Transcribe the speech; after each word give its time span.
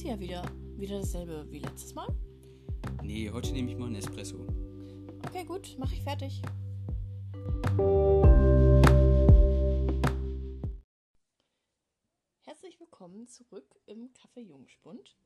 sie 0.00 0.08
ja 0.08 0.18
wieder. 0.18 0.42
Wieder 0.78 1.00
dasselbe 1.00 1.46
wie 1.50 1.58
letztes 1.58 1.94
Mal? 1.94 2.08
Nee, 3.02 3.30
heute 3.30 3.52
nehme 3.52 3.70
ich 3.70 3.76
mal 3.76 3.86
einen 3.86 3.96
Espresso. 3.96 4.46
Okay, 5.26 5.44
gut, 5.44 5.76
mache 5.78 5.94
ich 5.94 6.02
fertig. 6.02 6.40
Herzlich 12.44 12.80
willkommen 12.80 13.28
zurück 13.28 13.66
im 13.84 14.08
Café 14.14 14.40
Jungspund. 14.40 15.18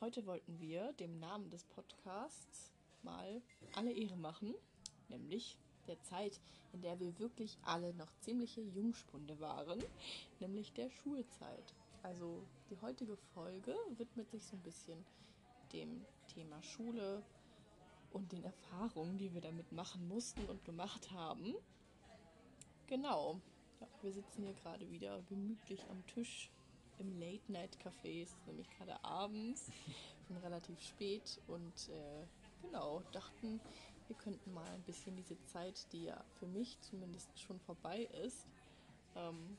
Heute 0.00 0.24
wollten 0.24 0.58
wir 0.60 0.94
dem 0.94 1.18
Namen 1.18 1.50
des 1.50 1.64
Podcasts 1.64 2.72
mal 3.02 3.42
alle 3.74 3.92
Ehre 3.92 4.16
machen, 4.16 4.54
nämlich 5.10 5.58
der 5.88 6.00
Zeit, 6.00 6.40
in 6.72 6.80
der 6.80 6.98
wir 7.00 7.18
wirklich 7.18 7.58
alle 7.62 7.92
noch 7.92 8.10
ziemliche 8.20 8.62
Jungspunde 8.62 9.38
waren, 9.40 9.84
nämlich 10.38 10.72
der 10.72 10.88
Schulzeit. 10.88 11.74
Also 12.02 12.46
die 12.70 12.80
heutige 12.80 13.16
Folge 13.34 13.74
widmet 13.96 14.30
sich 14.30 14.44
so 14.44 14.56
ein 14.56 14.62
bisschen 14.62 15.04
dem 15.72 16.04
Thema 16.28 16.62
Schule 16.62 17.22
und 18.12 18.30
den 18.32 18.44
Erfahrungen, 18.44 19.18
die 19.18 19.34
wir 19.34 19.40
damit 19.40 19.72
machen 19.72 20.06
mussten 20.08 20.44
und 20.46 20.64
gemacht 20.64 21.10
haben. 21.10 21.54
Genau. 22.86 23.40
Ja, 23.80 23.88
wir 24.02 24.12
sitzen 24.12 24.44
hier 24.44 24.54
gerade 24.54 24.90
wieder 24.90 25.20
gemütlich 25.22 25.84
am 25.90 26.06
Tisch 26.06 26.50
im 26.98 27.18
Late-Night-Café. 27.18 28.22
Es 28.22 28.30
ist 28.30 28.46
nämlich 28.46 28.68
gerade 28.70 29.02
abends, 29.04 29.70
schon 30.26 30.36
relativ 30.38 30.80
spät 30.80 31.40
und 31.48 31.88
äh, 31.88 32.26
genau, 32.62 33.02
dachten, 33.12 33.60
wir 34.06 34.16
könnten 34.16 34.52
mal 34.52 34.68
ein 34.68 34.82
bisschen 34.82 35.16
diese 35.16 35.40
Zeit, 35.44 35.92
die 35.92 36.04
ja 36.04 36.24
für 36.38 36.46
mich 36.46 36.80
zumindest 36.80 37.38
schon 37.38 37.58
vorbei 37.60 38.08
ist, 38.24 38.46
ähm, 39.16 39.56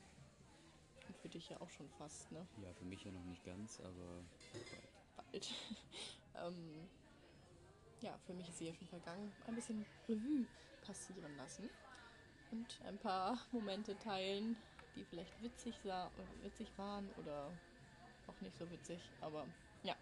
für 1.22 1.28
dich 1.28 1.48
ja 1.48 1.60
auch 1.60 1.70
schon 1.70 1.88
fast, 1.90 2.30
ne? 2.32 2.46
Ja, 2.62 2.72
für 2.74 2.84
mich 2.84 3.04
ja 3.04 3.12
noch 3.12 3.24
nicht 3.24 3.44
ganz, 3.44 3.80
aber 3.80 4.24
bald. 5.16 5.30
Bald. 5.30 5.54
ähm, 6.34 6.88
ja, 8.00 8.18
für 8.26 8.34
mich 8.34 8.48
ist 8.48 8.58
sie 8.58 8.66
ja 8.66 8.74
schon 8.74 8.88
vergangen. 8.88 9.32
Ein 9.46 9.54
bisschen 9.54 9.86
Revue 10.08 10.46
passieren 10.84 11.36
lassen 11.36 11.70
und 12.50 12.80
ein 12.84 12.98
paar 12.98 13.38
Momente 13.52 13.96
teilen, 13.98 14.56
die 14.96 15.04
vielleicht 15.04 15.40
witzig, 15.42 15.74
sah, 15.84 16.10
witzig 16.42 16.68
waren 16.76 17.08
oder 17.18 17.50
auch 18.26 18.40
nicht 18.40 18.56
so 18.58 18.68
witzig. 18.70 19.00
Aber 19.20 19.46
ja, 19.84 19.94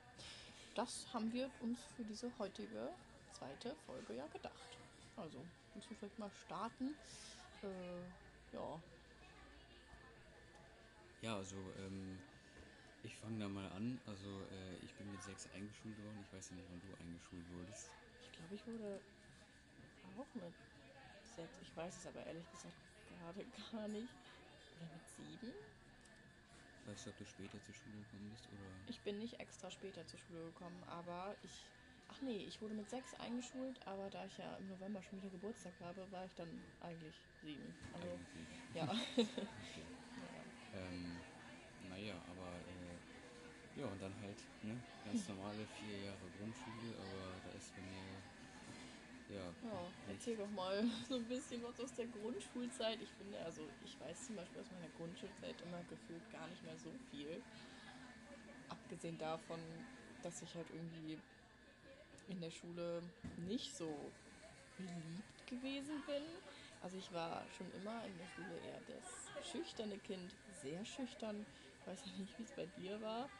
das 0.74 1.06
haben 1.12 1.32
wir 1.32 1.50
uns 1.60 1.78
für 1.96 2.04
diese 2.04 2.30
heutige 2.38 2.90
zweite 3.32 3.74
Folge 3.86 4.14
ja 4.14 4.26
gedacht. 4.28 4.78
Also, 5.16 5.44
müssen 5.74 5.90
wir 5.90 5.96
vielleicht 5.98 6.18
mal 6.18 6.30
starten. 6.46 6.94
Äh, 7.62 8.54
ja, 8.54 8.80
Ja, 11.22 11.36
also 11.36 11.74
ähm, 11.76 12.18
ich 13.02 13.16
fange 13.16 13.38
da 13.38 13.48
mal 13.48 13.68
an. 13.72 14.00
Also 14.06 14.46
äh, 14.50 14.76
ich 14.78 14.94
bin 14.96 15.10
mit 15.10 15.22
sechs 15.22 15.46
eingeschult 15.48 15.98
worden. 15.98 16.20
Ich 16.22 16.32
weiß 16.32 16.50
ja 16.50 16.56
nicht, 16.56 16.68
wann 16.70 16.80
du 16.80 16.94
eingeschult 16.94 17.48
wurdest. 17.50 17.90
ich 18.22 18.32
glaube, 18.32 18.54
ich 18.54 18.66
wurde 18.66 19.00
auch 20.16 20.34
mit 20.34 20.54
sechs. 21.36 21.58
Ich 21.60 21.74
weiß 21.76 21.96
es 21.96 22.06
aber 22.06 22.26
ehrlich 22.26 22.50
gesagt 22.50 22.76
gerade 23.06 23.44
gar 23.72 23.88
nicht. 23.88 24.14
Oder 24.76 24.86
mit 24.94 25.06
sieben? 25.08 25.52
Weißt 26.86 27.06
du, 27.06 27.10
ob 27.10 27.16
du 27.18 27.24
später 27.26 27.60
zur 27.62 27.74
Schule 27.74 27.98
gekommen 27.98 28.30
bist 28.30 28.48
oder? 28.48 28.74
Ich 28.86 29.02
bin 29.02 29.18
nicht 29.18 29.38
extra 29.40 29.70
später 29.70 30.06
zur 30.06 30.18
Schule 30.18 30.46
gekommen, 30.46 30.82
aber 30.84 31.36
ich. 31.42 31.70
Ach 32.08 32.20
nee, 32.22 32.38
ich 32.38 32.60
wurde 32.60 32.74
mit 32.74 32.90
sechs 32.90 33.14
eingeschult, 33.14 33.86
aber 33.86 34.10
da 34.10 34.24
ich 34.26 34.36
ja 34.36 34.56
im 34.56 34.66
November 34.66 35.00
schon 35.00 35.20
wieder 35.20 35.30
Geburtstag 35.30 35.74
habe, 35.78 36.10
war 36.10 36.24
ich 36.24 36.34
dann 36.34 36.48
eigentlich 36.80 37.22
sieben. 37.40 37.72
Also, 37.92 38.08
Eigentlich. 38.08 38.48
ja. 38.74 38.92
Ähm, 40.72 41.20
naja, 41.88 42.14
aber 42.28 42.48
äh, 42.66 43.80
ja, 43.80 43.86
und 43.86 44.00
dann 44.00 44.14
halt, 44.20 44.38
ne, 44.62 44.76
ganz 45.04 45.28
normale 45.28 45.66
vier 45.66 45.98
Jahre 46.00 46.28
Grundschule, 46.38 46.96
aber 46.96 47.40
da 47.44 47.50
ist 47.56 47.74
bei 47.74 47.82
mir, 47.82 49.36
ja, 49.36 49.54
Ja, 49.62 49.92
erzähl 50.08 50.36
doch 50.36 50.50
mal 50.50 50.82
so 51.08 51.16
ein 51.16 51.26
bisschen 51.28 51.62
was 51.62 51.78
aus 51.80 51.94
der 51.94 52.06
Grundschulzeit. 52.06 53.00
Ich 53.00 53.10
finde, 53.14 53.38
also 53.44 53.62
ich 53.80 53.98
weiß 54.00 54.26
zum 54.26 54.36
Beispiel 54.36 54.60
aus 54.60 54.70
meiner 54.70 54.88
Grundschulzeit 54.90 55.60
immer 55.62 55.82
gefühlt 55.84 56.28
gar 56.30 56.46
nicht 56.48 56.62
mehr 56.64 56.76
so 56.78 56.90
viel. 57.10 57.42
Abgesehen 58.68 59.18
davon, 59.18 59.60
dass 60.22 60.40
ich 60.42 60.54
halt 60.54 60.70
irgendwie 60.70 61.18
in 62.28 62.40
der 62.40 62.50
Schule 62.50 63.02
nicht 63.36 63.74
so 63.76 64.12
beliebt 64.76 65.46
gewesen 65.46 66.02
bin. 66.06 66.22
Also 66.80 66.96
ich 66.96 67.12
war 67.12 67.42
schon 67.50 67.70
immer 67.72 68.04
in 68.06 68.16
der 68.18 68.26
Schule 68.28 68.56
eher 68.58 68.80
das 68.86 69.19
schüchterne 69.42 69.98
Kind, 69.98 70.36
sehr 70.48 70.84
schüchtern. 70.84 71.46
Ich 71.80 71.86
weiß 71.86 72.04
ja 72.06 72.12
nicht, 72.18 72.38
wie 72.38 72.42
es 72.42 72.52
bei 72.52 72.66
dir 72.66 73.00
war. 73.00 73.30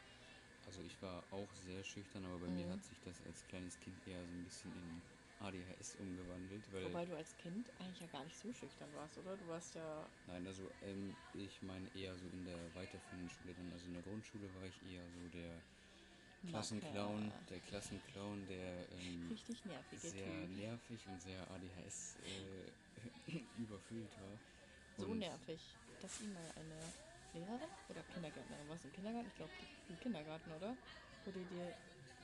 also 0.65 0.81
ich 0.81 1.01
war 1.01 1.31
auch 1.31 1.53
sehr 1.55 1.83
schüchtern, 1.83 2.25
aber 2.25 2.39
bei 2.39 2.47
mir 2.49 2.67
Mhm. 2.67 2.71
hat 2.71 2.83
sich 2.83 2.99
das 3.01 3.21
als 3.21 3.45
kleines 3.47 3.79
Kind 3.79 4.05
eher 4.07 4.25
so 4.25 4.33
ein 4.33 4.43
bisschen 4.43 4.73
in 4.75 5.03
ADHS 5.39 5.95
umgewandelt, 5.95 6.71
weil, 6.71 6.85
Wobei 6.85 7.05
du 7.05 7.15
als 7.15 7.35
Kind 7.37 7.71
eigentlich 7.79 7.99
ja 7.99 8.07
gar 8.07 8.23
nicht 8.23 8.37
so 8.37 8.51
schüchtern 8.53 8.93
warst, 8.93 9.17
oder? 9.17 9.37
Du 9.37 9.47
warst 9.47 9.75
ja 9.75 10.09
nein, 10.25 10.47
also 10.47 10.71
ähm, 10.81 11.17
ich 11.31 11.61
meine 11.61 11.93
eher 11.95 12.17
so 12.17 12.27
in 12.29 12.45
der 12.45 12.73
weiterführenden 12.73 13.29
Schule 13.29 13.53
dann, 13.53 13.71
also 13.71 13.87
in 13.87 13.93
der 13.93 14.03
Grundschule 14.03 14.53
war 14.53 14.65
ich 14.65 14.81
eher 14.83 15.09
so 15.09 15.27
der 15.29 15.63
Klassenclown, 16.45 17.29
Macker. 17.29 17.45
der 17.49 17.59
Klassenclown, 17.61 18.45
der 18.47 18.91
ähm, 18.91 19.29
richtig 19.29 19.65
nervige 19.65 19.99
sehr 19.99 20.47
Typ. 20.47 20.49
nervig 20.49 21.07
und 21.07 21.19
sehr 21.19 21.49
ADHS 21.51 22.17
äh, 22.17 22.71
überfüllt 23.55 24.17
war. 24.19 24.39
So 25.01 25.13
nervig, 25.15 25.59
dass 26.01 26.21
ihm 26.21 26.33
mal 26.33 26.45
eine 26.55 26.77
Lehrerin 27.33 27.69
oder 27.89 28.01
Kindergärtnerin, 28.13 28.69
was 28.69 28.83
im 28.85 28.93
Kindergarten? 28.93 29.27
Ich 29.29 29.35
glaube, 29.35 29.51
im 29.89 29.99
Kindergarten, 29.99 30.51
oder? 30.51 30.77
Wurde 31.25 31.39
dir. 31.49 31.73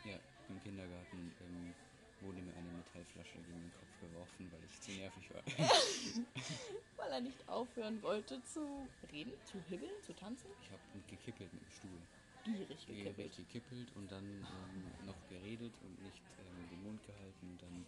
Ja, 0.06 0.20
im 0.50 0.62
Kindergarten 0.62 1.32
ähm, 1.42 1.74
wurde 2.22 2.42
mir 2.42 2.54
eine 2.54 2.70
Metallflasche 2.70 3.38
gegen 3.46 3.62
den 3.62 3.74
Kopf 3.74 3.94
geworfen, 4.02 4.52
weil 4.52 4.64
ich 4.70 4.82
zu 4.82 4.92
nervig 4.92 5.30
war. 5.34 5.44
Weil 6.98 7.12
er 7.12 7.22
nicht 7.22 7.48
aufhören 7.50 8.02
wollte 8.02 8.44
zu 8.44 8.88
reden, 9.12 9.34
zu 9.46 9.60
hibbeln, 9.70 9.94
zu 10.04 10.14
tanzen? 10.14 10.50
Ich 10.62 10.72
habe 10.72 10.82
gekippelt 11.10 11.54
mit 11.54 11.62
dem 11.62 11.72
Stuhl. 11.72 12.00
Gierig 12.46 12.86
Gierig 12.88 13.04
gekippelt. 13.04 13.38
gekippelt 13.38 13.96
und 13.96 14.12
dann 14.12 14.24
ähm, 14.24 15.06
noch 15.06 15.18
geredet 15.30 15.74
und 15.84 16.04
nicht 16.04 16.22
ähm, 16.40 16.70
den 16.70 16.84
Mund 16.84 17.02
gehalten 17.06 17.48
und 17.50 17.62
dann 17.62 17.86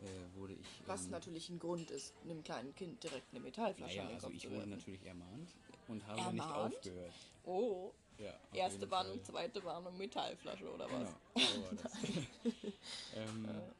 äh, 0.00 0.36
wurde 0.36 0.54
ich. 0.54 0.66
Was 0.86 1.04
ähm, 1.06 1.10
natürlich 1.12 1.48
ein 1.48 1.58
Grund 1.58 1.90
ist, 1.90 2.14
einem 2.24 2.42
kleinen 2.42 2.74
Kind 2.74 3.02
direkt 3.02 3.30
eine 3.32 3.40
Metallflasche 3.40 4.00
an 4.02 4.08
den 4.08 4.14
also 4.16 4.30
ich 4.30 4.50
wurde 4.50 4.66
natürlich 4.66 5.04
ermahnt 5.06 5.48
und 5.88 6.06
habe 6.06 6.32
nicht 6.32 6.42
Ermahnt? 6.42 6.74
aufgehört. 6.76 7.12
Oh, 7.44 7.92
Ja, 8.18 8.34
auf 8.50 8.56
erste 8.56 8.90
Warnung, 8.90 9.24
zweite 9.24 9.62
Warnung, 9.64 9.96
Metallflasche 9.96 10.70
oder 10.72 10.90
was? 10.90 11.14
Genau, 11.34 11.70
so 11.70 12.68
ähm, 13.16 13.44
Äh. 13.48 13.72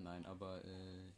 Nein, 0.00 0.24
aber 0.26 0.64
äh, 0.64 1.10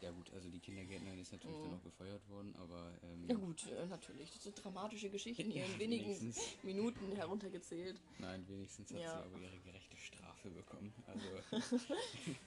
ja 0.00 0.10
gut, 0.12 0.32
also 0.32 0.48
die 0.48 0.60
Kindergärtnerin 0.60 1.18
ist 1.18 1.32
natürlich 1.32 1.58
dann 1.58 1.72
noch 1.72 1.82
gefeuert 1.82 2.26
worden, 2.30 2.54
aber 2.56 2.92
ähm, 3.02 3.22
Mhm. 3.22 3.28
Ja 3.28 3.34
gut, 3.36 3.66
äh, 3.66 3.86
natürlich. 3.86 4.30
Das 4.32 4.42
sind 4.44 4.64
dramatische 4.64 5.10
Geschichten 5.10 5.50
hier 5.50 5.66
Ja, 5.66 5.72
in 5.74 5.78
wenigen. 5.78 6.34
Minuten 6.62 7.12
heruntergezählt. 7.12 8.00
nein, 8.18 8.46
wenigstens 8.48 8.90
hat 8.92 9.00
Ja. 9.00 9.18
sie 9.20 9.24
aber 9.26 9.38
ihre 9.38 9.58
gerechte 9.60 9.96
Strafe 9.96 10.27
bekommen. 10.50 10.92
Also 11.06 11.22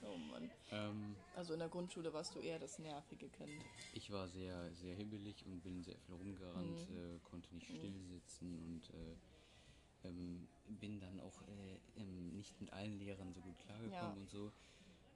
Oh 0.02 0.16
Mann. 0.30 0.50
ähm, 0.70 1.16
Also 1.36 1.52
in 1.54 1.58
der 1.60 1.68
Grundschule 1.68 2.12
warst 2.12 2.34
du 2.34 2.40
eher 2.40 2.58
das 2.58 2.78
nervige 2.78 3.28
Kind. 3.28 3.50
ich 3.92 4.10
war 4.10 4.28
sehr, 4.28 4.72
sehr 4.74 4.94
hibbelig 4.94 5.44
und 5.46 5.60
bin 5.62 5.82
sehr 5.82 5.98
viel 5.98 6.14
rumgerannt, 6.14 6.88
Mhm. 6.88 6.96
äh, 7.16 7.18
konnte 7.20 7.54
nicht 7.54 7.66
still 7.68 8.00
sitzen 8.08 8.58
und 8.58 8.90
äh, 8.94 9.16
ähm, 10.08 10.48
bin 10.66 10.98
dann 11.00 11.20
auch 11.20 11.40
äh, 11.48 11.78
ähm, 12.00 12.34
nicht 12.36 12.60
mit 12.60 12.72
allen 12.72 12.98
Lehrern 12.98 13.32
so 13.32 13.40
gut 13.40 13.58
klargekommen 13.60 13.92
Ja. 13.92 14.12
und 14.20 14.30
so. 14.30 14.52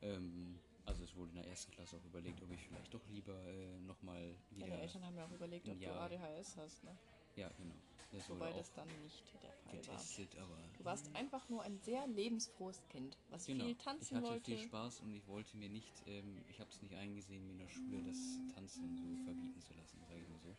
Ähm, 0.03 0.59
also 0.85 1.03
es 1.03 1.17
wurde 1.17 1.31
in 1.31 1.37
der 1.37 1.49
ersten 1.49 1.73
Klasse 1.73 1.97
auch 1.97 2.05
überlegt, 2.05 2.41
ob 2.43 2.51
ich 2.53 2.61
vielleicht 2.61 2.95
doch 2.95 3.05
lieber 3.09 3.35
äh, 3.49 3.79
nochmal 3.81 4.37
wieder... 4.51 4.69
Deine 4.69 4.83
Eltern 4.83 5.05
haben 5.05 5.17
ja 5.17 5.27
auch 5.27 5.33
überlegt, 5.33 5.69
ob 5.69 5.81
Ja. 5.81 5.93
du 5.93 6.15
ADHS 6.15 6.57
hast, 6.59 6.85
ne? 6.85 6.97
Ja, 7.35 7.49
genau. 7.59 7.75
Das 8.13 8.31
Wobei 8.31 8.53
das 8.53 8.73
dann 8.73 8.87
nicht 9.03 9.25
der 9.43 9.53
Fall 9.53 9.75
war. 9.75 9.81
getestet, 9.81 10.37
aber... 10.37 10.57
Du 10.79 10.85
warst 10.85 11.15
einfach 11.15 11.49
nur 11.49 11.63
ein 11.63 11.79
sehr 11.79 12.07
lebensfrohes 12.07 12.81
Kind, 12.89 13.19
was 13.31 13.47
Genau. 13.47 13.65
viel 13.65 13.73
ich 13.73 13.79
tanzen 13.79 14.17
hatte 14.17 14.27
wollte. 14.29 14.45
viel 14.45 14.59
Spaß 14.59 15.01
und 15.01 15.13
ich 15.15 15.27
wollte 15.27 15.57
mir 15.57 15.69
nicht, 15.69 15.93
ähm, 16.07 16.41
ich 16.49 16.61
habe 16.61 16.71
es 16.71 16.81
nicht 16.83 16.95
eingesehen, 16.95 17.45
mir 17.47 17.53
in 17.53 17.59
der 17.59 17.69
Schule 17.69 18.03
das 18.05 18.17
Tanzen 18.55 18.97
so 18.97 19.25
verbieten 19.25 19.61
zu 19.61 19.75
lassen, 19.75 20.01
sage 20.09 20.21
ich 20.21 20.29
mal 20.29 20.41
so. 20.41 20.57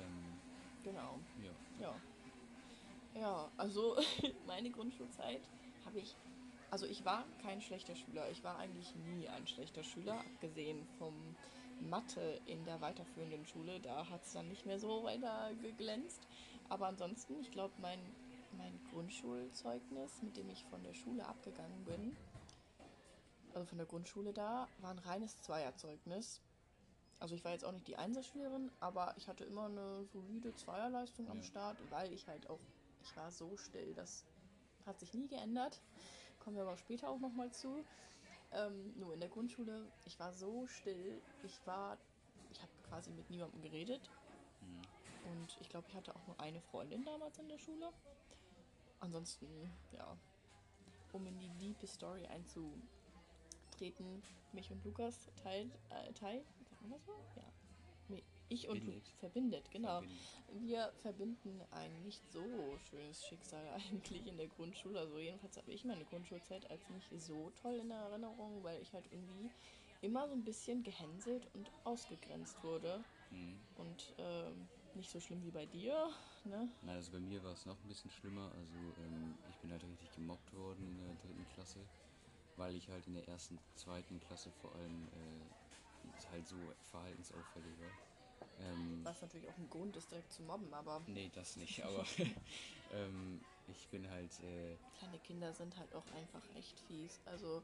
Ähm, 0.00 0.40
Genau, 0.82 1.18
ja. 1.42 1.50
ja. 1.80 2.00
Ja, 3.20 3.50
also 3.56 3.96
meine 4.46 4.70
Grundschulzeit 4.70 5.40
habe 5.84 5.98
ich. 6.00 6.14
Also 6.70 6.86
ich 6.86 7.04
war 7.04 7.24
kein 7.38 7.60
schlechter 7.60 7.94
Schüler. 7.96 8.30
Ich 8.30 8.42
war 8.44 8.58
eigentlich 8.58 8.94
nie 8.94 9.28
ein 9.28 9.46
schlechter 9.46 9.82
Schüler, 9.82 10.20
abgesehen 10.20 10.86
vom 10.98 11.14
Mathe 11.80 12.40
in 12.46 12.64
der 12.64 12.80
weiterführenden 12.80 13.44
Schule. 13.44 13.80
Da 13.80 14.08
hat 14.08 14.24
es 14.24 14.32
dann 14.32 14.48
nicht 14.48 14.66
mehr 14.66 14.78
so 14.78 15.04
weiter 15.04 15.54
geglänzt. 15.62 16.26
Aber 16.68 16.86
ansonsten, 16.86 17.38
ich 17.40 17.50
glaube, 17.50 17.74
mein, 17.78 18.00
mein 18.52 18.80
Grundschulzeugnis, 18.90 20.22
mit 20.22 20.36
dem 20.36 20.48
ich 20.50 20.64
von 20.64 20.82
der 20.82 20.94
Schule 20.94 21.26
abgegangen 21.26 21.84
bin, 21.84 22.16
also 23.54 23.66
von 23.66 23.78
der 23.78 23.86
Grundschule 23.86 24.32
da, 24.32 24.68
war 24.78 24.90
ein 24.90 24.98
reines 24.98 25.40
Zweierzeugnis. 25.42 26.40
Also 27.18 27.34
ich 27.34 27.44
war 27.44 27.52
jetzt 27.52 27.64
auch 27.64 27.72
nicht 27.72 27.88
die 27.88 27.96
Einserschülerin, 27.96 28.70
aber 28.80 29.14
ich 29.16 29.28
hatte 29.28 29.44
immer 29.44 29.66
eine 29.66 30.04
solide 30.12 30.54
Zweierleistung 30.54 31.30
am 31.30 31.38
Ja. 31.38 31.44
Start, 31.44 31.76
weil 31.90 32.12
ich 32.12 32.28
halt 32.28 32.48
auch, 32.50 32.60
Ich 33.02 33.16
war 33.16 33.30
so 33.30 33.56
still, 33.56 33.94
das 33.94 34.24
hat 34.84 34.98
sich 34.98 35.14
nie 35.14 35.28
geändert. 35.28 35.80
Kommen 36.40 36.56
wir 36.56 36.64
aber 36.64 36.76
später 36.76 37.08
auch 37.08 37.18
nochmal 37.20 37.50
zu. 37.52 37.84
Ähm, 38.56 38.94
nur 38.98 39.12
in 39.12 39.20
der 39.20 39.28
Grundschule, 39.28 39.86
ich 40.06 40.18
war 40.18 40.32
so 40.32 40.66
still. 40.66 41.20
Ich 41.44 41.60
war, 41.66 41.98
ich 42.50 42.62
habe 42.62 42.72
quasi 42.88 43.10
mit 43.10 43.28
niemandem 43.28 43.60
geredet. 43.60 44.10
Mhm. 44.62 44.82
Und 45.30 45.56
ich 45.60 45.68
glaube, 45.68 45.86
ich 45.88 45.94
hatte 45.94 46.16
auch 46.16 46.26
nur 46.26 46.40
eine 46.40 46.62
Freundin 46.62 47.04
damals 47.04 47.38
in 47.38 47.48
der 47.48 47.58
Schule. 47.58 47.92
Ansonsten, 49.00 49.46
ja, 49.92 50.16
um 51.12 51.26
in 51.26 51.38
die 51.38 51.50
diepe 51.58 51.86
Story 51.86 52.26
einzutreten, 52.26 54.22
mich 54.52 54.70
und 54.70 54.82
Lukas 54.84 55.28
teilt, 55.42 55.78
äh, 55.90 56.12
Teil, 56.14 56.42
sagt 56.70 56.80
man 56.80 56.90
das 56.92 57.04
so? 57.04 57.12
Ja. 57.36 57.55
Ich 58.48 58.68
und 58.68 58.78
Verbindet. 58.78 59.06
Lu 59.06 59.18
verbindet, 59.18 59.70
genau. 59.70 60.00
Verbindet. 60.00 60.18
Wir 60.60 60.92
verbinden 61.02 61.62
ein 61.70 62.02
nicht 62.02 62.22
so 62.32 62.78
schönes 62.88 63.24
Schicksal 63.26 63.66
eigentlich 63.74 64.26
in 64.26 64.36
der 64.36 64.46
Grundschule. 64.46 65.00
Also 65.00 65.18
jedenfalls 65.18 65.56
habe 65.56 65.72
ich 65.72 65.84
meine 65.84 66.04
Grundschulzeit 66.04 66.70
als 66.70 66.88
nicht 66.90 67.08
so 67.20 67.50
toll 67.62 67.80
in 67.80 67.90
Erinnerung, 67.90 68.62
weil 68.62 68.80
ich 68.80 68.92
halt 68.92 69.06
irgendwie 69.10 69.50
immer 70.00 70.28
so 70.28 70.34
ein 70.34 70.44
bisschen 70.44 70.82
gehänselt 70.82 71.48
und 71.54 71.70
ausgegrenzt 71.84 72.62
wurde. 72.62 73.02
Mhm. 73.30 73.58
Und 73.76 74.14
ähm, 74.18 74.68
nicht 74.94 75.10
so 75.10 75.20
schlimm 75.20 75.42
wie 75.44 75.50
bei 75.50 75.66
dir, 75.66 76.08
ne? 76.44 76.68
Na, 76.82 76.92
also 76.92 77.12
bei 77.12 77.18
mir 77.18 77.42
war 77.42 77.52
es 77.52 77.66
noch 77.66 77.76
ein 77.82 77.88
bisschen 77.88 78.10
schlimmer. 78.10 78.50
Also 78.56 78.78
ähm, 79.04 79.34
ich 79.50 79.56
bin 79.56 79.70
halt 79.70 79.82
richtig 79.82 80.14
gemobbt 80.14 80.52
worden 80.54 80.86
in 80.86 80.98
der 80.98 81.14
dritten 81.16 81.46
Klasse, 81.54 81.80
weil 82.56 82.74
ich 82.76 82.88
halt 82.88 83.06
in 83.06 83.14
der 83.14 83.26
ersten, 83.28 83.58
zweiten 83.74 84.20
Klasse 84.20 84.50
vor 84.62 84.74
allem 84.74 85.08
äh, 85.08 86.30
halt 86.30 86.46
so 86.46 86.56
verhaltensauffällig 86.90 87.78
war. 87.80 88.15
Ähm, 88.60 89.00
Was 89.04 89.20
natürlich 89.22 89.48
auch 89.48 89.58
ein 89.58 89.68
Grund 89.70 89.96
ist, 89.96 90.10
direkt 90.10 90.32
zu 90.32 90.42
mobben, 90.42 90.72
aber 90.72 91.02
nee, 91.06 91.30
das 91.34 91.56
nicht, 91.56 91.82
aber 91.84 92.04
ähm, 92.94 93.40
ich 93.68 93.88
bin 93.88 94.08
halt, 94.10 94.30
äh, 94.40 94.76
kleine 94.98 95.18
Kinder 95.18 95.52
sind 95.52 95.76
halt 95.76 95.94
auch 95.94 96.04
einfach 96.14 96.42
echt 96.56 96.78
fies. 96.88 97.20
Also 97.26 97.62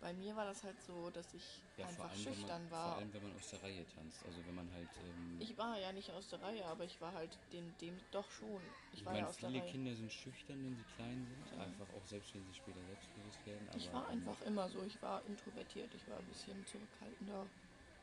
bei 0.00 0.12
mir 0.12 0.36
war 0.36 0.44
das 0.44 0.62
halt 0.62 0.76
so, 0.86 1.10
dass 1.10 1.32
ich 1.34 1.42
ja, 1.78 1.86
vor 1.86 2.04
einfach 2.04 2.10
allem, 2.10 2.22
schüchtern 2.22 2.62
man, 2.62 2.68
vor 2.68 2.78
war. 2.78 2.96
allem, 2.98 3.12
wenn 3.14 3.22
man 3.22 3.36
aus 3.36 3.50
der 3.50 3.62
Reihe 3.62 3.84
tanzt. 3.94 4.18
Also 4.26 4.38
wenn 4.46 4.54
man 4.54 4.70
halt, 4.72 4.88
ähm, 5.08 5.40
Ich 5.40 5.56
war 5.56 5.78
ja 5.78 5.92
nicht 5.92 6.10
aus 6.10 6.28
der 6.28 6.42
Reihe, 6.42 6.64
aber 6.66 6.84
ich 6.84 7.00
war 7.00 7.12
halt 7.12 7.30
dem, 7.52 7.72
dem 7.80 7.98
doch 8.12 8.30
schon. 8.30 8.60
Ich, 8.92 9.00
ich 9.00 9.04
war 9.06 9.12
meine, 9.12 9.24
ja 9.24 9.30
aus 9.30 9.36
der 9.38 9.48
viele 9.48 9.62
Reihe. 9.62 9.70
Kinder 9.70 9.94
sind 9.94 10.12
schüchtern, 10.12 10.64
wenn 10.64 10.76
sie 10.76 10.84
klein 10.96 11.26
sind, 11.26 11.60
einfach 11.60 11.86
auch 11.94 12.06
selbst 12.06 12.34
wenn 12.34 12.44
sie 12.46 12.54
später 12.54 12.80
selbstbewusst 12.86 13.46
werden. 13.46 13.68
Aber, 13.68 13.76
Ich 13.78 13.92
war 13.92 14.02
ähm, 14.04 14.18
einfach 14.28 14.46
immer 14.46 14.68
so. 14.68 14.82
Ich 14.82 15.00
war 15.02 15.22
introvertiert. 15.26 15.94
Ich 15.94 16.08
war 16.08 16.18
ein 16.18 16.26
bisschen 16.26 16.66
zurückhaltender. 16.66 17.46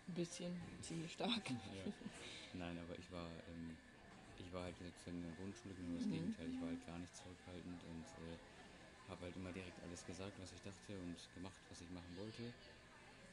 Ein 0.07 0.13
bisschen, 0.13 0.59
ziemlich 0.81 1.13
stark. 1.13 1.49
ja. 1.73 1.83
Nein, 2.53 2.77
aber 2.77 2.97
ich 2.99 3.09
war, 3.11 3.31
ähm, 3.47 3.77
ich 4.37 4.51
war 4.51 4.63
halt 4.63 4.77
sozusagen 4.77 5.17
in 5.17 5.23
der 5.23 5.33
Grundschule 5.33 5.73
genau 5.75 5.93
das 5.93 6.03
Mhm. 6.03 6.09
Gegenteil. 6.09 6.49
Ich 6.51 6.61
war 6.61 6.69
halt 6.69 6.85
gar 6.85 6.99
nicht 6.99 7.15
zurückhaltend 7.15 7.83
und 7.85 8.05
äh, 8.19 8.37
habe 9.07 9.25
halt 9.25 9.35
immer 9.35 9.51
direkt 9.51 9.81
alles 9.81 10.05
gesagt, 10.05 10.37
was 10.39 10.51
ich 10.51 10.61
dachte 10.61 10.99
und 10.99 11.29
gemacht, 11.33 11.61
was 11.69 11.81
ich 11.81 11.89
machen 11.89 12.15
wollte. 12.15 12.53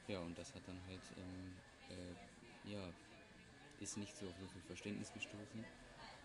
Ja, 0.06 0.20
und 0.20 0.38
das 0.38 0.55
hat 0.55 0.67
dann 0.67 0.84
halt, 0.87 1.02
ähm, 1.17 1.56
äh, 1.88 2.14
ja, 2.69 2.93
ist 3.78 3.96
nicht 3.96 4.17
so 4.17 4.28
auf 4.28 4.37
so 4.38 4.46
viel 4.49 4.62
Verständnis 4.62 5.12
gestoßen. 5.12 5.64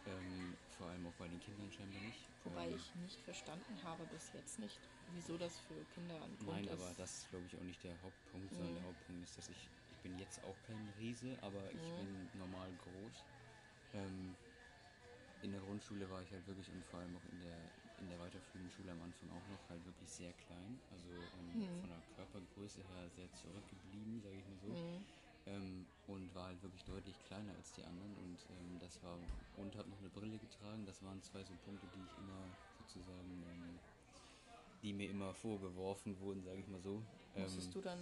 Ähm, 0.06 0.57
vor 0.77 0.88
allem 0.88 1.06
auch 1.07 1.15
bei 1.15 1.27
den 1.27 1.39
Kindern 1.39 1.71
scheinbar 1.71 2.01
nicht. 2.01 2.30
Wobei 2.44 2.68
ähm, 2.68 2.75
ich 2.75 2.95
nicht 2.95 3.21
verstanden 3.21 3.81
habe 3.83 4.06
bis 4.06 4.31
jetzt 4.33 4.59
nicht, 4.59 4.80
wieso 5.07 5.38
das 5.38 5.59
für 5.59 5.83
Kinder 5.86 6.21
ein 6.24 6.38
Grund 6.38 6.47
Nein, 6.50 6.65
ist. 6.65 6.71
aber 6.71 6.94
das 6.97 7.18
ist, 7.18 7.30
glaube 7.30 7.47
ich, 7.47 7.56
auch 7.57 7.63
nicht 7.63 7.83
der 7.83 8.00
Hauptpunkt, 8.01 8.53
sondern 8.53 8.74
Mhm. 8.74 8.75
der 8.75 8.83
Hauptpunkt 8.83 9.24
ist, 9.24 9.38
dass 9.38 9.50
ich 9.50 9.69
bin 10.06 10.19
jetzt 10.19 10.44
auch 10.44 10.62
kein 10.62 10.88
Riese, 11.00 11.42
aber 11.42 11.74
ich 11.74 11.92
bin 11.96 12.30
normal 12.34 12.72
groß. 12.75 13.25
Ähm, 13.94 14.38
in 15.42 15.52
der 15.52 15.62
Grundschule 15.62 16.07
war 16.12 16.22
ich 16.22 16.31
halt 16.31 16.46
wirklich 16.46 16.69
und 16.72 16.86
vor 16.86 17.00
allem 17.00 17.16
auch 17.16 17.25
in 17.25 17.40
der, 17.40 17.72
in 17.98 18.07
der 18.07 18.19
weiterführenden 18.19 18.69
Schule 18.69 18.92
am 18.92 19.02
Anfang 19.02 19.31
auch 19.31 19.48
noch 19.48 19.68
halt 19.68 19.84
wirklich 19.84 20.12
sehr 20.12 20.31
klein. 20.34 20.80
Also 20.92 21.10
ähm, 21.34 21.57
Mhm. 21.57 21.81
von 21.81 21.90
der 21.90 22.04
Körpergröße 22.16 22.84
her 22.84 23.10
sehr 23.10 23.34
zurückgeblieben, 23.34 24.22
sage 24.22 24.38
ich 24.38 24.46
mal 24.46 24.60
so. 24.60 24.69
Mhm. 24.69 25.06
Ähm, 25.48 25.88
und 26.06 26.36
war 26.36 26.46
halt 26.50 26.62
wirklich 26.62 26.84
deutlich 26.86 27.19
kleiner 27.24 27.56
als 27.56 27.72
die 27.74 27.84
anderen 27.84 28.16
und 28.16 28.46
ähm, 28.52 28.78
das 28.78 29.02
war 29.02 29.18
und 29.56 29.75
habe 29.75 29.90
noch 29.90 30.00
eine 30.00 30.10
Brille 30.12 30.38
getragen. 30.38 30.86
Das 30.86 31.02
waren 31.02 31.24
zwei 31.24 31.44
so 31.44 31.56
Punkte, 31.56 31.88
die 31.88 32.04
ich 32.04 32.16
immer 32.19 32.56
sozusagen, 32.78 33.42
ähm, 33.42 33.80
die 34.84 34.94
mir 34.94 35.10
immer 35.10 35.34
vorgeworfen 35.34 36.19
wurden, 36.19 36.44
sage 36.44 36.60
ich 36.60 36.68
mal 36.68 36.81
so. 36.81 37.04
Musstest 37.37 37.67
Ähm, 37.67 37.73
du 37.73 37.81
dann 37.81 37.99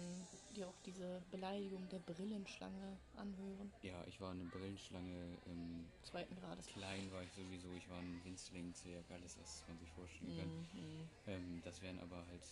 dir 0.56 0.68
auch 0.68 0.78
diese 0.86 1.20
Beleidigung 1.30 1.88
der 1.88 1.98
Brillenschlange 1.98 2.98
anhören? 3.16 3.72
ja, 3.82 4.04
ich 4.06 4.20
war 4.20 4.30
eine 4.30 4.44
Brillenschlange. 4.44 5.38
Ähm, 5.46 5.86
Zweiten 6.02 6.34
Grades. 6.36 6.66
klein 6.66 7.10
war 7.12 7.22
ich 7.22 7.32
sowieso. 7.32 7.74
Ich 7.74 7.88
war 7.88 7.98
ein 8.00 8.24
Winzling, 8.24 8.74
Zwerg, 8.74 9.10
alles, 9.10 9.36
was 9.38 9.64
man 9.66 9.78
sich 9.78 9.90
vorstellen 9.92 10.36
kann. 10.36 10.48
Mhm. 10.48 11.08
Ähm, 11.26 11.62
das 11.62 11.82
wären 11.82 11.98
aber 11.98 12.26
halt 12.26 12.42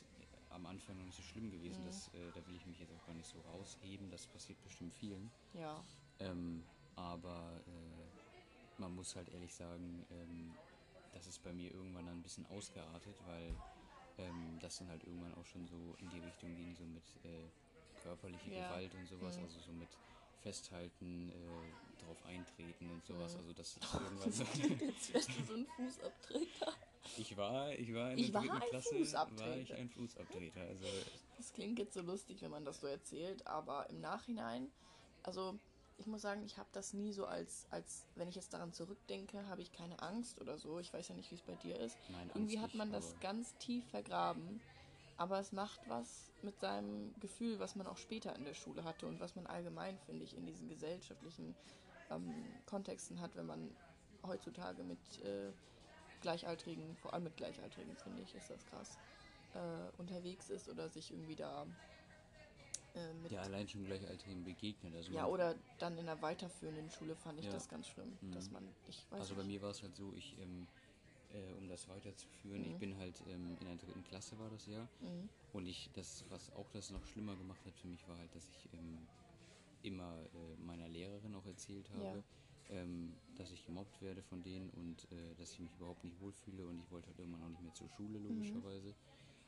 am 0.51 0.67
Anfang 0.67 0.97
noch 0.99 1.05
nicht 1.05 1.17
so 1.17 1.23
schlimm 1.23 1.51
gewesen. 1.51 1.83
Mhm. 1.83 1.87
Das, 1.87 2.09
äh, 2.15 2.33
da 2.33 2.47
will 2.47 2.57
ich 2.57 2.67
mich 2.67 2.79
jetzt 2.79 2.93
auch 2.93 3.07
gar 3.07 3.15
nicht 3.15 3.29
so 3.29 3.41
rausheben. 3.41 4.11
Das 4.11 4.27
passiert 4.27 4.61
bestimmt 4.63 4.93
vielen. 4.95 5.31
Ja. 5.55 5.83
Ähm, 6.19 6.65
aber 6.97 7.63
äh, 7.67 8.81
man 8.81 8.95
muss 8.95 9.15
halt 9.17 9.29
ehrlich 9.29 9.55
sagen, 9.55 10.05
ähm, 10.11 10.59
das 11.13 11.27
ist 11.27 11.43
bei 11.43 11.53
mir 11.53 11.71
irgendwann 11.73 12.07
dann 12.07 12.19
ein 12.19 12.23
bisschen 12.23 12.47
ausgeartet, 12.47 13.17
weil 13.27 13.55
ähm, 14.19 14.59
das 14.61 14.79
dann 14.79 14.89
halt 14.89 15.05
irgendwann 15.05 15.35
auch 15.35 15.47
schon 15.47 15.67
so 15.67 15.97
in 16.01 16.09
die 16.11 16.19
Richtung 16.21 16.55
ging, 16.55 16.75
so 16.75 16.85
mit 16.85 17.03
äh, 17.25 17.49
körperlicher 18.03 18.51
Ja. 18.51 18.69
Gewalt 18.69 18.95
und 18.95 19.07
sowas, 19.07 19.37
Mhm. 19.39 19.45
also 19.45 19.61
so 19.61 19.73
mit 19.73 19.89
Festhalten, 20.43 21.31
äh, 21.31 22.03
drauf 22.05 22.25
eintreten 22.27 22.91
und 22.91 23.05
sowas. 23.05 23.35
Mhm. 23.35 23.41
Also 23.41 23.53
das 23.53 23.77
ist 23.77 23.83
irgendwann 23.95 24.33
so. 24.33 24.45
Jetzt 24.85 25.15
wärst 25.15 25.29
du 25.39 25.45
so 25.45 25.55
ein 25.55 25.67
Fußabtreter. 25.77 26.73
Ich 27.17 27.37
war, 27.37 27.73
ich 27.73 27.93
war 27.95 28.13
in 28.13 28.19
Ich 28.19 28.27
der 28.27 28.35
war 28.35 28.41
dritten 28.43 28.63
ein 28.63 28.69
Klasse, 28.71 28.91
war 28.93 28.99
Fußabtreter. 28.99 29.57
ich 29.59 29.75
ein 29.75 29.89
Fußabtreter. 29.91 30.61
Also 30.63 30.87
Das 31.37 31.53
klingt 31.53 31.79
jetzt 31.79 31.95
so 31.95 32.01
lustig, 32.03 32.43
wenn 32.43 32.51
man 32.51 32.65
das 32.65 32.81
so 32.81 32.87
erzählt, 32.87 33.47
aber 33.47 33.89
im 33.91 34.01
Nachhinein, 34.01 34.71
also 35.23 35.59
ich 36.03 36.09
muss 36.09 36.23
sagen, 36.23 36.43
ich 36.45 36.59
habe 36.59 36.69
das 36.73 36.95
nie 36.95 37.13
so 37.13 37.27
als, 37.27 37.67
als, 37.71 38.05
wenn 38.17 38.29
ich 38.29 38.35
jetzt 38.35 38.53
daran 38.53 38.73
zurückdenke, 38.73 39.47
habe 39.47 39.63
ich 39.63 39.73
keine 39.73 40.03
Angst 40.03 40.41
oder 40.41 40.59
so. 40.59 40.81
Ich 40.81 40.93
weiß 40.93 41.09
ja 41.09 41.15
nicht, 41.15 41.31
wie 41.31 41.37
es 41.37 41.43
bei 41.43 41.55
dir 41.55 41.79
ist. 41.79 41.97
nein, 42.09 42.29
Irgendwie 42.35 42.59
Angst 42.59 42.73
hat 42.73 42.75
man 42.75 42.91
nicht, 42.91 42.99
das 42.99 43.21
ganz 43.21 43.57
tief 43.59 43.87
vergraben, 43.87 44.61
aber 45.17 45.39
es 45.39 45.53
macht 45.53 45.81
was 45.89 46.33
mit 46.43 46.59
seinem 46.59 47.15
Gefühl, 47.21 47.61
was 47.61 47.77
man 47.77 47.87
auch 47.87 47.99
später 47.99 48.35
in 48.35 48.45
der 48.45 48.55
Schule 48.55 48.83
hatte 48.83 49.07
und 49.07 49.21
was 49.21 49.37
man 49.37 49.47
allgemein, 49.47 49.97
finde 50.01 50.25
ich, 50.25 50.37
in 50.37 50.45
diesen 50.45 50.69
gesellschaftlichen 50.69 51.55
ähm, 52.11 52.35
Kontexten 52.67 53.21
hat, 53.21 53.37
wenn 53.37 53.47
man 53.47 53.71
heutzutage 54.27 54.83
mit 54.83 54.99
äh, 55.25 55.53
Gleichaltrigen, 56.21 56.97
vor 56.97 57.15
allem 57.15 57.25
mit 57.25 57.37
Gleichaltrigen, 57.37 57.97
finde 57.97 58.23
ich, 58.23 58.35
ist 58.35 58.51
das 58.51 58.67
krass, 58.67 58.99
äh, 59.55 60.01
unterwegs 60.01 60.51
ist 60.51 60.69
oder 60.69 60.89
sich 60.89 61.13
irgendwie 61.13 61.37
da 61.37 61.65
äh, 62.95 63.13
mit. 63.15 63.33
Ja, 63.33 63.43
allein 63.43 63.69
schon 63.69 63.85
Gleichaltrigen 63.85 64.45
begegnet. 64.45 64.95
Also 64.95 65.13
Ja, 65.13 65.27
oder 65.27 65.55
dann 65.79 65.99
in 65.99 66.07
der 66.07 66.21
weiterführenden 66.23 66.91
Schule 66.91 67.17
fand 67.17 67.39
ich 67.39 67.47
Ja. 67.47 67.53
das 67.53 67.69
ganz 67.69 67.89
schlimm, 67.89 68.19
Mhm. 68.21 68.35
dass 68.35 68.51
man, 68.51 68.65
ich 68.89 69.11
weiß 69.11 69.21
Also 69.21 69.35
bei 69.37 69.43
nicht. 69.43 69.49
mir 69.49 69.63
war 69.63 69.71
es 69.71 69.83
halt 69.83 69.97
so, 69.97 70.15
ich, 70.15 70.39
ähm, 70.39 70.67
äh, 71.31 71.53
um 71.55 71.69
das 71.69 71.89
weiterzuführen, 71.89 72.65
ich 72.65 72.75
Mhm. 72.75 72.79
bin 72.79 72.97
halt 72.97 73.21
ähm, 73.27 73.57
in 73.59 73.67
der 73.67 73.77
dritten 73.77 74.03
Klasse 74.05 74.39
war 74.39 74.51
das 74.51 74.67
Jahr 74.67 74.89
Mhm. 75.01 75.29
und 75.53 75.67
ich, 75.67 75.91
das, 75.93 76.25
was 76.31 76.51
auch 76.51 76.69
das 76.71 76.91
noch 76.91 77.05
schlimmer 77.07 77.37
gemacht 77.37 77.65
hat 77.67 77.75
für 77.77 77.89
mich, 77.89 78.07
war 78.09 78.19
halt, 78.19 78.35
dass 78.35 78.49
ich 78.49 78.69
ähm, 78.73 79.09
immer 79.83 80.29
äh, 80.33 80.57
meiner 80.57 80.89
Lehrerin 80.89 81.35
auch 81.35 81.47
erzählt 81.47 81.91
habe, 81.91 82.25
ähm, 82.69 83.21
dass 83.37 83.51
ich 83.51 83.65
gemobbt 83.65 84.01
werde 84.01 84.23
von 84.23 84.43
denen 84.43 84.71
und 84.71 85.11
äh, 85.11 85.35
dass 85.35 85.53
ich 85.53 85.61
mich 85.61 85.75
überhaupt 85.75 86.05
nicht 86.05 86.21
wohlfühle 86.21 86.67
und 86.67 86.79
ich 86.79 86.91
wollte 86.91 87.09
halt 87.09 87.19
irgendwann 87.19 87.43
auch 87.43 87.49
nicht 87.49 87.63
mehr 87.63 87.75
zur 87.75 87.89
Schule, 87.89 88.19
Mhm. 88.29 88.63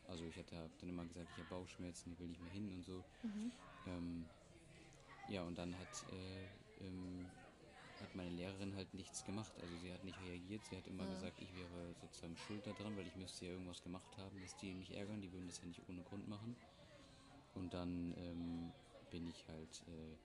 Also 0.06 0.26
ich 0.26 0.38
hatte 0.38 0.70
dann 0.78 0.88
immer 0.88 1.06
gesagt, 1.06 1.30
ich 1.30 1.38
habe 1.38 1.48
Bauchschmerzen, 1.48 2.12
ich 2.12 2.18
will 2.18 2.28
nicht 2.28 2.40
mehr 2.40 2.52
hin 2.52 2.68
und 2.70 2.82
so. 2.82 3.04
Mhm. 3.22 3.52
Ähm, 3.86 4.28
ja, 5.26 5.42
und 5.42 5.56
dann 5.58 5.78
hat, 5.78 6.04
äh, 6.10 6.46
ähm, 6.80 7.30
hat 8.00 8.14
meine 8.14 8.30
Lehrerin 8.30 8.74
halt 8.74 8.92
nichts 8.94 9.24
gemacht. 9.24 9.58
Also 9.60 9.76
sie 9.76 9.92
hat 9.92 10.04
nicht 10.04 10.20
reagiert. 10.20 10.64
Sie 10.64 10.76
hat 10.76 10.86
immer 10.86 11.04
Ja. 11.04 11.10
gesagt, 11.14 11.40
ich 11.40 11.54
wäre 11.54 11.94
sozusagen 11.94 12.36
schuld 12.36 12.66
daran, 12.66 12.96
weil 12.96 13.06
ich 13.06 13.16
müsste 13.16 13.46
ja 13.46 13.52
irgendwas 13.52 13.82
gemacht 13.82 14.16
haben, 14.18 14.40
dass 14.40 14.56
die 14.56 14.74
mich 14.74 14.90
ärgern. 14.92 15.20
Die 15.22 15.32
würden 15.32 15.46
das 15.46 15.60
ja 15.60 15.66
nicht 15.66 15.88
ohne 15.88 16.02
Grund 16.02 16.28
machen. 16.28 16.56
Und 17.54 17.72
dann 17.74 18.12
ähm, 18.16 18.74
bin 19.10 19.26
ich 19.26 19.48
halt 19.48 19.82
äh, 19.86 20.18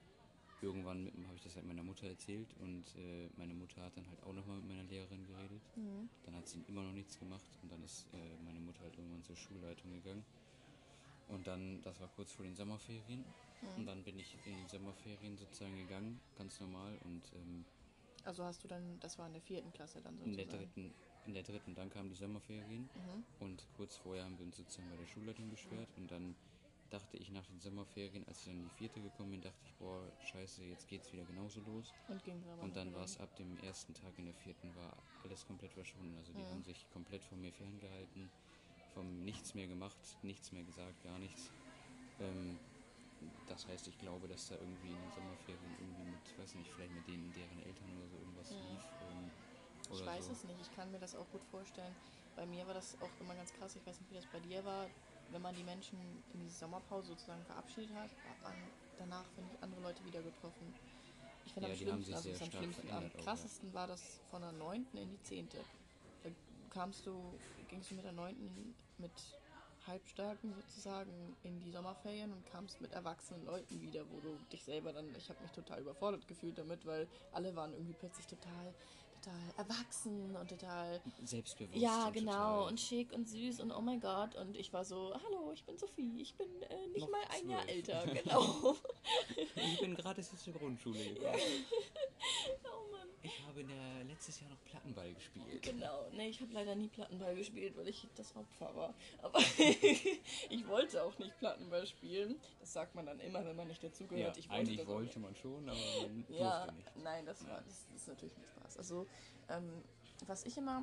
irgendwann 0.62 1.10
habe 1.26 1.36
ich 1.36 1.42
das 1.42 1.56
halt 1.56 1.66
meiner 1.66 1.82
Mutter 1.82 2.06
erzählt 2.06 2.48
und 2.60 2.84
äh, 2.96 3.28
meine 3.36 3.54
Mutter 3.54 3.82
hat 3.82 3.96
dann 3.96 4.06
halt 4.08 4.22
auch 4.22 4.32
nochmal 4.32 4.56
mit 4.58 4.68
meiner 4.68 4.84
Lehrerin 4.84 5.26
geredet. 5.26 5.62
Mhm. 5.76 6.08
Dann 6.24 6.34
hat 6.36 6.48
sie 6.48 6.62
immer 6.68 6.82
noch 6.82 6.92
nichts 6.92 7.18
gemacht 7.18 7.50
und 7.62 7.70
dann 7.72 7.82
ist 7.82 8.06
äh, 8.12 8.42
meine 8.44 8.60
Mutter 8.60 8.80
halt 8.80 8.96
irgendwann 8.96 9.22
zur 9.22 9.36
Schulleitung 9.36 9.92
gegangen. 9.92 10.24
Und 11.28 11.46
dann, 11.46 11.80
das 11.82 12.00
war 12.00 12.08
kurz 12.08 12.32
vor 12.32 12.44
den 12.44 12.56
Sommerferien. 12.56 13.24
Und 13.76 13.86
dann 13.86 14.02
bin 14.02 14.18
ich 14.18 14.36
in 14.46 14.56
die 14.56 14.68
Sommerferien 14.68 15.36
sozusagen 15.36 15.76
gegangen, 15.76 16.18
ganz 16.36 16.58
normal. 16.60 16.98
Und 17.04 17.22
ähm, 17.34 17.64
Also 18.24 18.42
hast 18.42 18.64
du 18.64 18.68
dann, 18.68 18.98
das 19.00 19.18
war 19.18 19.26
in 19.26 19.34
der 19.34 19.42
vierten 19.42 19.70
Klasse 19.72 20.00
dann 20.00 20.14
in, 20.14 20.32
sozusagen. 20.32 20.48
der 20.48 20.58
dritten, 20.58 20.94
in 21.26 21.34
der 21.34 21.42
dritten, 21.42 21.74
dann 21.74 21.90
kamen 21.90 22.08
die 22.08 22.16
Sommerferien. 22.16 22.82
Mhm. 22.94 23.24
Und 23.38 23.66
kurz 23.76 23.96
vorher 23.96 24.24
haben 24.24 24.38
wir 24.38 24.46
uns 24.46 24.56
sozusagen 24.56 24.88
bei 24.90 24.96
der 24.96 25.06
Schulleitung 25.06 25.50
beschwert. 25.50 25.88
Und 25.96 26.10
dann 26.10 26.34
dachte 26.90 27.16
ich 27.16 27.30
nach 27.30 27.46
den 27.46 27.60
Sommerferien, 27.60 28.26
als 28.28 28.40
ich 28.40 28.44
dann 28.46 28.56
in 28.56 28.64
die 28.64 28.70
vierte 28.70 29.00
gekommen 29.00 29.30
bin, 29.32 29.40
dachte 29.42 29.64
ich, 29.64 29.74
boah, 29.76 30.12
scheiße, 30.18 30.64
jetzt 30.64 30.88
geht's 30.88 31.12
wieder 31.12 31.24
genauso 31.24 31.60
los. 31.60 31.94
Und 32.08 32.22
ging 32.24 32.42
aber 32.48 32.62
Und 32.62 32.76
dann 32.76 32.92
war 32.94 33.04
es 33.04 33.18
ab 33.18 33.34
dem 33.36 33.58
ersten 33.58 33.94
Tag 33.94 34.18
in 34.18 34.26
der 34.26 34.34
vierten 34.34 34.74
war 34.74 35.02
alles 35.24 35.46
komplett 35.46 35.72
verschwunden. 35.72 36.16
Also 36.16 36.32
die 36.32 36.42
Ja. 36.42 36.50
haben 36.50 36.62
sich 36.64 36.88
komplett 36.90 37.22
von 37.24 37.40
mir 37.40 37.52
ferngehalten, 37.52 38.30
vom 38.94 39.24
nichts 39.24 39.54
mehr 39.54 39.66
gemacht, 39.68 39.98
nichts 40.22 40.52
mehr 40.52 40.64
gesagt, 40.64 41.00
gar 41.02 41.18
nichts. 41.18 41.52
Ähm, 42.18 42.58
das 43.46 43.66
heißt, 43.68 43.86
ich 43.88 43.98
glaube, 43.98 44.28
dass 44.28 44.48
da 44.48 44.56
irgendwie 44.56 44.94
in 44.94 45.00
den 45.00 45.10
Sommerferien 45.10 45.76
irgendwie 45.78 46.04
mit, 46.04 46.36
weiß 46.38 46.54
nicht, 46.54 46.70
vielleicht 46.70 46.94
mit 46.94 47.06
denen, 47.06 47.32
deren 47.32 47.58
Eltern 47.60 47.96
oder 47.96 48.08
so 48.08 48.16
irgendwas 48.18 48.50
Ja. 48.50 48.60
lief. 48.68 48.82
Ähm, 49.10 49.30
Ich 49.92 50.04
weiß 50.06 50.26
so. 50.26 50.32
es 50.32 50.44
nicht, 50.44 50.60
ich 50.60 50.70
kann 50.70 50.90
mir 50.90 50.98
das 50.98 51.14
auch 51.14 51.28
gut 51.30 51.44
vorstellen. 51.44 51.96
Bei 52.34 52.46
mir 52.46 52.66
war 52.66 52.74
das 52.74 53.00
auch 53.00 53.18
immer 53.20 53.34
ganz 53.34 53.52
krass, 53.52 53.76
ich 53.76 53.84
weiß 53.86 54.00
nicht, 54.00 54.10
wie 54.10 54.14
das 54.14 54.26
bei 54.26 54.40
dir 54.40 54.64
war. 54.64 54.90
Wenn 55.32 55.42
man 55.42 55.54
die 55.54 55.64
Menschen 55.64 55.98
in 56.34 56.40
die 56.40 56.48
Sommerpause 56.50 57.08
sozusagen 57.08 57.44
verabschiedet 57.44 57.90
hat, 57.94 58.10
hat 58.10 58.42
man 58.42 58.54
danach, 58.98 59.24
finde 59.34 59.54
ich, 59.54 59.62
andere 59.62 59.80
Leute 59.80 60.04
wieder 60.04 60.22
getroffen. 60.22 60.74
Ich 61.44 61.52
finde 61.54 61.68
Ja, 61.68 61.74
am 61.74 61.78
schlimmsten, 61.78 62.14
also 62.14 62.30
am 62.30 62.50
schlimmsten, 62.50 62.80
am 62.82 62.86
verändert 62.88 63.14
auch, 63.14 63.18
ja. 63.18 63.24
krassesten 63.24 63.74
war 63.74 63.86
das 63.86 64.20
von 64.30 64.42
der 64.42 64.52
9. 64.52 64.86
in 64.94 65.10
die 65.10 65.22
10. 65.22 65.48
Da 66.22 66.30
kamst 66.70 67.06
du, 67.06 67.38
gingst 67.68 67.90
du 67.90 67.94
mit 67.94 68.04
der 68.04 68.12
9. 68.12 68.74
mit 68.98 69.10
Halbstarken 69.86 70.52
sozusagen 70.52 71.36
in 71.42 71.60
die 71.60 71.70
Sommerferien 71.70 72.32
und 72.32 72.44
kamst 72.46 72.80
mit 72.80 72.92
erwachsenen 72.92 73.44
Leuten 73.44 73.80
wieder, 73.80 74.08
wo 74.10 74.20
du 74.20 74.36
dich 74.52 74.62
selber 74.62 74.92
dann, 74.92 75.14
ich 75.14 75.28
habe 75.30 75.40
mich 75.42 75.52
total 75.52 75.80
überfordert 75.80 76.28
gefühlt 76.28 76.58
damit, 76.58 76.84
weil 76.84 77.08
alle 77.32 77.54
waren 77.56 77.72
irgendwie 77.72 77.94
plötzlich 77.94 78.26
total, 78.26 78.74
total 79.20 79.40
erwachsen 79.56 80.36
und 80.36 80.48
total 80.48 81.00
Selbstbewusst. 81.24 81.76
ja, 81.80 82.10
genau. 82.10 82.66
Und 82.66 82.80
schick 82.80 83.12
und 83.12 83.28
süß 83.28 83.60
und 83.60 83.72
oh 83.72 83.80
mein 83.80 84.00
Gott. 84.00 84.34
Und 84.36 84.56
ich 84.56 84.72
war 84.72 84.84
so, 84.84 85.12
hallo, 85.24 85.52
ich 85.52 85.64
bin 85.64 85.76
Sophie. 85.78 86.20
Ich 86.20 86.34
bin 86.34 86.48
äh, 86.62 86.86
nicht 86.88 87.00
Noch 87.00 87.10
mal 87.10 87.20
ein 87.30 87.48
Jahr 87.48 87.62
zwölf. 87.64 87.76
älter. 87.76 88.04
Genau. 88.22 88.76
Ich 89.36 89.80
bin 89.80 89.94
gerade 89.94 90.20
erst 90.20 90.46
der 90.46 90.52
Grundschule 90.54 90.98
gekommen. 91.14 91.34
oh 92.64 92.90
Mann. 92.92 92.99
Ich 93.38 93.46
habe 93.46 93.64
der, 93.64 94.04
letztes 94.04 94.40
Jahr 94.40 94.50
noch 94.50 94.62
Plattenball 94.64 95.12
gespielt. 95.14 95.62
Genau. 95.62 96.06
Nee, 96.12 96.28
ich 96.28 96.40
habe 96.40 96.52
leider 96.52 96.74
nie 96.74 96.88
Plattenball 96.88 97.34
gespielt, 97.36 97.76
weil 97.76 97.88
ich 97.88 98.06
das 98.16 98.34
Opfer 98.34 98.74
war. 98.74 98.94
Aber 99.22 99.38
ich 100.50 100.66
wollte 100.66 101.02
auch 101.02 101.16
nicht 101.18 101.38
Plattenball 101.38 101.86
spielen. 101.86 102.36
Das 102.60 102.72
sagt 102.72 102.94
man 102.94 103.06
dann 103.06 103.20
immer, 103.20 103.44
wenn 103.44 103.56
man 103.56 103.68
nicht 103.68 103.82
Ja, 103.82 103.88
dazugehört. 103.88 104.36
ich 104.36 104.48
wollte 104.48 104.60
eigentlich 104.70 104.86
wollte 104.86 105.18
man 105.20 105.34
schon, 105.36 105.68
aber 105.68 105.78
man 105.78 106.24
Ja, 106.28 106.66
durfte 106.66 106.76
nicht. 106.76 106.96
nein, 107.04 107.26
das 107.26 107.46
war 107.46 107.60
das, 107.62 107.86
das 107.92 108.02
ist 108.02 108.08
natürlich 108.08 108.36
mit 108.36 108.48
Spaß. 108.48 108.78
Also, 108.78 109.06
ähm, 109.48 109.82
was 110.26 110.44
ich 110.44 110.56
immer 110.56 110.82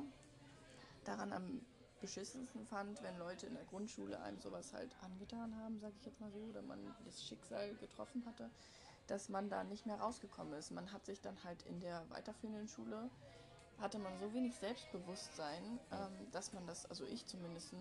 daran 1.04 1.32
am 1.32 1.60
beschissensten 2.00 2.64
fand, 2.66 3.02
wenn 3.02 3.18
Leute 3.18 3.46
in 3.46 3.54
der 3.54 3.64
Grundschule 3.64 4.20
einem 4.22 4.40
sowas 4.40 4.72
halt 4.72 4.90
angetan 5.02 5.54
haben, 5.56 5.80
sage 5.80 5.94
ich 5.98 6.04
jetzt 6.06 6.20
mal 6.20 6.30
so, 6.30 6.38
oder 6.38 6.62
man 6.62 6.78
das 7.04 7.24
Schicksal 7.24 7.74
getroffen 7.76 8.24
hatte, 8.24 8.50
dass 9.10 9.28
man 9.28 9.50
da 9.50 9.64
nicht 9.64 9.86
mehr 9.86 10.00
rausgekommen 10.00 10.52
ist. 10.54 10.70
Man 10.70 10.92
hat 10.92 11.06
sich 11.06 11.20
dann 11.20 11.42
halt 11.44 11.62
in 11.62 11.80
der 11.80 12.08
weiterführenden 12.10 12.68
Schule 12.68 13.10
hatte 13.80 13.98
man 13.98 14.18
so 14.18 14.32
wenig 14.34 14.56
Selbstbewusstsein, 14.56 15.78
ähm, 15.92 16.30
dass 16.32 16.52
man 16.52 16.66
das, 16.66 16.84
also 16.86 17.04
ich 17.04 17.26
zumindest, 17.26 17.72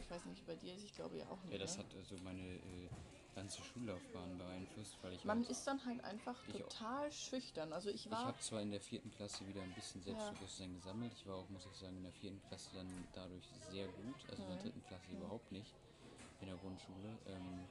ich 0.00 0.10
weiß 0.10 0.24
nicht, 0.26 0.44
bei 0.46 0.56
dir 0.56 0.74
ist, 0.74 0.84
ich 0.84 0.94
glaube 0.94 1.18
ja 1.18 1.28
auch 1.30 1.42
nicht. 1.44 1.52
Ja, 1.52 1.58
das 1.58 1.76
ne? 1.78 1.84
hat 1.84 1.94
also 1.94 2.16
meine 2.18 2.42
äh, 2.42 2.88
ganze 3.34 3.62
Schullaufbahn 3.62 4.36
beeinflusst, 4.38 4.98
weil 5.02 5.12
ich 5.12 5.24
man 5.24 5.38
halt, 5.38 5.50
ist 5.50 5.66
dann 5.66 5.84
halt 5.84 6.02
einfach 6.04 6.36
Ich 6.48 6.54
auch. 6.54 6.68
total 6.68 7.12
schüchtern. 7.12 7.72
Also 7.72 7.88
ich 7.90 8.06
ich 8.06 8.12
war 8.12 8.24
habe 8.26 8.40
zwar 8.40 8.62
in 8.62 8.70
der 8.70 8.80
vierten 8.80 9.10
Klasse 9.10 9.46
wieder 9.46 9.62
ein 9.62 9.72
bisschen 9.74 10.02
Selbstbewusstsein 10.02 10.74
gesammelt. 10.74 11.12
Ich 11.12 11.26
war 11.26 11.36
auch, 11.36 11.48
muss 11.48 11.66
ich 11.66 11.76
sagen, 11.78 11.96
in 11.96 12.02
der 12.02 12.12
vierten 12.12 12.42
Klasse 12.48 12.74
dann 12.74 13.08
dadurch 13.12 13.48
sehr 13.70 13.88
gut. 13.88 14.16
Also 14.28 14.42
in 14.42 14.48
der 14.48 14.56
Mhm. 14.58 14.62
dritten 14.62 14.82
Klasse 14.82 15.10
Mhm. 15.12 15.16
überhaupt 15.18 15.52
nicht 15.52 15.74
in 16.40 16.46
der 16.48 16.56
Grundschule. 16.56 17.18
Ähm, 17.26 17.68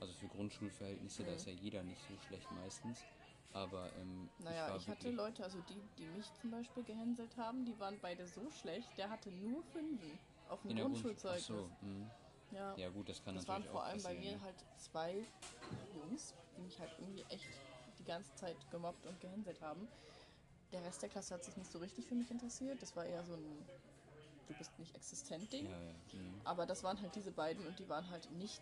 also 0.00 0.12
für 0.14 0.28
Grundschulverhältnisse, 0.28 1.22
da 1.24 1.30
Mhm. 1.30 1.36
ist 1.36 1.46
ja 1.46 1.52
jeder 1.52 1.82
nicht 1.82 2.02
so 2.08 2.16
schlecht 2.26 2.50
meistens. 2.52 3.04
Aber 3.52 3.90
ähm, 3.96 4.28
Naja, 4.38 4.76
ich 4.76 4.82
ich, 4.82 4.88
hatte 4.88 5.10
Leute, 5.10 5.42
also 5.44 5.60
die, 5.60 5.82
die 5.98 6.06
mich 6.06 6.32
zum 6.40 6.50
Beispiel 6.50 6.84
gehänselt 6.84 7.36
haben, 7.36 7.64
die 7.64 7.78
waren 7.78 7.98
beide 8.00 8.26
so 8.26 8.50
schlecht, 8.50 8.96
der 8.96 9.10
hatte 9.10 9.30
nur 9.30 9.62
Fünfen 9.64 10.18
auf 10.48 10.62
dem. 10.62 10.76
Grundschulzeugnis. 10.76 11.50
Ach 11.50 11.70
so, 11.80 11.86
mhm. 11.86 12.10
Ja, 12.52 12.76
Ja 12.78 12.88
gut, 12.90 13.08
das 13.08 13.22
kann 13.24 13.34
das 13.34 13.46
waren 13.48 13.62
natürlich 13.62 13.72
vor 13.72 13.82
auch 13.82 13.86
allem 13.86 14.02
bei 14.02 14.14
mir 14.14 14.40
halt 14.40 14.54
zwei 14.78 15.14
Jungs, 15.94 16.32
die 16.56 16.62
mich 16.62 16.78
halt 16.78 16.90
irgendwie 16.98 17.22
echt 17.28 17.46
die 17.98 18.04
ganze 18.04 18.34
Zeit 18.36 18.56
gemobbt 18.70 19.04
und 19.06 19.20
gehänselt 19.20 19.60
haben. 19.60 19.88
Der 20.72 20.82
Rest 20.84 21.02
der 21.02 21.08
Klasse 21.08 21.34
hat 21.34 21.44
sich 21.44 21.56
nicht 21.56 21.70
so 21.70 21.78
richtig 21.78 22.06
für 22.06 22.14
mich 22.14 22.30
interessiert. 22.30 22.80
Das 22.80 22.94
war 22.96 23.04
eher 23.04 23.24
so 23.24 23.34
ein 23.34 23.66
Du 24.50 24.54
bist 24.56 24.76
nicht 24.80 24.94
existent 24.96 25.52
Ding. 25.52 25.66
Ja, 25.66 25.80
ja. 25.80 25.92
Mhm. 26.12 26.40
Aber 26.44 26.66
das 26.66 26.82
waren 26.82 27.00
halt 27.00 27.14
diese 27.14 27.30
beiden 27.30 27.64
und 27.66 27.78
die 27.78 27.88
waren 27.88 28.08
halt 28.10 28.28
nicht 28.32 28.60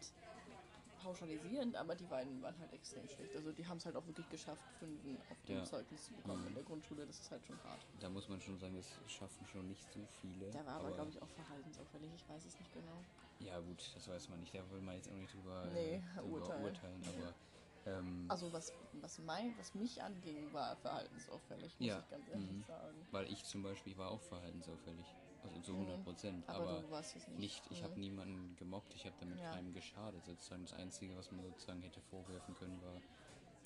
pauschalisierend, 0.99 1.77
aber 1.77 1.95
die 1.95 2.05
beiden 2.05 2.41
waren 2.43 2.59
halt 2.59 2.73
extrem 2.73 3.09
schlecht. 3.09 3.35
Also 3.37 3.53
die 3.53 3.67
haben 3.67 3.79
es 3.79 3.87
halt 3.87 3.97
auch 3.97 4.07
wirklich 4.07 4.29
geschafft, 4.29 4.63
Fünfen 4.79 5.17
auf 5.31 5.43
dem 5.47 5.57
Ja. 5.59 5.65
Zeugnis 5.65 6.05
zu 6.07 6.13
bekommen 6.15 6.43
Mhm. 6.43 6.49
in 6.49 6.55
der 6.55 6.65
Grundschule. 6.65 7.07
Das 7.07 7.19
ist 7.21 7.31
halt 7.31 7.45
schon 7.47 7.57
hart. 7.65 7.87
Da 8.01 8.09
muss 8.09 8.29
man 8.29 8.41
schon 8.41 8.59
sagen, 8.59 8.75
das 8.77 8.87
schaffen 9.11 9.47
schon 9.47 9.67
nicht 9.69 9.91
so 9.93 10.01
viele. 10.21 10.51
Der 10.51 10.65
war 10.67 10.75
aber, 10.81 10.93
glaube 10.93 11.11
ich, 11.11 11.21
auch 11.23 11.29
verhaltensauffällig. 11.31 12.11
Ich 12.15 12.29
weiß 12.29 12.45
es 12.45 12.59
nicht 12.59 12.73
genau. 12.73 13.05
Ja 13.41 13.59
gut, 13.61 13.93
das 13.95 14.09
weiß 14.09 14.29
man 14.31 14.41
nicht. 14.41 14.55
Da 14.55 14.69
will 14.71 14.81
man 14.81 14.97
jetzt 14.97 15.09
auch 15.09 15.15
nicht 15.15 15.33
drüber, 15.33 15.67
Nee, 15.73 15.97
äh, 15.97 16.21
drüber 16.21 16.35
urteilen. 16.41 16.65
urteilen. 16.65 17.03
Aber 17.07 17.35
ähm, 17.87 18.29
Also 18.29 18.53
was, 18.53 18.73
was, 18.93 19.19
mein, 19.19 19.57
was 19.59 19.75
mich 19.75 20.03
anging, 20.03 20.53
war 20.53 20.77
verhaltensauffällig, 20.77 21.79
muss 21.81 21.89
Ja, 21.89 21.99
ich 21.99 22.09
ganz 22.11 22.29
ehrlich 22.29 22.49
mhm. 22.49 22.65
sagen. 22.67 23.09
weil 23.11 23.33
ich 23.33 23.45
zum 23.45 23.63
Beispiel 23.63 23.97
war 23.97 24.11
auch 24.11 24.23
verhaltensauffällig. 24.23 25.07
Also 25.45 25.61
zu 25.61 25.73
Mhm. 25.73 25.79
100 25.81 26.05
Prozent. 26.05 26.49
Aber, 26.49 26.85
aber 26.85 27.01
es 27.01 27.15
nicht. 27.15 27.39
nicht, 27.39 27.67
ich 27.71 27.79
Mhm. 27.81 27.85
habe 27.85 28.01
niemanden 28.01 28.57
gemobbt, 28.57 28.95
ich 28.95 29.07
habe 29.07 29.17
damit 29.21 29.39
Ja. 29.41 29.53
keinem 29.53 29.73
geschadet. 29.73 30.25
Sozusagen 30.25 30.65
das 30.65 30.73
Einzige, 30.75 31.17
was 31.17 31.31
man 31.31 31.43
sozusagen 31.45 31.81
hätte 31.83 32.01
vorwerfen 32.03 32.55
können, 32.55 32.83
war, 32.83 33.01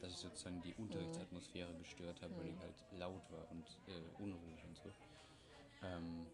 dass 0.01 0.13
ich 0.13 0.19
sozusagen 0.19 0.61
die 0.63 0.75
Unterrichtsatmosphäre 0.75 1.75
gestört 1.77 2.23
habe, 2.23 2.37
weil 2.37 2.47
Mhm. 2.47 2.55
ich 2.55 2.61
halt 2.61 2.85
laut 2.91 3.31
war 3.31 3.51
und 3.51 3.79
äh, 3.87 4.23
unruhig 4.23 4.65
und 4.65 4.77
so. 4.77 4.93
Ähm, 5.83 6.27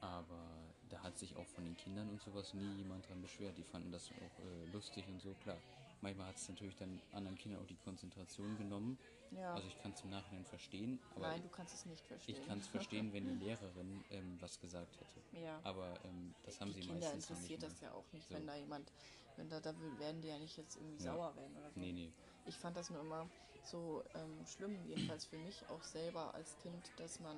aber 0.00 0.74
da 0.88 1.02
hat 1.02 1.18
sich 1.18 1.36
auch 1.36 1.46
von 1.48 1.64
den 1.64 1.76
Kindern 1.76 2.08
und 2.08 2.20
sowas 2.22 2.54
nie 2.54 2.76
jemand 2.76 3.08
dran 3.08 3.20
beschwert. 3.20 3.56
Die 3.58 3.64
fanden 3.64 3.90
das 3.90 4.10
auch 4.12 4.38
äh, 4.38 4.64
lustig 4.66 5.08
und 5.08 5.20
so, 5.20 5.34
klar. 5.34 5.60
Manchmal 6.00 6.28
hat 6.28 6.36
es 6.36 6.48
natürlich 6.48 6.76
dann 6.76 7.00
anderen 7.12 7.36
Kindern 7.36 7.62
auch 7.62 7.66
die 7.66 7.76
Konzentration 7.76 8.56
genommen. 8.56 8.98
Ja. 9.32 9.54
Also 9.54 9.66
ich 9.66 9.78
kann 9.82 9.92
es 9.92 10.00
im 10.02 10.10
Nachhinein 10.10 10.44
verstehen, 10.44 10.98
aber 11.14 11.28
Nein, 11.28 11.42
du 11.42 11.48
kannst 11.48 11.74
es 11.74 11.84
nicht 11.86 12.06
verstehen. 12.06 12.36
ich 12.36 12.46
kann 12.46 12.58
es 12.60 12.68
verstehen, 12.68 13.12
wenn 13.12 13.26
die 13.26 13.44
Lehrerin 13.44 14.02
ähm, 14.10 14.38
was 14.40 14.58
gesagt 14.60 14.96
hätte. 14.98 15.44
ja. 15.44 15.60
Aber 15.64 15.92
ähm, 16.04 16.34
das 16.44 16.60
haben 16.60 16.68
die 16.68 16.74
sie 16.74 16.80
Kinder 16.80 16.94
meistens 17.00 17.28
noch 17.28 17.36
interessiert 17.36 17.62
nicht 17.62 17.72
das 17.72 17.80
ja 17.80 17.92
auch 17.92 18.10
nicht, 18.12 18.28
So. 18.28 18.34
wenn 18.34 18.46
da 18.46 18.56
jemand, 18.56 18.90
wenn 19.36 19.48
da, 19.50 19.60
da 19.60 19.74
werden 19.98 20.22
die 20.22 20.28
ja 20.28 20.38
nicht 20.38 20.56
jetzt 20.56 20.76
irgendwie 20.76 21.04
Ja. 21.04 21.12
sauer 21.12 21.36
werden 21.36 21.54
oder 21.58 21.70
so. 21.70 21.80
Nee, 21.80 21.92
nee. 21.92 22.12
Ich 22.46 22.56
fand 22.56 22.76
das 22.76 22.88
nur 22.90 23.00
immer 23.00 23.28
so 23.64 24.02
ähm, 24.14 24.46
schlimm, 24.46 24.78
jedenfalls 24.86 25.26
für 25.26 25.36
mich 25.38 25.68
auch 25.68 25.82
selber 25.82 26.32
als 26.34 26.56
Kind, 26.62 26.90
dass 26.96 27.20
man 27.20 27.36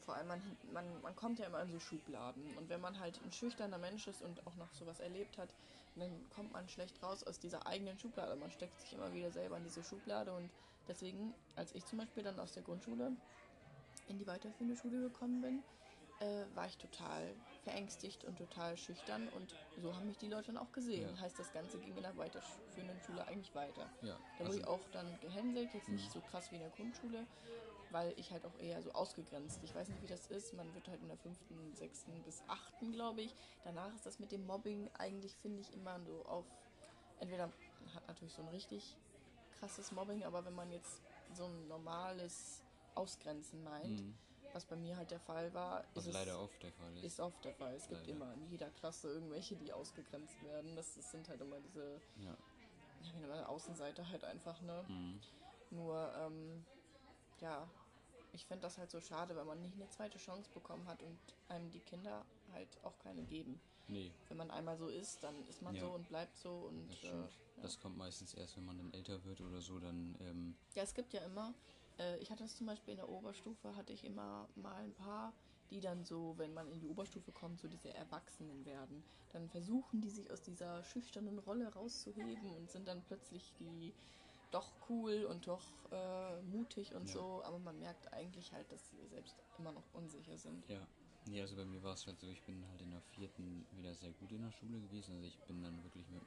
vor 0.00 0.16
allem 0.16 0.26
man, 0.28 0.42
man, 0.72 1.02
man 1.02 1.16
kommt 1.16 1.38
ja 1.38 1.46
immer 1.46 1.62
in 1.62 1.70
so 1.70 1.78
Schubladen 1.78 2.42
und 2.58 2.68
wenn 2.68 2.80
man 2.80 2.98
halt 2.98 3.20
ein 3.24 3.32
schüchterner 3.32 3.78
Mensch 3.78 4.06
ist 4.08 4.20
und 4.22 4.46
auch 4.46 4.56
noch 4.56 4.72
sowas 4.74 5.00
erlebt 5.00 5.38
hat, 5.38 5.48
dann 6.00 6.28
kommt 6.30 6.52
man 6.52 6.68
schlecht 6.68 7.02
raus 7.02 7.22
aus 7.24 7.38
dieser 7.38 7.66
eigenen 7.66 7.98
Schublade. 7.98 8.36
Man 8.36 8.50
steckt 8.50 8.80
sich 8.80 8.92
immer 8.92 9.12
wieder 9.12 9.30
selber 9.30 9.56
in 9.56 9.64
diese 9.64 9.82
Schublade 9.82 10.32
und 10.34 10.50
deswegen, 10.88 11.34
als 11.56 11.74
ich 11.74 11.86
zum 11.86 11.98
Beispiel 11.98 12.22
dann 12.22 12.38
aus 12.38 12.52
der 12.52 12.62
Grundschule 12.62 13.12
in 14.06 14.18
die 14.18 14.26
weiterführende 14.26 14.76
Schule 14.76 15.00
gekommen 15.00 15.40
bin, 15.40 15.62
äh, 16.20 16.44
war 16.54 16.66
ich 16.66 16.76
total 16.76 17.34
verängstigt 17.62 18.24
und 18.24 18.36
total 18.36 18.76
schüchtern 18.76 19.28
und 19.28 19.54
so 19.76 19.94
haben 19.96 20.06
mich 20.06 20.18
die 20.18 20.28
Leute 20.28 20.48
dann 20.48 20.58
auch 20.58 20.72
gesehen. 20.72 21.14
Ja. 21.14 21.20
Heißt, 21.20 21.38
das 21.38 21.52
Ganze 21.52 21.78
ging 21.78 21.96
in 21.96 22.02
der 22.02 22.16
weiterführenden 22.16 23.00
Schule 23.00 23.26
eigentlich 23.26 23.54
weiter. 23.54 23.90
Ja, 24.02 24.18
Da 24.38 24.44
also, 24.44 24.50
wurde 24.50 24.58
ich 24.58 24.66
auch 24.66 24.80
dann 24.92 25.18
gehänselt, 25.20 25.72
jetzt 25.74 25.88
nicht 25.88 26.08
Mhm. 26.08 26.12
so 26.12 26.20
krass 26.20 26.50
wie 26.50 26.56
in 26.56 26.60
der 26.60 26.70
Grundschule, 26.70 27.26
weil 27.94 28.12
ich 28.18 28.32
halt 28.32 28.44
auch 28.44 28.58
eher 28.58 28.82
so 28.82 28.90
ausgegrenzt. 28.92 29.60
Ich 29.62 29.72
weiß 29.72 29.88
nicht, 29.88 30.02
wie 30.02 30.08
das 30.08 30.26
ist. 30.26 30.52
Man 30.52 30.74
wird 30.74 30.88
halt 30.88 31.00
in 31.00 31.06
der 31.06 31.16
fünften, 31.16 31.74
sechsten 31.76 32.12
bis 32.24 32.42
achten, 32.48 32.90
glaube 32.90 33.22
ich. 33.22 33.32
Danach 33.62 33.94
ist 33.94 34.04
das 34.04 34.18
mit 34.18 34.32
dem 34.32 34.44
Mobbing 34.46 34.90
eigentlich, 34.98 35.32
finde 35.36 35.60
ich, 35.60 35.72
immer 35.72 36.00
so 36.00 36.24
auf. 36.26 36.44
Entweder 37.20 37.46
man 37.46 37.94
hat 37.94 38.08
natürlich 38.08 38.34
so 38.34 38.42
ein 38.42 38.48
richtig 38.48 38.96
krasses 39.60 39.92
Mobbing, 39.92 40.24
aber 40.24 40.44
wenn 40.44 40.56
man 40.56 40.72
jetzt 40.72 41.02
so 41.34 41.44
ein 41.44 41.68
normales 41.68 42.64
Ausgrenzen 42.96 43.62
meint, 43.62 44.00
mhm. 44.00 44.14
was 44.52 44.64
bei 44.64 44.74
mir 44.74 44.96
halt 44.96 45.12
der 45.12 45.20
Fall 45.20 45.54
war, 45.54 45.84
was 45.94 46.02
ist 46.02 46.08
es 46.08 46.14
leider 46.14 46.40
oft 46.40 46.60
der 46.64 46.72
Fall 46.72 46.96
ist. 46.96 47.04
ist 47.04 47.20
oft 47.20 47.44
der 47.44 47.54
Fall. 47.54 47.74
Es 47.74 47.88
gibt 47.88 48.00
Leider. 48.08 48.12
immer 48.12 48.34
in 48.34 48.50
jeder 48.50 48.70
Klasse 48.70 49.08
irgendwelche, 49.08 49.54
die 49.54 49.72
ausgegrenzt 49.72 50.42
werden. 50.42 50.74
Das, 50.74 50.96
das 50.96 51.12
sind 51.12 51.28
halt 51.28 51.40
immer 51.40 51.60
diese 51.60 52.00
Ja. 52.18 52.36
ja? 53.28 53.46
Außenseiter 53.46 54.08
halt 54.08 54.24
einfach, 54.24 54.60
ne? 54.62 54.84
Mhm. 54.88 55.20
Nur, 55.70 56.12
ähm, 56.18 56.64
ja, 57.40 57.68
ich 58.34 58.46
finde 58.46 58.62
das 58.62 58.78
halt 58.78 58.90
so 58.90 59.00
schade, 59.00 59.36
wenn 59.36 59.46
man 59.46 59.60
nicht 59.62 59.74
eine 59.74 59.88
zweite 59.90 60.18
Chance 60.18 60.50
bekommen 60.52 60.86
hat 60.86 61.02
und 61.02 61.16
einem 61.48 61.70
die 61.70 61.80
Kinder 61.80 62.24
halt 62.52 62.68
auch 62.84 62.98
keine 62.98 63.22
geben. 63.22 63.60
Nee, 63.86 64.10
Wenn 64.28 64.38
man 64.38 64.50
einmal 64.50 64.76
so 64.78 64.88
ist, 64.88 65.22
dann 65.22 65.34
ist 65.46 65.60
man 65.62 65.74
Ja. 65.74 65.82
so 65.82 65.92
und 65.92 66.08
bleibt 66.08 66.36
so 66.38 66.50
und 66.50 66.88
das 66.88 67.04
äh, 67.04 67.16
ja. 67.16 67.28
Das 67.62 67.78
kommt 67.78 67.96
meistens 67.96 68.34
erst, 68.34 68.56
wenn 68.56 68.64
man 68.64 68.78
dann 68.78 68.92
älter 68.92 69.22
wird 69.24 69.40
oder 69.40 69.60
so, 69.60 69.78
dann 69.78 70.16
ähm, 70.20 70.54
ja, 70.74 70.82
es 70.82 70.94
gibt 70.94 71.12
ja 71.12 71.20
immer, 71.20 71.54
äh, 71.98 72.18
ich 72.18 72.30
hatte 72.30 72.42
das 72.42 72.56
zum 72.56 72.66
Beispiel 72.66 72.92
in 72.92 72.98
der 72.98 73.08
Oberstufe, 73.08 73.76
hatte 73.76 73.92
ich 73.92 74.04
immer 74.04 74.48
mal 74.56 74.82
ein 74.82 74.94
paar 74.94 75.32
die 75.70 75.80
dann 75.80 76.04
so, 76.04 76.34
wenn 76.36 76.52
man 76.54 76.70
in 76.70 76.80
die 76.80 76.86
Oberstufe 76.86 77.32
kommt, 77.32 77.60
so 77.60 77.68
diese 77.68 77.92
Erwachsenen 77.94 78.64
werden. 78.64 79.02
Dann 79.30 79.48
versuchen 79.48 80.00
die 80.00 80.10
sich 80.10 80.30
aus 80.30 80.42
dieser 80.42 80.84
schüchternen 80.84 81.38
Rolle 81.38 81.72
rauszuheben 81.72 82.54
und 82.56 82.70
sind 82.70 82.86
dann 82.86 83.02
plötzlich 83.02 83.52
die 83.58 83.92
doch 84.54 84.72
cool 84.88 85.24
und 85.24 85.46
doch 85.46 85.62
äh, 85.90 86.40
mutig 86.42 86.94
und 86.94 87.06
Ja. 87.08 87.12
so, 87.14 87.42
aber 87.44 87.58
man 87.58 87.78
merkt 87.78 88.12
eigentlich 88.12 88.52
halt, 88.52 88.70
dass 88.70 88.88
sie 88.88 89.06
selbst 89.08 89.34
immer 89.58 89.72
noch 89.72 89.92
unsicher 89.92 90.38
sind. 90.38 90.66
Ja. 90.68 90.86
Nee, 91.26 91.40
also 91.40 91.56
bei 91.56 91.64
mir 91.64 91.82
war 91.82 91.94
es 91.94 92.06
halt 92.06 92.20
so, 92.20 92.28
ich 92.28 92.42
bin 92.42 92.64
halt 92.68 92.82
in 92.82 92.90
der 92.90 93.00
vierten 93.00 93.66
wieder 93.72 93.94
sehr 93.94 94.12
gut 94.12 94.30
in 94.30 94.42
der 94.42 94.52
Schule 94.52 94.80
gewesen. 94.80 95.14
Also 95.16 95.26
ich 95.26 95.38
bin 95.46 95.62
dann 95.62 95.82
wirklich 95.82 96.06
mit, 96.08 96.22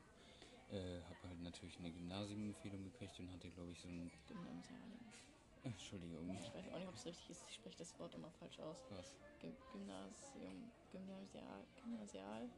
äh, 0.72 1.02
habe 1.04 1.30
halt 1.30 1.40
natürlich 1.42 1.78
eine 1.80 1.92
Gymnasiumempfehlung 1.92 2.84
gekriegt 2.84 3.20
und 3.20 3.32
hatte, 3.32 3.50
glaube 3.52 3.72
ich, 3.72 3.80
so 3.80 3.88
ein, 3.88 4.12
Gymnasial. 4.28 5.00
Entschuldigung, 5.64 6.36
Ich 6.36 6.54
weiß 6.54 6.70
auch 6.70 6.80
nicht, 6.80 6.88
ob 6.88 6.96
es 6.96 7.06
richtig 7.06 7.30
ist, 7.30 7.44
ich 7.48 7.56
spreche 7.56 7.78
das 7.78 7.98
Wort 8.00 8.14
immer 8.16 8.32
falsch 8.32 8.60
aus. 8.60 8.84
was? 8.90 9.14
Gym 9.40 9.56
Gymnasium, 9.72 10.72
Gymnasial, 10.92 11.66
Gymnasial. 11.82 12.50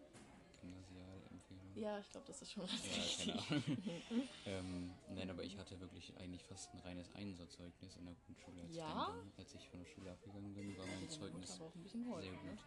Gymnasialempfehlung? 1.50 1.84
Ja, 1.84 2.00
ich 2.00 2.10
glaube, 2.10 2.28
das 2.28 2.42
ist 2.42 2.52
schon 2.52 2.64
was 2.64 2.72
Ja, 2.86 2.94
richtig. 3.02 3.28
keine 3.28 3.40
Ahnung. 3.50 4.30
ähm, 4.46 4.92
nein, 5.16 5.30
aber 5.30 5.44
ich 5.44 5.58
hatte 5.58 5.80
wirklich 5.80 6.16
eigentlich 6.18 6.44
fast 6.44 6.74
ein 6.74 6.80
reines 6.80 7.14
Einserzeugnis 7.16 7.96
in 7.98 8.06
der 8.06 8.16
Grundschule. 8.26 8.62
Als, 8.64 8.76
Ja? 8.76 9.02
ich 9.02 9.08
dann, 9.08 9.34
als 9.38 9.56
ich 9.56 9.70
von 9.70 9.80
der 9.80 9.86
Schule 9.88 10.12
abgegangen 10.12 10.54
bin, 10.54 10.78
war 10.78 10.86
mein 10.88 11.10
Zeugnis 11.10 11.60
bisschen 11.84 12.04
sehr 12.04 12.32
gut. 12.32 12.44
ne? 12.44 12.58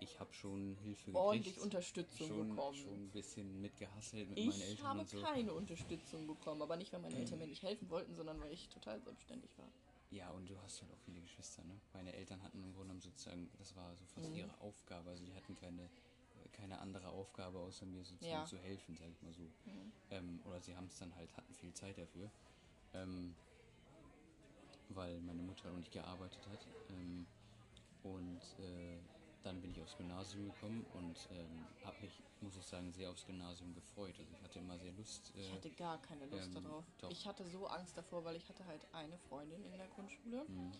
Ich 0.00 0.20
habe 0.20 0.32
schon 0.32 0.76
Hilfe 0.76 1.12
Ordentlich 1.14 1.54
gekriegt. 1.54 1.64
Unterstützung 1.74 2.28
schon, 2.28 2.48
bekommen. 2.48 2.76
schon 2.76 2.94
ein 2.94 3.10
bisschen 3.10 3.60
mitgehasselt 3.60 4.28
mit 4.28 4.38
meinen 4.38 4.48
Ich 4.60 4.62
Eltern 4.68 4.86
habe 4.86 5.00
und 5.00 5.08
so. 5.08 5.20
keine 5.22 5.52
Unterstützung 5.52 6.26
bekommen, 6.26 6.62
aber 6.62 6.76
nicht, 6.76 6.92
weil 6.92 7.00
meine 7.00 7.16
Eltern 7.16 7.38
mir 7.40 7.46
nicht 7.48 7.62
helfen 7.62 7.90
wollten, 7.90 8.14
sondern 8.14 8.40
weil 8.40 8.52
ich 8.52 8.68
total 8.68 9.00
selbstständig 9.02 9.50
war. 9.58 9.68
Ja, 10.10 10.30
und 10.30 10.48
du 10.48 10.56
hast 10.62 10.80
halt 10.80 10.90
auch 10.92 10.98
viele 11.04 11.20
Geschwister, 11.20 11.62
ne? 11.64 11.74
Meine 11.92 12.14
Eltern 12.14 12.42
hatten 12.42 12.58
im 12.58 12.72
Grunde 12.72 12.94
genommen 12.94 13.00
sozusagen, 13.00 13.50
das 13.58 13.74
war 13.76 13.94
so 13.96 14.06
fast 14.06 14.30
Mhm. 14.30 14.36
ihre 14.38 14.60
Aufgabe. 14.60 15.10
Also 15.10 15.24
die 15.24 15.34
hatten 15.34 15.54
keine, 15.56 15.90
keine 16.58 16.78
andere 16.80 17.08
Aufgabe, 17.08 17.58
außer 17.58 17.86
mir 17.86 18.04
sozusagen 18.04 18.32
Ja. 18.32 18.44
zu 18.46 18.58
helfen, 18.58 18.96
sag 18.96 19.08
ich 19.08 19.22
mal 19.22 19.32
so. 19.32 19.42
Mhm. 19.64 19.92
Ähm, 20.10 20.40
oder 20.44 20.60
sie 20.60 20.74
haben 20.76 20.86
es 20.86 20.98
dann 20.98 21.14
halt, 21.14 21.34
hatten 21.36 21.54
viel 21.54 21.72
Zeit 21.72 21.96
dafür. 21.96 22.30
Ähm, 22.94 23.34
weil 24.90 25.20
meine 25.20 25.42
Mutter 25.42 25.70
auch 25.70 25.76
nicht 25.76 25.92
gearbeitet 25.92 26.44
hat. 26.50 26.66
Ähm, 26.90 27.26
und 28.02 28.40
äh, 28.58 28.98
dann 29.44 29.60
bin 29.60 29.70
ich 29.70 29.80
aufs 29.80 29.96
Gymnasium 29.96 30.50
gekommen 30.52 30.84
und 30.94 31.16
ähm, 31.30 31.66
habe 31.84 31.96
mich, 32.02 32.22
muss 32.40 32.56
ich 32.56 32.64
sagen, 32.66 32.90
sehr 32.92 33.10
aufs 33.10 33.24
Gymnasium 33.26 33.74
gefreut. 33.74 34.14
Also 34.18 34.32
ich 34.32 34.42
hatte 34.42 34.58
immer 34.58 34.78
sehr 34.78 34.92
Lust. 34.92 35.30
Ich 35.34 35.48
Äh, 35.48 35.54
hatte 35.54 35.70
gar 35.70 36.00
keine 36.02 36.26
Lust 36.26 36.54
ähm, 36.56 36.62
darauf. 36.62 36.84
doch. 37.00 37.10
Ich 37.10 37.26
hatte 37.26 37.44
so 37.46 37.66
Angst 37.66 37.96
davor, 37.96 38.24
weil 38.24 38.36
ich 38.36 38.48
hatte 38.48 38.64
halt 38.66 38.82
eine 38.92 39.16
Freundin 39.28 39.62
in 39.64 39.76
der 39.78 39.86
Grundschule. 39.88 40.44
mh, 40.48 40.72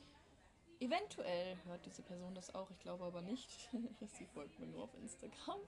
Eventuell 0.80 1.56
hört 1.64 1.84
diese 1.86 2.02
Person 2.02 2.34
das 2.34 2.54
auch, 2.54 2.70
ich 2.70 2.78
glaube 2.80 3.04
aber 3.04 3.20
nicht. 3.20 3.48
Sie 4.06 4.26
folgt 4.26 4.58
mir 4.60 4.66
nur 4.66 4.84
auf 4.84 4.94
Instagram. 4.94 5.58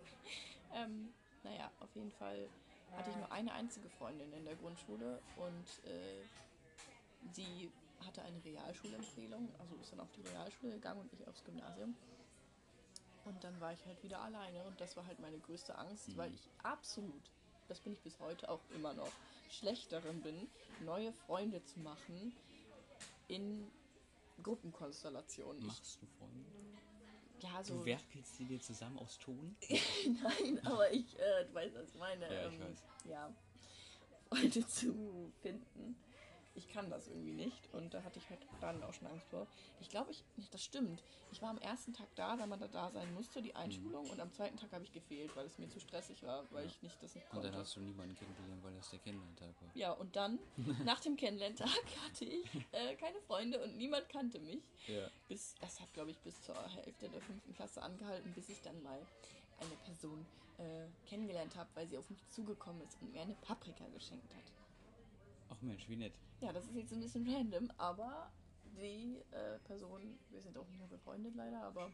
Ähm, 0.72 1.12
naja, 1.42 1.70
auf 1.80 1.94
jeden 1.96 2.12
Fall 2.12 2.48
hatte 2.92 3.10
ich 3.10 3.16
nur 3.16 3.30
eine 3.32 3.52
einzige 3.52 3.88
Freundin 3.88 4.32
in 4.32 4.44
der 4.44 4.56
Grundschule 4.56 5.20
und 5.36 5.88
äh, 5.88 6.22
sie 7.32 7.70
hatte 8.06 8.22
eine 8.22 8.42
Realschulempfehlung, 8.44 9.48
also 9.58 9.76
ist 9.76 9.92
dann 9.92 10.00
auf 10.00 10.10
die 10.12 10.22
Realschule 10.22 10.72
gegangen 10.74 11.00
und 11.00 11.12
ich 11.12 11.26
aufs 11.28 11.44
Gymnasium. 11.44 11.94
Und 13.24 13.44
dann 13.44 13.60
war 13.60 13.72
ich 13.72 13.84
halt 13.86 14.02
wieder 14.02 14.20
alleine 14.20 14.64
und 14.64 14.80
das 14.80 14.96
war 14.96 15.06
halt 15.06 15.20
meine 15.20 15.38
größte 15.38 15.76
Angst, 15.76 16.08
Mhm. 16.08 16.16
weil 16.16 16.34
ich 16.34 16.48
absolut, 16.62 17.30
das 17.68 17.80
bin 17.80 17.92
ich 17.92 18.00
bis 18.00 18.18
heute 18.18 18.48
auch 18.48 18.60
immer 18.74 18.92
noch, 18.94 19.12
schlecht 19.50 19.92
darin 19.92 20.20
bin, 20.22 20.48
neue 20.84 21.12
Freunde 21.12 21.62
zu 21.64 21.80
machen 21.80 22.34
in 23.28 23.70
Gruppenkonstellationen. 24.42 25.66
Machst 25.66 26.00
du 26.00 26.06
Freunde? 26.06 26.44
ja, 27.42 27.62
so. 27.62 27.74
Du 27.74 27.84
werkelst 27.84 28.38
die 28.38 28.44
dir 28.44 28.60
zusammen 28.60 28.98
aus 28.98 29.18
Ton? 29.18 29.56
Nein, 29.68 30.60
aber 30.64 30.92
ich 30.92 31.18
äh, 31.18 31.44
du 31.46 31.54
weißt, 31.54 31.74
was 31.74 31.88
ich 31.88 31.94
meine. 31.94 32.32
Ja, 32.32 32.48
ich 32.48 32.54
ähm, 32.54 32.60
weiß. 32.60 32.84
Ja, 33.04 33.34
Freunde 34.28 34.66
zu 34.66 35.32
finden. 35.40 35.96
Ich 36.54 36.68
kann 36.68 36.90
das 36.90 37.06
irgendwie 37.06 37.32
nicht 37.32 37.72
und 37.72 37.94
da 37.94 38.02
hatte 38.02 38.18
ich 38.18 38.28
halt 38.28 38.40
dann 38.60 38.82
auch 38.82 38.92
schon 38.92 39.06
Angst 39.06 39.26
vor. 39.28 39.46
Ich 39.80 39.88
glaube, 39.88 40.10
ich, 40.10 40.24
nicht, 40.36 40.52
das 40.52 40.62
stimmt. 40.64 41.00
Ich 41.30 41.40
war 41.40 41.50
am 41.50 41.58
ersten 41.58 41.92
Tag 41.92 42.08
da, 42.16 42.36
da 42.36 42.44
man 42.46 42.58
da, 42.58 42.66
da 42.66 42.90
sein 42.90 43.14
musste, 43.14 43.40
die 43.40 43.54
Einschulung, 43.54 44.10
und 44.10 44.18
am 44.20 44.32
zweiten 44.32 44.56
Tag 44.56 44.72
habe 44.72 44.82
ich 44.84 44.92
gefehlt, 44.92 45.34
weil 45.36 45.46
es 45.46 45.58
mir 45.58 45.68
zu 45.68 45.78
stressig 45.78 46.22
war, 46.24 46.44
weil 46.50 46.64
Mhm. 46.64 46.68
Ja. 46.70 46.74
ich 46.76 46.82
nicht 46.82 47.02
das 47.02 47.14
nicht 47.14 47.24
Und 47.26 47.36
dann 47.36 47.42
konnte. 47.44 47.58
hast 47.58 47.76
du 47.76 47.80
niemanden 47.80 48.16
kennengelernt, 48.16 48.64
weil 48.64 48.74
das 48.74 48.90
der 48.90 48.98
Kennenlerntag 48.98 49.48
war. 49.62 49.70
Ja, 49.74 49.92
und 49.92 50.16
dann, 50.16 50.38
nach 50.84 51.00
dem 51.00 51.16
Kennenlerntag, 51.16 51.68
hatte 52.04 52.24
ich 52.24 52.44
äh, 52.72 52.96
keine 52.96 53.20
Freunde 53.22 53.62
und 53.62 53.76
niemand 53.76 54.08
kannte 54.08 54.40
mich. 54.40 54.62
Ja. 54.88 55.08
bis, 55.28 55.54
das 55.60 55.80
hat 55.80 55.92
glaube 55.94 56.10
ich 56.10 56.18
bis 56.18 56.42
zur 56.42 56.56
Hälfte 56.68 57.08
der 57.08 57.20
fünften 57.20 57.54
Klasse 57.54 57.80
angehalten, 57.80 58.32
bis 58.34 58.48
ich 58.48 58.60
dann 58.62 58.82
mal 58.82 59.00
eine 59.58 59.76
Person 59.84 60.26
äh, 60.58 60.86
kennengelernt 61.08 61.54
habe, 61.54 61.70
weil 61.74 61.86
sie 61.86 61.96
auf 61.96 62.10
mich 62.10 62.26
zugekommen 62.28 62.82
ist 62.82 63.00
und 63.00 63.12
mir 63.12 63.22
eine 63.22 63.34
Paprika 63.34 63.86
geschenkt 63.94 64.34
hat. 64.34 64.42
Ach 65.50 65.60
Mensch, 65.62 65.88
wie 65.88 65.96
nett. 65.96 66.12
Ja, 66.40 66.52
das 66.52 66.64
ist 66.66 66.74
jetzt 66.74 66.92
ein 66.92 67.00
bisschen 67.00 67.28
random, 67.28 67.70
aber 67.76 68.30
die 68.76 69.18
äh, 69.32 69.58
Person, 69.60 70.18
wir 70.30 70.40
sind 70.40 70.56
auch 70.56 70.66
nicht 70.68 70.78
mehr 70.78 70.88
befreundet 70.88 71.34
leider, 71.34 71.62
aber 71.62 71.90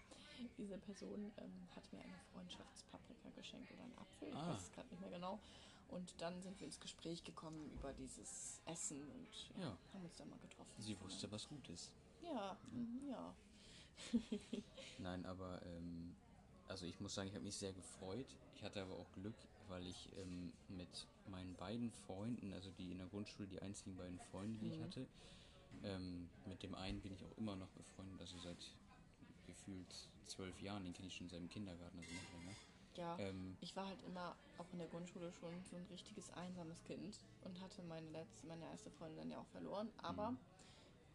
diese 0.56 0.78
Person 0.78 1.32
ähm, 1.38 1.68
hat 1.74 1.92
mir 1.92 2.00
eine 2.00 2.18
Freundschaftspaprika 2.32 3.30
geschenkt 3.34 3.70
oder 3.72 3.82
einen 3.82 3.98
Apfel, 3.98 4.28
ich 4.28 4.34
Ah. 4.34 4.52
weiß 4.52 4.62
es 4.62 4.72
gerade 4.72 4.88
nicht 4.88 5.00
mehr 5.00 5.10
genau. 5.10 5.38
Und 5.88 6.20
dann 6.20 6.40
sind 6.42 6.58
wir 6.60 6.66
ins 6.66 6.80
Gespräch 6.80 7.22
gekommen 7.24 7.70
über 7.72 7.92
dieses 7.92 8.60
Essen 8.66 9.00
und 9.10 9.50
ja, 9.56 9.62
Ja. 9.64 9.78
haben 9.94 10.04
uns 10.04 10.16
dann 10.16 10.28
mal 10.28 10.38
getroffen. 10.38 10.72
Sie 10.78 11.00
wusste, 11.00 11.30
was 11.30 11.48
gut 11.48 11.68
ist. 11.68 11.90
Ja, 12.22 12.56
mhm, 12.72 13.08
ja. 13.08 13.34
Nein, 14.98 15.24
aber 15.26 15.60
ähm, 15.64 16.14
also 16.68 16.86
ich 16.86 16.98
muss 17.00 17.14
sagen, 17.14 17.28
ich 17.28 17.34
habe 17.34 17.44
mich 17.44 17.56
sehr 17.56 17.72
gefreut. 17.72 18.26
Ich 18.56 18.62
hatte 18.62 18.82
aber 18.82 18.94
auch 18.94 19.10
Glück, 19.12 19.34
weil 19.68 19.86
ich 19.86 20.10
ähm, 20.16 20.52
mit 20.68 21.06
meinen 21.26 21.54
beiden 21.56 21.90
Freunden, 21.90 22.52
also 22.52 22.70
die 22.70 22.90
in 22.92 22.98
der 22.98 23.08
Grundschule, 23.08 23.48
die 23.48 23.60
einzigen 23.60 23.96
beiden 23.96 24.18
Freunde, 24.30 24.58
die 24.58 24.68
ich 24.68 24.76
Mhm. 24.76 24.82
hatte, 24.82 25.06
ähm, 25.82 26.28
mit 26.44 26.62
dem 26.62 26.74
einen 26.74 27.00
bin 27.00 27.12
ich 27.12 27.24
auch 27.24 27.36
immer 27.38 27.56
noch 27.56 27.70
befreundet, 27.70 28.20
also 28.20 28.38
seit 28.38 28.58
gefühlt 29.46 30.08
zwölf 30.26 30.60
Jahren, 30.60 30.84
den 30.84 30.92
kenne 30.92 31.08
ich 31.08 31.16
schon 31.16 31.28
seit 31.28 31.40
dem 31.40 31.48
Kindergarten, 31.48 31.98
also 31.98 32.14
noch 32.14 32.32
länger. 32.32 32.54
Ja, 32.96 33.18
Ähm, 33.18 33.56
ich 33.60 33.76
war 33.76 33.86
halt 33.86 34.02
immer 34.02 34.36
auch 34.58 34.72
in 34.72 34.78
der 34.78 34.88
Grundschule 34.88 35.32
schon 35.32 35.62
so 35.64 35.76
ein 35.76 35.84
richtiges 35.84 36.30
einsames 36.30 36.82
Kind 36.84 37.20
und 37.42 37.60
hatte 37.60 37.82
meine 37.82 38.10
letzte, 38.10 38.46
meine 38.46 38.64
erste 38.64 38.90
Freundin 38.90 39.18
dann 39.18 39.30
ja 39.30 39.38
auch 39.38 39.46
verloren. 39.48 39.92
Aber 39.98 40.32
Mhm. 40.32 40.38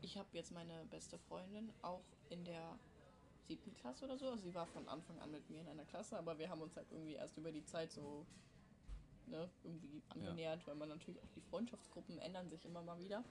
ich 0.01 0.17
habe 0.17 0.29
jetzt 0.33 0.51
meine 0.51 0.85
beste 0.85 1.17
Freundin 1.17 1.71
auch 1.81 2.05
in 2.29 2.45
der 2.45 2.79
siebten 3.47 3.73
Klasse 3.73 4.05
oder 4.05 4.17
so. 4.17 4.29
Also 4.29 4.43
sie 4.43 4.53
war 4.55 4.67
von 4.67 4.87
Anfang 4.87 5.19
an 5.19 5.31
mit 5.31 5.49
mir 5.49 5.61
in 5.61 5.67
einer 5.67 5.85
Klasse, 5.85 6.17
aber 6.17 6.37
wir 6.37 6.49
haben 6.49 6.61
uns 6.61 6.75
halt 6.75 6.87
irgendwie 6.91 7.13
erst 7.13 7.37
über 7.37 7.51
die 7.51 7.65
Zeit 7.65 7.91
so 7.91 8.25
ne, 9.27 9.49
irgendwie 9.63 10.01
angenähert, 10.09 10.65
weil 10.67 10.75
man 10.75 10.89
natürlich 10.89 11.21
auch 11.21 11.29
die 11.35 11.41
Freundschaftsgruppen 11.49 12.19
ändern 12.19 12.49
sich 12.49 12.65
immer 12.65 12.81
mal 12.81 12.99
wieder. 12.99 13.23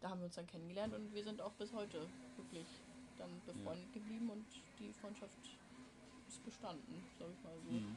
Da 0.00 0.10
haben 0.10 0.20
wir 0.20 0.26
uns 0.26 0.34
dann 0.34 0.46
kennengelernt 0.46 0.94
und 0.94 1.12
wir 1.14 1.24
sind 1.24 1.40
auch 1.40 1.52
bis 1.52 1.72
heute 1.72 2.06
wirklich 2.36 2.66
dann 3.18 3.30
befreundet 3.46 3.92
geblieben 3.92 4.30
und 4.30 4.44
die 4.78 4.92
Freundschaft 4.94 5.36
ist 6.28 6.44
bestanden, 6.44 7.04
sag 7.18 7.28
ich 7.30 7.44
mal 7.44 7.58
so. 7.60 7.70
mhm. 7.70 7.96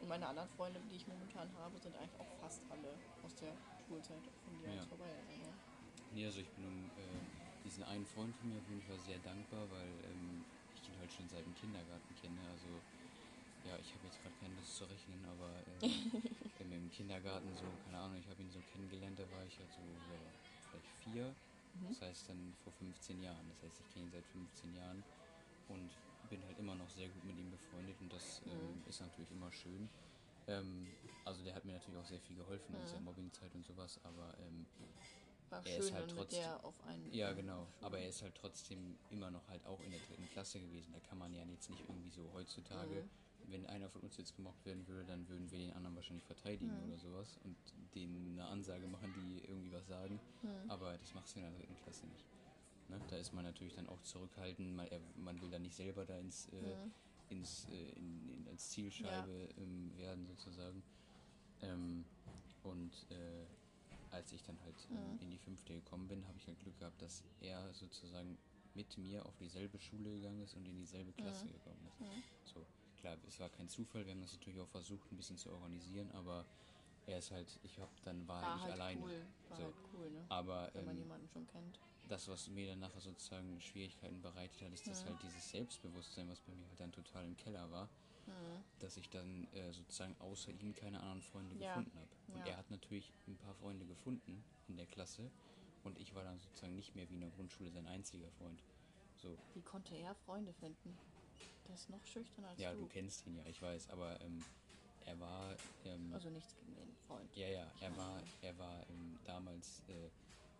Und 0.00 0.08
meine 0.08 0.26
anderen 0.26 0.48
Freunde, 0.50 0.80
die 0.90 0.96
ich 0.96 1.06
momentan 1.06 1.48
habe, 1.58 1.78
sind 1.78 1.96
eigentlich 1.96 2.20
auch 2.20 2.40
fast 2.40 2.60
alle 2.70 2.94
aus 3.22 3.34
der 3.36 3.52
Schulzeit 3.88 4.22
von 4.44 4.58
dir 4.58 4.74
Ja. 4.74 4.82
vorbei. 4.86 5.04
Also, 5.28 5.50
Nee, 6.14 6.26
also 6.26 6.40
ich 6.40 6.48
bin 6.48 6.64
um 6.66 6.84
äh, 6.86 7.64
diesen 7.64 7.82
einen 7.84 8.06
Freund 8.06 8.34
von 8.36 8.48
mir 8.48 8.58
auf 8.58 8.68
jeden 8.68 8.82
Fall 8.82 8.98
sehr 9.00 9.18
dankbar, 9.18 9.66
weil 9.70 9.88
ähm, 10.04 10.33
halt 11.04 11.12
schon 11.12 11.28
seit 11.28 11.44
dem 11.44 11.54
Kindergarten 11.54 12.14
kenne. 12.14 12.48
Also 12.48 12.82
ja, 13.62 13.78
ich 13.78 13.94
habe 13.94 14.06
jetzt 14.06 14.20
gerade 14.22 14.34
keine 14.36 14.54
Lust 14.54 14.74
zu 14.76 14.84
rechnen, 14.86 15.24
aber 15.26 15.66
ähm, 15.66 15.82
im, 16.58 16.90
Kindergarten 16.90 17.54
so, 17.54 17.76
keine 17.84 17.98
Ahnung, 17.98 18.18
ich 18.18 18.28
habe 18.28 18.42
ihn 18.42 18.50
so 18.50 18.62
kennengelernt, 18.62 19.18
da 19.18 19.30
war 19.30 19.44
ich 19.44 19.58
halt 19.60 19.72
so 19.72 19.82
ja, 20.08 20.18
vielleicht 20.68 20.90
vier. 20.90 21.36
Mhm. 21.74 21.88
Das 21.88 22.00
heißt 22.00 22.28
dann 22.28 22.54
vor 22.56 22.72
15 22.72 23.20
Jahren. 23.20 23.48
Das 23.48 23.62
heißt, 23.62 23.80
ich 23.80 23.88
kenne 23.88 24.06
ihn 24.06 24.10
seit 24.10 24.26
15 24.26 24.72
Jahren 24.72 25.04
und 25.66 25.98
bin 26.22 26.44
halt 26.46 26.58
immer 26.58 26.74
noch 26.74 26.90
sehr 26.90 27.10
gut 27.10 27.22
mit 27.24 27.36
ihm 27.36 27.50
befreundet 27.50 28.00
und 28.00 28.10
das 28.12 28.42
ähm, 28.46 28.78
Mhm. 28.78 28.82
ist 28.86 29.00
natürlich 29.00 29.30
immer 29.30 29.52
schön. 29.52 29.90
Ähm, 30.46 30.96
also 31.24 31.44
der 31.44 31.54
hat 31.54 31.64
mir 31.66 31.72
natürlich 31.72 31.98
auch 31.98 32.06
sehr 32.06 32.20
viel 32.20 32.36
geholfen 32.36 32.74
in 32.74 32.80
Mhm. 32.80 32.84
dieser 32.86 33.00
Mobbingzeit 33.00 33.54
und 33.54 33.64
sowas, 33.64 34.00
aber 34.04 34.38
ähm, 34.38 34.66
war 35.54 35.66
Er 35.66 35.72
schön, 35.76 35.80
ist 35.80 35.92
halt 35.92 36.10
dann 36.10 36.16
trotzdem- 36.16 36.40
der 36.40 36.64
auf 36.64 36.80
einen. 36.86 37.12
ja, 37.14 37.32
genau. 37.32 37.66
Schule. 37.66 37.86
Aber 37.86 37.98
er 37.98 38.08
ist 38.08 38.22
halt 38.22 38.34
trotzdem 38.34 38.96
immer 39.10 39.30
noch 39.30 39.46
halt 39.48 39.64
auch 39.66 39.80
in 39.80 39.90
der 39.90 40.00
dritten 40.00 40.28
Klasse 40.30 40.60
gewesen. 40.60 40.92
Da 40.92 41.00
kann 41.00 41.18
man 41.18 41.32
ja 41.34 41.44
jetzt 41.44 41.70
nicht 41.70 41.82
irgendwie 41.88 42.10
so 42.10 42.30
heutzutage, 42.32 43.02
Mhm. 43.02 43.50
wenn 43.52 43.66
einer 43.66 43.88
von 43.90 44.00
uns 44.02 44.16
jetzt 44.16 44.34
gemobbt 44.36 44.64
werden 44.64 44.86
würde, 44.88 45.04
dann 45.04 45.28
würden 45.28 45.50
wir 45.50 45.58
den 45.58 45.72
anderen 45.72 45.96
wahrscheinlich 45.96 46.24
verteidigen 46.24 46.74
Mhm. 46.76 46.88
oder 46.88 46.98
sowas 46.98 47.38
und 47.44 47.56
denen 47.94 48.32
eine 48.38 48.46
Ansage 48.48 48.86
machen, 48.86 49.12
die 49.16 49.38
irgendwie 49.44 49.72
was 49.72 49.86
sagen. 49.86 50.18
Mhm. 50.42 50.70
Aber 50.70 50.96
das 50.98 51.14
machst 51.14 51.34
du 51.36 51.40
in 51.40 51.46
der 51.46 51.54
dritten 51.58 51.76
Klasse 51.76 52.06
nicht. 52.06 52.24
Ne? 52.88 53.00
Da 53.08 53.16
ist 53.16 53.32
man 53.32 53.44
natürlich 53.44 53.74
dann 53.74 53.88
auch 53.88 54.00
zurückhaltend. 54.02 54.74
Man, 54.76 54.86
er, 54.88 55.00
man 55.16 55.40
will 55.40 55.50
da 55.50 55.58
nicht 55.58 55.74
selber 55.74 56.04
da 56.04 56.18
ins, 56.18 56.48
äh, 56.48 56.56
Mhm. 56.56 56.92
ins, 57.30 57.66
äh, 57.70 57.90
in, 57.96 58.28
in, 58.28 58.48
als 58.48 58.70
Zielscheibe 58.70 59.48
ähm, 59.58 59.92
werden 59.96 60.26
sozusagen. 60.26 60.82
Ähm, 61.62 62.04
und 62.62 62.92
äh, 63.10 63.43
als 64.14 64.32
ich 64.32 64.42
dann 64.42 64.60
halt 64.62 64.88
ähm, 64.94 65.12
Mhm. 65.14 65.18
in 65.20 65.30
die 65.30 65.38
fünfte 65.38 65.74
gekommen 65.74 66.08
bin, 66.08 66.26
habe 66.26 66.38
ich 66.38 66.46
halt 66.46 66.58
Glück 66.60 66.78
gehabt, 66.78 67.00
dass 67.02 67.24
er 67.40 67.72
sozusagen 67.74 68.38
mit 68.74 68.96
mir 68.98 69.24
auf 69.26 69.36
dieselbe 69.36 69.78
Schule 69.78 70.10
gegangen 70.10 70.40
ist 70.42 70.54
und 70.54 70.66
in 70.66 70.76
dieselbe 70.76 71.12
Klasse 71.12 71.46
Mhm. 71.48 71.52
gekommen 71.52 71.86
ist. 71.86 72.00
Mhm. 72.00 72.22
So, 72.44 72.66
klar, 72.96 73.18
es 73.26 73.38
war 73.40 73.50
kein 73.50 73.68
Zufall, 73.68 74.04
wir 74.04 74.12
haben 74.12 74.20
das 74.20 74.32
natürlich 74.32 74.58
auch 74.60 74.68
versucht, 74.68 75.10
ein 75.12 75.16
bisschen 75.16 75.36
zu 75.38 75.50
organisieren, 75.50 76.10
aber 76.12 76.44
er 77.06 77.18
ist 77.18 77.30
halt, 77.30 77.58
ich 77.62 77.78
hab 77.78 77.90
dann 78.02 78.26
war, 78.26 78.40
War 78.42 78.42
halt 78.42 78.54
nicht 78.54 78.62
halt 78.64 78.72
alleine. 78.72 79.00
cool. 79.02 79.26
War 79.48 79.58
So. 79.58 79.64
halt 79.64 79.74
cool, 79.92 80.10
ne? 80.10 80.24
Aber 80.28 80.70
Wenn 80.74 80.84
man 80.86 80.94
ähm, 80.96 81.02
jemanden 81.02 81.28
schon 81.28 81.46
kennt. 81.46 81.78
das, 82.08 82.28
was 82.28 82.48
mir 82.48 82.66
dann 82.68 82.80
nachher 82.80 83.00
sozusagen 83.00 83.60
Schwierigkeiten 83.60 84.20
bereitet 84.22 84.60
hat, 84.62 84.72
ist, 84.72 84.88
dass 84.88 85.04
Mhm. 85.04 85.08
halt 85.08 85.22
dieses 85.22 85.50
Selbstbewusstsein, 85.50 86.28
was 86.28 86.40
bei 86.40 86.54
mir 86.54 86.66
halt 86.68 86.80
dann 86.80 86.92
total 86.92 87.24
im 87.24 87.36
Keller 87.36 87.70
war, 87.70 87.88
Mhm. 88.26 88.64
dass 88.80 88.96
ich 88.96 89.08
dann 89.10 89.46
äh, 89.52 89.72
sozusagen 89.72 90.16
außer 90.18 90.50
ihm 90.52 90.74
keine 90.74 91.00
anderen 91.00 91.22
Freunde 91.22 91.56
Ja. 91.56 91.76
gefunden 91.76 91.98
habe. 91.98 92.13
Und 92.34 92.40
Ja. 92.40 92.52
er 92.52 92.56
hat 92.58 92.70
natürlich 92.70 93.12
ein 93.26 93.36
paar 93.36 93.54
Freunde 93.54 93.86
gefunden 93.86 94.44
in 94.68 94.76
der 94.76 94.86
Klasse 94.86 95.30
und 95.84 95.98
ich 95.98 96.14
war 96.14 96.24
dann 96.24 96.38
sozusagen 96.38 96.74
nicht 96.74 96.94
mehr 96.94 97.08
wie 97.08 97.14
in 97.14 97.20
der 97.20 97.30
Grundschule 97.30 97.70
sein 97.70 97.86
einziger 97.86 98.30
Freund. 98.32 98.60
So, 99.22 99.36
Wie 99.54 99.62
konnte 99.62 99.94
er 99.96 100.14
Freunde 100.26 100.52
finden? 100.54 100.98
Der 101.68 101.74
ist 101.74 101.88
noch 101.88 102.04
schüchtern 102.06 102.44
als 102.44 102.60
ja, 102.60 102.72
du. 102.72 102.80
du 102.80 102.88
kennst 102.88 103.26
ihn 103.26 103.36
ja, 103.36 103.46
ich 103.46 103.62
weiß, 103.62 103.88
aber 103.90 104.20
ähm, 104.20 104.44
er 105.06 105.18
war, 105.20 105.56
ähm, 105.84 106.12
Also 106.12 106.28
nichts 106.30 106.54
gegen 106.56 106.74
den 106.74 106.96
Freund. 107.06 107.36
ja, 107.36 107.48
ja, 107.48 107.70
er 107.80 107.96
war, 107.96 108.22
er 108.42 108.58
war 108.58 108.88
ähm, 108.90 109.18
damals 109.24 109.80
äh, 109.88 110.10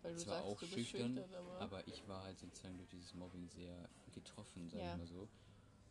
Weil 0.02 0.12
du 0.14 0.20
zwar 0.20 0.37
sagst, 0.37 0.48
auch 0.48 0.60
du 0.60 0.66
bist 0.66 0.74
schüchtern, 0.90 1.16
schüchtern, 1.16 1.34
aber, 1.34 1.60
aber 1.60 1.88
ich 1.88 2.08
war 2.08 2.22
halt 2.22 2.38
sozusagen 2.38 2.76
durch 2.76 2.88
dieses 2.88 3.14
Mobbing 3.14 3.48
sehr 3.48 3.88
getroffen, 4.12 4.70
sag 4.70 4.80
Ja. 4.80 4.92
ich 4.92 4.98
mal 4.98 5.06
so. 5.06 5.28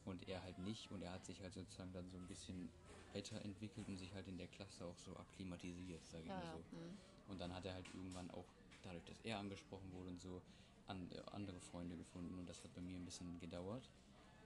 Und 0.05 0.27
er 0.27 0.43
halt 0.43 0.57
nicht 0.59 0.91
und 0.91 1.01
er 1.01 1.11
hat 1.13 1.25
sich 1.25 1.41
halt 1.41 1.53
sozusagen 1.53 1.93
dann 1.93 2.09
so 2.09 2.17
ein 2.17 2.27
bisschen 2.27 2.69
weiterentwickelt 3.13 3.87
und 3.87 3.97
sich 3.97 4.13
halt 4.13 4.27
in 4.27 4.37
der 4.37 4.47
Klasse 4.47 4.85
auch 4.85 4.97
so 4.97 5.15
akklimatisiert, 5.17 6.05
sag 6.05 6.21
ich 6.21 6.27
ja, 6.27 6.37
mal 6.37 6.45
ja. 6.45 6.51
so. 6.51 6.57
Mhm. 6.75 6.97
Und 7.27 7.39
dann 7.39 7.53
hat 7.53 7.65
er 7.65 7.73
halt 7.73 7.87
irgendwann 7.93 8.29
auch, 8.31 8.45
dadurch, 8.81 9.05
dass 9.05 9.21
er 9.21 9.39
angesprochen 9.39 9.91
wurde 9.93 10.09
und 10.09 10.21
so, 10.21 10.41
an, 10.87 11.09
äh, 11.11 11.21
andere 11.31 11.59
Freunde 11.59 11.95
gefunden 11.95 12.37
und 12.37 12.47
das 12.47 12.63
hat 12.63 12.73
bei 12.73 12.81
mir 12.81 12.97
ein 12.97 13.05
bisschen 13.05 13.39
gedauert. 13.39 13.89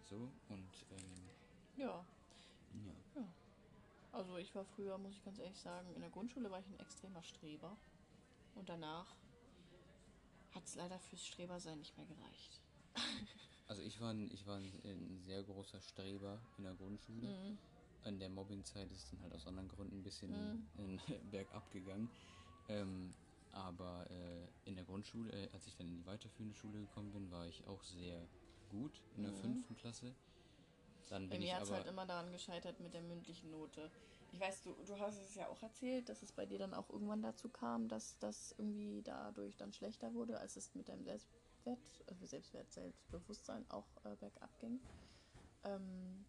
So 0.04 0.32
und 0.50 0.86
ähm, 0.92 1.30
ja. 1.78 2.06
ja. 3.16 3.24
Also 4.12 4.38
ich 4.38 4.54
war 4.56 4.64
früher, 4.64 4.98
muss 4.98 5.14
ich 5.14 5.24
ganz 5.24 5.40
ehrlich 5.40 5.60
sagen, 5.60 5.94
in 5.94 6.02
der 6.02 6.10
Grundschule 6.10 6.50
war 6.50 6.60
ich 6.60 6.68
ein 6.68 6.80
extremer 6.80 7.24
Streber. 7.24 7.76
Und 8.56 8.70
danach 8.70 9.16
hat 10.54 10.66
es 10.66 10.76
leider 10.76 10.98
fürs 11.00 11.26
Strebersein 11.26 11.78
nicht 11.78 11.96
mehr 11.98 12.06
gereicht. 12.06 12.62
Also 13.70 13.82
ich 13.82 14.00
war, 14.00 14.14
ein, 14.14 14.32
ich 14.32 14.48
war 14.48 14.56
ein, 14.56 14.72
ein 14.86 15.20
sehr 15.20 15.44
großer 15.44 15.82
Streber 15.82 16.40
in 16.58 16.64
der 16.64 16.74
Grundschule. 16.74 17.28
Mhm. 17.28 17.58
In 18.06 18.20
der 18.20 18.30
Mobbingzeit 18.30 18.92
ist 18.92 19.12
dann 19.12 19.22
halt 19.22 19.34
aus 19.34 19.48
anderen 19.48 19.68
Gründen 19.68 20.00
ein 20.00 20.04
bisschen 20.04 20.68
Mhm. 20.78 21.00
bergab 21.32 21.70
gegangen. 21.72 22.10
Ähm, 22.70 23.14
aber 23.52 24.10
äh, 24.10 24.48
in 24.66 24.76
der 24.76 24.86
Grundschule, 24.86 25.32
äh, 25.32 25.50
als 25.54 25.68
ich 25.68 25.76
dann 25.76 25.88
in 25.88 25.96
die 25.98 26.06
weiterführende 26.06 26.56
Schule 26.56 26.80
gekommen 26.80 27.12
bin, 27.12 27.32
war 27.32 27.48
ich 27.48 27.66
auch 27.66 27.84
sehr 27.84 28.30
gut 28.70 29.02
in 29.16 29.24
der 29.24 29.34
Mhm. 29.34 29.42
fünften 29.42 29.76
Klasse. 29.76 30.16
Dann 31.10 31.30
Bei 31.30 31.36
bin 31.36 31.42
ich 31.42 31.50
mir 31.50 31.56
hat 31.56 31.64
es 31.64 31.72
halt 31.72 31.88
immer 31.88 32.06
daran 32.06 32.32
gescheitert 32.32 32.80
mit 32.80 32.94
der 32.94 33.02
mündlichen 33.02 33.50
Note. 33.52 33.92
Ich 34.32 34.40
weiß, 34.40 34.62
du, 34.64 34.74
du 34.86 35.00
hast 35.00 35.18
es 35.18 35.36
ja 35.36 35.48
auch 35.48 35.62
erzählt, 35.62 36.10
dass 36.10 36.22
es 36.22 36.32
bei 36.32 36.46
dir 36.46 36.60
dann 36.60 36.74
auch 36.74 36.90
irgendwann 36.90 37.22
dazu 37.22 37.50
kam, 37.50 37.88
dass 37.88 38.18
das 38.20 38.54
irgendwie 38.58 39.02
dadurch 39.04 39.56
dann 39.58 39.74
schlechter 39.74 40.14
wurde, 40.14 40.40
als 40.40 40.56
es 40.58 40.74
mit 40.76 40.88
deinem 40.90 41.04
Selbstwert, 41.04 42.04
also 42.08 42.26
Selbstwert, 42.26 42.72
Selbstbewusstsein 42.72 43.70
auch 43.70 43.88
äh, 44.06 44.16
bergab 44.16 44.58
ging. 44.60 44.80
Ähm, 45.64 46.26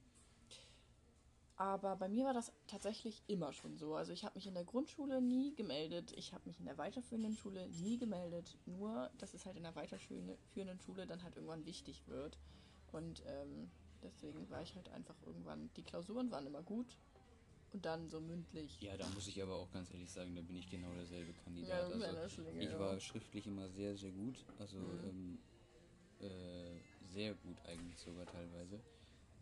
aber 1.58 1.96
bei 1.96 2.08
mir 2.08 2.24
war 2.24 2.32
das 2.32 2.52
tatsächlich 2.68 3.24
immer 3.26 3.52
schon 3.52 3.76
so. 3.76 3.96
Also 3.96 4.12
ich 4.12 4.24
habe 4.24 4.36
mich 4.36 4.46
in 4.46 4.54
der 4.54 4.64
Grundschule 4.64 5.20
nie 5.20 5.54
gemeldet, 5.56 6.12
ich 6.16 6.32
habe 6.32 6.44
mich 6.46 6.60
in 6.60 6.66
der 6.66 6.78
weiterführenden 6.78 7.34
Schule 7.34 7.68
nie 7.68 7.98
gemeldet. 7.98 8.56
Nur, 8.64 9.10
dass 9.18 9.34
es 9.34 9.44
halt 9.44 9.56
in 9.56 9.64
der 9.64 9.74
weiterführenden 9.74 10.78
Schule 10.78 11.06
dann 11.06 11.22
halt 11.22 11.34
irgendwann 11.34 11.66
wichtig 11.66 12.06
wird. 12.06 12.38
Und 12.92 13.22
ähm, 13.26 13.70
deswegen 14.02 14.48
war 14.50 14.62
ich 14.62 14.76
halt 14.76 14.88
einfach 14.90 15.16
irgendwann, 15.26 15.68
die 15.76 15.82
Klausuren 15.82 16.30
waren 16.30 16.46
immer 16.46 16.62
gut. 16.62 16.86
Und 17.72 17.84
dann 17.84 18.08
so 18.08 18.20
mündlich. 18.20 18.80
ja, 18.80 18.96
da 18.96 19.06
muss 19.10 19.26
ich 19.26 19.42
aber 19.42 19.56
auch 19.56 19.70
ganz 19.72 19.92
ehrlich 19.92 20.10
sagen, 20.10 20.34
da 20.34 20.40
bin 20.42 20.56
ich 20.56 20.70
genau 20.70 20.94
derselbe 20.94 21.32
Ja, 21.34 21.44
Kandidat. 21.44 21.90
du 21.90 22.04
also, 22.16 22.42
Ich 22.60 22.70
ja. 22.72 22.78
war 22.78 23.00
schriftlich 23.00 23.46
immer 23.46 23.68
sehr, 23.68 23.96
sehr 23.96 24.10
gut. 24.12 24.36
Also 24.58 24.76
Mhm. 24.78 25.10
ähm, 25.10 25.38
äh, 26.20 26.80
sehr 27.14 27.34
gut 27.34 27.56
eigentlich 27.66 27.98
sogar 27.98 28.26
teilweise. 28.26 28.80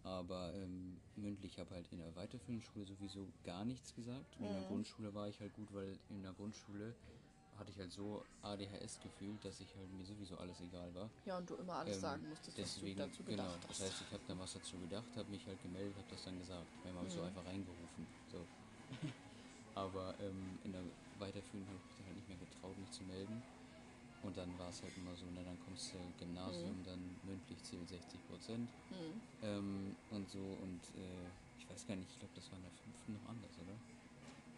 Aber 0.06 0.54
ähm, 0.54 1.00
mündlich 1.16 1.58
habe 1.58 1.74
halt 1.74 1.88
in 1.92 1.98
der 1.98 2.14
weiterführenden 2.14 2.62
Schule 2.62 2.86
sowieso 2.86 3.26
gar 3.42 3.64
nichts 3.64 3.92
gesagt. 3.92 4.36
Und 4.38 4.46
In 4.46 4.52
der 4.52 4.62
Mhm. 4.62 4.66
Grundschule 4.68 5.12
war 5.14 5.28
ich 5.28 5.40
halt 5.40 5.52
gut, 5.52 5.72
weil 5.74 5.98
in 6.08 6.22
der 6.22 6.32
Grundschule 6.32 6.94
hatte 7.58 7.72
ich 7.72 7.78
halt 7.78 7.90
so 7.90 8.24
ADHS 8.42 9.00
gefühlt, 9.00 9.44
dass 9.44 9.58
ich 9.58 9.74
halt 9.74 9.90
mir 9.90 10.04
sowieso 10.04 10.36
alles 10.36 10.60
egal 10.60 10.94
war. 10.94 11.10
Ja, 11.24 11.38
und 11.38 11.50
du 11.50 11.56
immer 11.56 11.74
alles 11.74 11.96
Ähm, 11.96 12.00
sagen 12.02 12.28
musstest, 12.28 12.56
Deswegen, 12.56 13.00
was 13.00 13.04
du 13.04 13.16
dazu 13.16 13.24
genau. 13.24 13.42
gedacht 13.56 13.68
Das 13.68 13.80
hast. 13.80 13.80
heißt, 13.80 14.00
ich 14.02 14.12
habe 14.12 14.22
dann 14.26 14.38
was 14.38 14.52
dazu 14.52 14.78
gedacht, 14.78 15.16
habe 15.16 15.30
mich 15.30 15.44
halt 15.48 15.60
gemeldet, 15.60 15.96
habe 15.96 16.08
das 16.08 16.22
dann 16.22 16.38
gesagt. 16.38 16.70
Manchmal 16.84 16.98
habe 16.98 17.08
ich 17.08 17.14
so 17.14 17.20
Mhm. 17.20 17.26
einfach 17.26 17.44
reingerufen. 17.44 18.06
So. 18.30 18.46
Aber 19.74 20.14
ähm, 20.20 20.60
in 20.62 20.72
der 20.72 20.84
weiterführenden 21.18 21.68
habe 21.68 21.78
ich 21.78 21.84
mich 21.86 21.96
dann 21.96 22.06
halt 22.06 22.16
nicht 22.16 22.28
mehr 22.28 22.38
getraut, 22.38 22.78
mich 22.78 22.92
zu 22.92 23.02
melden. 23.04 23.42
Und 24.26 24.36
dann 24.36 24.58
war 24.58 24.68
es 24.70 24.82
halt 24.82 24.96
immer 24.96 25.14
so, 25.14 25.24
na 25.34 25.42
dann 25.42 25.58
kommst 25.64 25.94
du 25.94 25.98
Gymnasium, 26.18 26.82
dann 26.84 27.16
mündlich 27.22 27.62
zählt 27.62 27.88
60 27.88 28.26
Prozent. 28.26 28.68
Mhm. 28.90 29.22
Ähm, 29.42 29.96
und 30.10 30.28
so 30.28 30.38
und 30.38 30.82
äh, 30.98 31.28
ich 31.58 31.70
weiß 31.70 31.86
gar 31.86 31.96
nicht, 31.96 32.10
ich 32.10 32.18
glaube, 32.18 32.34
das 32.34 32.50
war 32.50 32.58
in 32.58 32.64
der 32.64 32.72
fünften 32.72 33.12
noch 33.14 33.28
anders, 33.28 33.52
oder? 33.58 33.76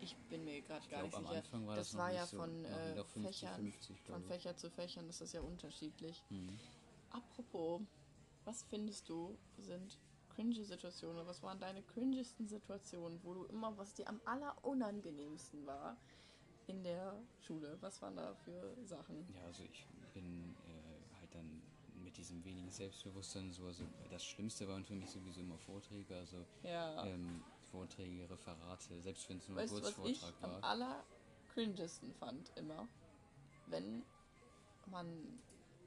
Ich 0.00 0.16
bin 0.30 0.44
mir 0.44 0.62
gerade 0.62 0.88
gar 0.88 1.02
nicht 1.02 1.10
glaube, 1.10 1.16
am 1.16 1.26
sicher. 1.26 1.38
Anfang 1.38 1.66
war 1.66 1.76
das 1.76 1.90
das, 1.90 1.98
war 1.98 2.08
nicht 2.08 2.16
ja 2.16 2.26
so. 2.26 2.36
von 2.38 2.64
äh, 2.64 2.92
wieder 2.92 3.04
50, 3.04 3.22
Fächern, 3.22 3.56
50, 3.56 4.00
von. 4.00 4.24
Fächer 4.24 4.56
zu 4.56 4.70
Fächern 4.70 5.08
ist 5.08 5.20
das 5.20 5.32
ja 5.32 5.40
unterschiedlich. 5.42 6.22
Mhm. 6.30 6.58
Apropos, 7.10 7.82
was 8.44 8.62
findest 8.62 9.08
du 9.08 9.36
sind 9.58 9.98
cringe 10.30 10.64
Situationen? 10.64 11.26
Was 11.26 11.42
waren 11.42 11.58
deine 11.58 11.82
cringesten 11.82 12.46
Situationen, 12.46 13.18
wo 13.22 13.34
du 13.34 13.44
immer, 13.46 13.76
was 13.76 13.92
dir 13.94 14.08
am 14.08 14.20
allerunangenehmsten 14.24 15.66
war 15.66 15.98
in 16.68 16.82
der 16.82 17.14
Schule? 17.40 17.76
Was 17.80 18.00
waren 18.02 18.16
da 18.16 18.34
für 18.34 18.76
Sachen? 18.84 19.26
Ja, 19.34 19.42
also 19.46 19.64
ich 19.64 19.86
bin 20.14 20.54
äh, 20.66 21.20
halt 21.20 21.34
dann 21.34 21.62
mit 22.04 22.16
diesem 22.16 22.44
wenigen 22.44 22.70
Selbstbewusstsein 22.70 23.50
so, 23.52 23.66
also 23.66 23.84
das 24.10 24.24
Schlimmste 24.24 24.68
waren 24.68 24.84
für 24.84 24.94
mich 24.94 25.10
sowieso 25.10 25.40
immer 25.40 25.58
Vorträge, 25.58 26.16
also 26.16 26.44
Ja. 26.62 27.04
ähm, 27.06 27.42
Vorträge, 27.70 28.28
Referate, 28.30 29.00
selbst 29.00 29.28
wenn 29.28 29.38
es 29.38 29.48
nur 29.48 29.58
ein 29.58 29.68
Kurzvortrag 29.68 30.34
am 30.42 30.50
war. 30.52 30.64
allercringesten 30.64 32.14
fand 32.14 32.50
immer? 32.56 32.88
Wenn 33.66 34.02
man 34.86 35.38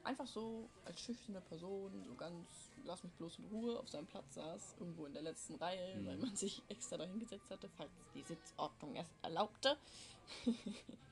einfach 0.03 0.27
so 0.27 0.69
als 0.85 0.99
schüchterne 1.01 1.41
Person 1.41 1.91
so 2.05 2.15
ganz, 2.15 2.47
lass 2.85 3.03
mich 3.03 3.13
bloß 3.13 3.39
in 3.39 3.45
Ruhe, 3.45 3.79
auf 3.79 3.87
seinem 3.89 4.07
Platz 4.07 4.33
saß, 4.35 4.75
irgendwo 4.79 5.05
in 5.05 5.13
der 5.13 5.23
letzten 5.23 5.55
Reihe, 5.55 5.95
Mhm. 5.99 6.05
weil 6.05 6.17
man 6.17 6.35
sich 6.35 6.61
extra 6.69 6.97
dahin 6.97 7.19
gesetzt 7.19 7.49
hatte, 7.51 7.69
falls 7.77 7.91
die 8.15 8.23
Sitzordnung 8.23 8.95
es 8.95 9.07
erlaubte. 9.21 9.77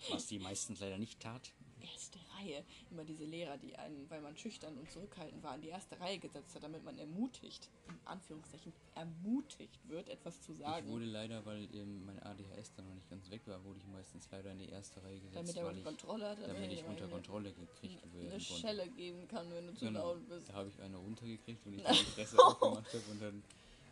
Was 0.10 0.28
die 0.28 0.39
meistens 0.39 0.80
leider 0.80 0.97
nicht 0.97 1.19
tat. 1.19 1.52
Erste 1.82 2.20
Reihe. 2.38 2.63
Immer 2.92 3.04
diese 3.04 3.26
Lehrer, 3.26 3.58
die 3.58 3.76
einen, 3.76 4.10
weil 4.10 4.22
man 4.22 4.36
schüchtern 4.38 4.78
und 4.78 4.89
zurückhaltend 4.92 5.42
war, 5.44 5.56
in 5.56 5.62
die 5.62 5.70
erste 5.70 6.00
Reihe 6.00 6.18
gesetzt 6.20 6.56
hat, 6.56 6.63
damit 6.63 6.84
man 6.84 6.98
ermutigt, 6.98 7.70
in 7.88 8.00
Anführungszeichen, 8.06 8.74
ermutigt 8.96 9.80
wird, 9.88 10.10
etwas 10.10 10.42
zu 10.42 10.52
Ich 10.54 10.60
sagen. 10.60 10.88
wurde 10.89 11.06
leider, 11.06 11.46
weil 11.46 11.63
ähm, 11.76 12.06
mein 12.06 12.22
ADHS 12.22 12.74
dann 12.76 12.86
noch 12.88 12.94
nicht 12.96 13.10
ganz 13.10 13.30
weg 13.30 13.42
war, 13.46 13.63
wurde 13.63 13.80
ich 13.80 13.88
meistens 13.88 14.28
leider 14.32 14.52
in 14.52 14.60
die 14.60 14.70
erste 14.70 15.02
Reihe 15.04 15.20
gesetzt, 15.20 15.36
damit 15.36 15.56
er 15.56 15.65
unter 15.68 15.78
ich, 15.78 15.84
Kontrolle 15.84 16.30
hat, 16.30 16.38
damit 16.48 16.72
ich 16.72 16.80
er 16.84 16.89
unter 16.89 17.04
eine- 17.04 17.13
Kontrolle 17.13 17.52
gekriegt 17.54 18.04
eine 18.04 18.13
werden 18.13 18.30
konnte. 18.32 18.42
Schelle 18.42 18.88
geben 18.89 19.28
kann, 19.28 19.52
wenn 19.54 19.68
du 19.68 19.74
zu 19.74 19.86
Genau, 19.86 20.13
laut 20.13 20.28
bist. 20.28 20.50
da 20.50 20.54
habe 20.54 20.70
ich 20.70 20.82
eine 20.82 20.98
runtergekriegt 20.98 21.65
und 21.65 21.74
ich 21.80 21.84
die 21.88 22.06
Fresse 22.06 22.38
aufgemacht 22.44 22.94
habe 22.94 23.04
und 23.12 23.22
dann, 23.22 23.44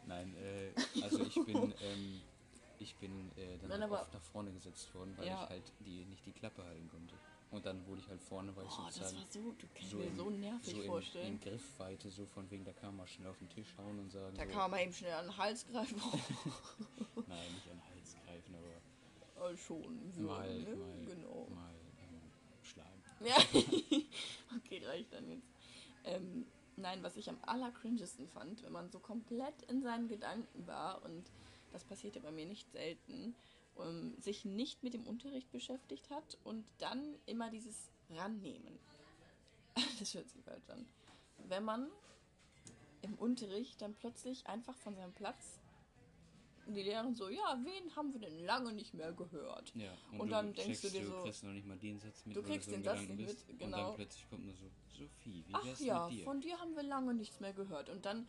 nein, 0.07 0.35
äh, 0.37 0.71
also 1.01 1.23
ich 1.23 1.35
bin, 1.45 1.73
ähm, 1.81 2.21
ich 2.79 2.95
bin 2.97 3.31
äh, 3.37 3.57
dann 3.67 3.79
Nein, 3.79 3.91
oft 3.91 4.13
nach 4.13 4.21
vorne 4.21 4.51
gesetzt 4.51 4.93
worden, 4.93 5.13
weil 5.17 5.27
Ja. 5.27 5.43
ich 5.43 5.49
halt 5.49 5.71
die, 5.79 6.05
nicht 6.05 6.25
die 6.25 6.31
Klappe 6.31 6.63
halten 6.63 6.87
konnte. 6.89 7.15
Und 7.49 7.65
dann 7.65 7.85
wurde 7.87 8.01
ich 8.01 8.07
halt 8.09 8.21
vorne, 8.21 8.53
weil 8.55 8.65
ich 8.65 8.71
Oh, 8.77 8.83
das 8.85 8.95
sozusagen 8.95 9.17
war 9.17 9.31
so, 9.31 9.51
du 9.53 9.67
kannst 9.73 9.89
so, 9.91 9.97
mir 9.97 10.05
in, 10.05 10.15
so 10.17 10.29
nervig 10.29 10.73
so 10.73 10.81
in, 10.81 10.87
vorstellen. 10.87 11.27
in 11.27 11.39
Griffweite, 11.39 12.09
so 12.09 12.25
von 12.25 12.49
wegen, 12.51 12.65
da 12.65 12.73
kann 12.73 12.95
man 12.95 13.07
schnell 13.07 13.29
auf 13.29 13.37
den 13.37 13.49
Tisch 13.49 13.73
hauen 13.77 13.99
und 13.99 14.11
sagen, 14.11 14.35
da 14.35 14.45
so, 14.45 14.51
kann 14.51 14.71
man 14.71 14.79
eben 14.81 14.93
schnell 14.93 15.13
an 15.13 15.27
den 15.27 15.37
Hals 15.37 15.65
greifen. 15.65 15.95
nein, 17.15 17.53
nicht 17.53 17.69
an 17.71 17.77
den 17.77 17.89
Hals 17.89 18.15
greifen, 18.25 18.55
aber 18.55 19.49
oh, 19.49 19.55
schon. 19.55 20.11
So, 20.11 20.23
mal, 20.23 20.59
ne? 20.59 20.75
mal, 20.75 21.05
Genau. 21.05 21.47
mal 21.55 21.73
ähm, 22.01 22.21
schlagen. 22.63 23.01
Ja, 23.23 23.37
okay, 24.57 24.85
reicht 24.85 25.13
dann 25.13 25.29
jetzt. 25.29 25.47
Ähm, 26.03 26.45
nein, 26.75 27.01
was 27.01 27.15
ich 27.15 27.29
am 27.29 27.37
allercringesten 27.43 28.27
fand, 28.27 28.61
wenn 28.63 28.73
man 28.73 28.89
so 28.91 28.99
komplett 28.99 29.61
in 29.69 29.81
seinen 29.81 30.09
Gedanken 30.09 30.67
war 30.67 31.01
und 31.03 31.31
das 31.71 31.85
passierte 31.85 32.19
bei 32.19 32.31
mir 32.31 32.45
nicht 32.45 32.69
selten, 32.71 33.35
um, 33.77 34.19
sich 34.19 34.45
nicht 34.45 34.83
mit 34.83 34.93
dem 34.93 35.05
Unterricht 35.07 35.51
beschäftigt 35.51 36.09
hat 36.09 36.37
und 36.43 36.65
dann 36.79 37.15
immer 37.25 37.49
dieses 37.49 37.89
Rannehmen. 38.09 38.77
Das 39.99 40.13
hört 40.13 40.29
sich 40.29 40.43
falsch 40.43 40.69
an. 40.69 40.85
Wenn 41.47 41.63
man 41.63 41.87
im 43.03 43.13
Unterricht 43.15 43.81
dann 43.81 43.93
plötzlich 43.93 44.47
einfach 44.47 44.75
von 44.77 44.95
seinem 44.95 45.13
Platz 45.13 45.59
die 46.67 46.81
Lehrerin 46.83 47.15
so, 47.15 47.29
ja, 47.29 47.57
wen 47.63 47.95
haben 47.95 48.11
wir 48.11 48.19
denn 48.19 48.43
lange 48.45 48.73
nicht 48.73 48.93
mehr 48.93 49.13
gehört? 49.13 49.71
Ja, 49.75 49.91
Und 50.17 50.29
dann 50.31 50.53
denkst 50.53 50.81
du 50.81 50.89
dir 50.89 51.05
so- 51.05 51.21
kriegst 51.23 51.43
noch 51.43 51.53
nicht 51.53 51.65
mal 51.65 51.77
den 51.77 51.97
Satz 51.99 52.25
mit, 52.25 52.35
Du 52.35 52.43
kriegst 52.43 52.65
so 52.69 52.75
den 52.75 52.83
Satz 52.83 52.99
nicht 53.01 53.15
bist. 53.17 53.47
mit, 53.47 53.49
Und 53.53 53.59
genau. 53.59 53.77
dann 53.87 53.95
plötzlich 53.95 54.29
kommt 54.29 54.45
nur 54.45 54.53
so, 54.55 54.65
Sophie, 54.97 55.43
wie 55.47 55.53
Ach 55.53 55.63
wär's 55.63 55.79
ja, 55.79 56.07
mit 56.09 56.17
dir? 56.19 56.23
von 56.25 56.41
dir 56.41 56.59
haben 56.59 56.75
wir 56.75 56.83
lange 56.83 57.13
nichts 57.13 57.39
mehr 57.39 57.53
gehört. 57.53 57.89
Und 57.89 58.05
dann 58.05 58.27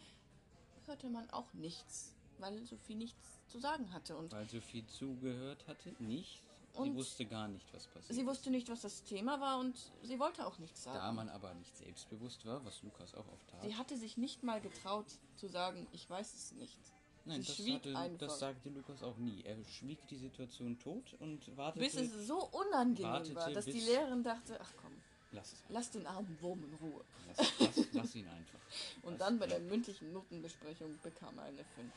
hörte 0.86 1.08
man 1.10 1.28
auch 1.30 1.52
nichts, 1.54 2.14
weil 2.38 2.64
Sophie 2.64 2.94
nichts 2.94 3.37
zu 3.48 3.58
sagen 3.58 3.92
hatte. 3.92 4.16
Und 4.16 4.32
Weil 4.32 4.48
Sophie 4.48 4.84
zugehört 4.86 5.66
hatte, 5.66 5.94
nicht. 5.98 6.40
sie 6.82 6.94
wusste 6.94 7.24
gar 7.26 7.48
nicht, 7.48 7.66
was 7.72 7.86
passiert. 7.86 8.14
sie 8.14 8.26
wusste 8.26 8.50
nicht, 8.50 8.68
was 8.68 8.82
das 8.82 9.02
Thema 9.04 9.40
war 9.40 9.58
und 9.58 9.76
sie 10.02 10.18
wollte 10.18 10.46
auch 10.46 10.58
nichts 10.58 10.84
sagen. 10.84 10.98
Da 10.98 11.12
man 11.12 11.28
aber 11.28 11.54
nicht 11.54 11.76
selbstbewusst 11.76 12.44
war, 12.46 12.64
was 12.64 12.82
Lukas 12.82 13.14
auch 13.14 13.26
oft 13.28 13.48
tat. 13.50 13.62
Sie 13.62 13.74
hatte 13.76 13.96
sich 13.96 14.16
nicht 14.16 14.42
mal 14.42 14.60
getraut 14.60 15.06
zu 15.36 15.48
sagen, 15.48 15.86
ich 15.92 16.08
weiß 16.08 16.34
es 16.34 16.52
nicht. 16.52 16.78
Nein, 17.24 17.44
das, 17.46 17.58
hatte, 17.58 18.16
das 18.18 18.38
sagte 18.38 18.70
Lukas 18.70 19.02
auch 19.02 19.16
nie. 19.18 19.42
Er 19.44 19.56
schwieg 19.66 19.98
die 20.08 20.16
Situation 20.16 20.78
tot 20.78 21.14
und 21.20 21.54
wartete. 21.58 21.84
Bis 21.84 21.94
es 21.94 22.26
so 22.26 22.48
unangenehm 22.48 23.34
war, 23.34 23.50
dass 23.50 23.66
die 23.66 23.80
Lehrerin 23.80 24.22
dachte, 24.22 24.58
ach 24.58 24.72
komm, 24.80 24.92
lass 25.32 25.52
es. 25.52 25.62
lass 25.68 25.90
den 25.90 26.06
armen 26.06 26.38
Wurm 26.40 26.64
in 26.64 26.72
Ruhe. 26.74 27.04
Lass, 27.26 27.52
lass, 27.58 27.86
lass 27.92 28.14
ihn 28.14 28.26
einfach. 28.28 28.58
Und 29.02 29.12
Lass- 29.12 29.18
dann 29.18 29.38
bei 29.38 29.46
der 29.46 29.60
mündlichen 29.60 30.12
Notenbesprechung 30.12 30.98
bekam 31.02 31.36
er 31.38 31.44
eine 31.44 31.64
5 31.64 31.92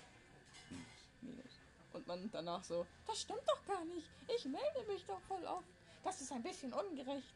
minus. 1.21 1.59
Und 1.93 2.07
man 2.07 2.29
danach 2.31 2.63
so, 2.63 2.85
das 3.07 3.21
stimmt 3.21 3.41
doch 3.47 3.65
gar 3.65 3.83
nicht. 3.85 4.07
Ich 4.35 4.45
melde 4.45 4.83
mich 4.87 5.03
doch 5.05 5.19
voll 5.21 5.43
oft. 5.45 5.67
Das 6.03 6.19
ist 6.21 6.31
ein 6.31 6.41
bisschen 6.43 6.71
ungerecht. 6.73 7.33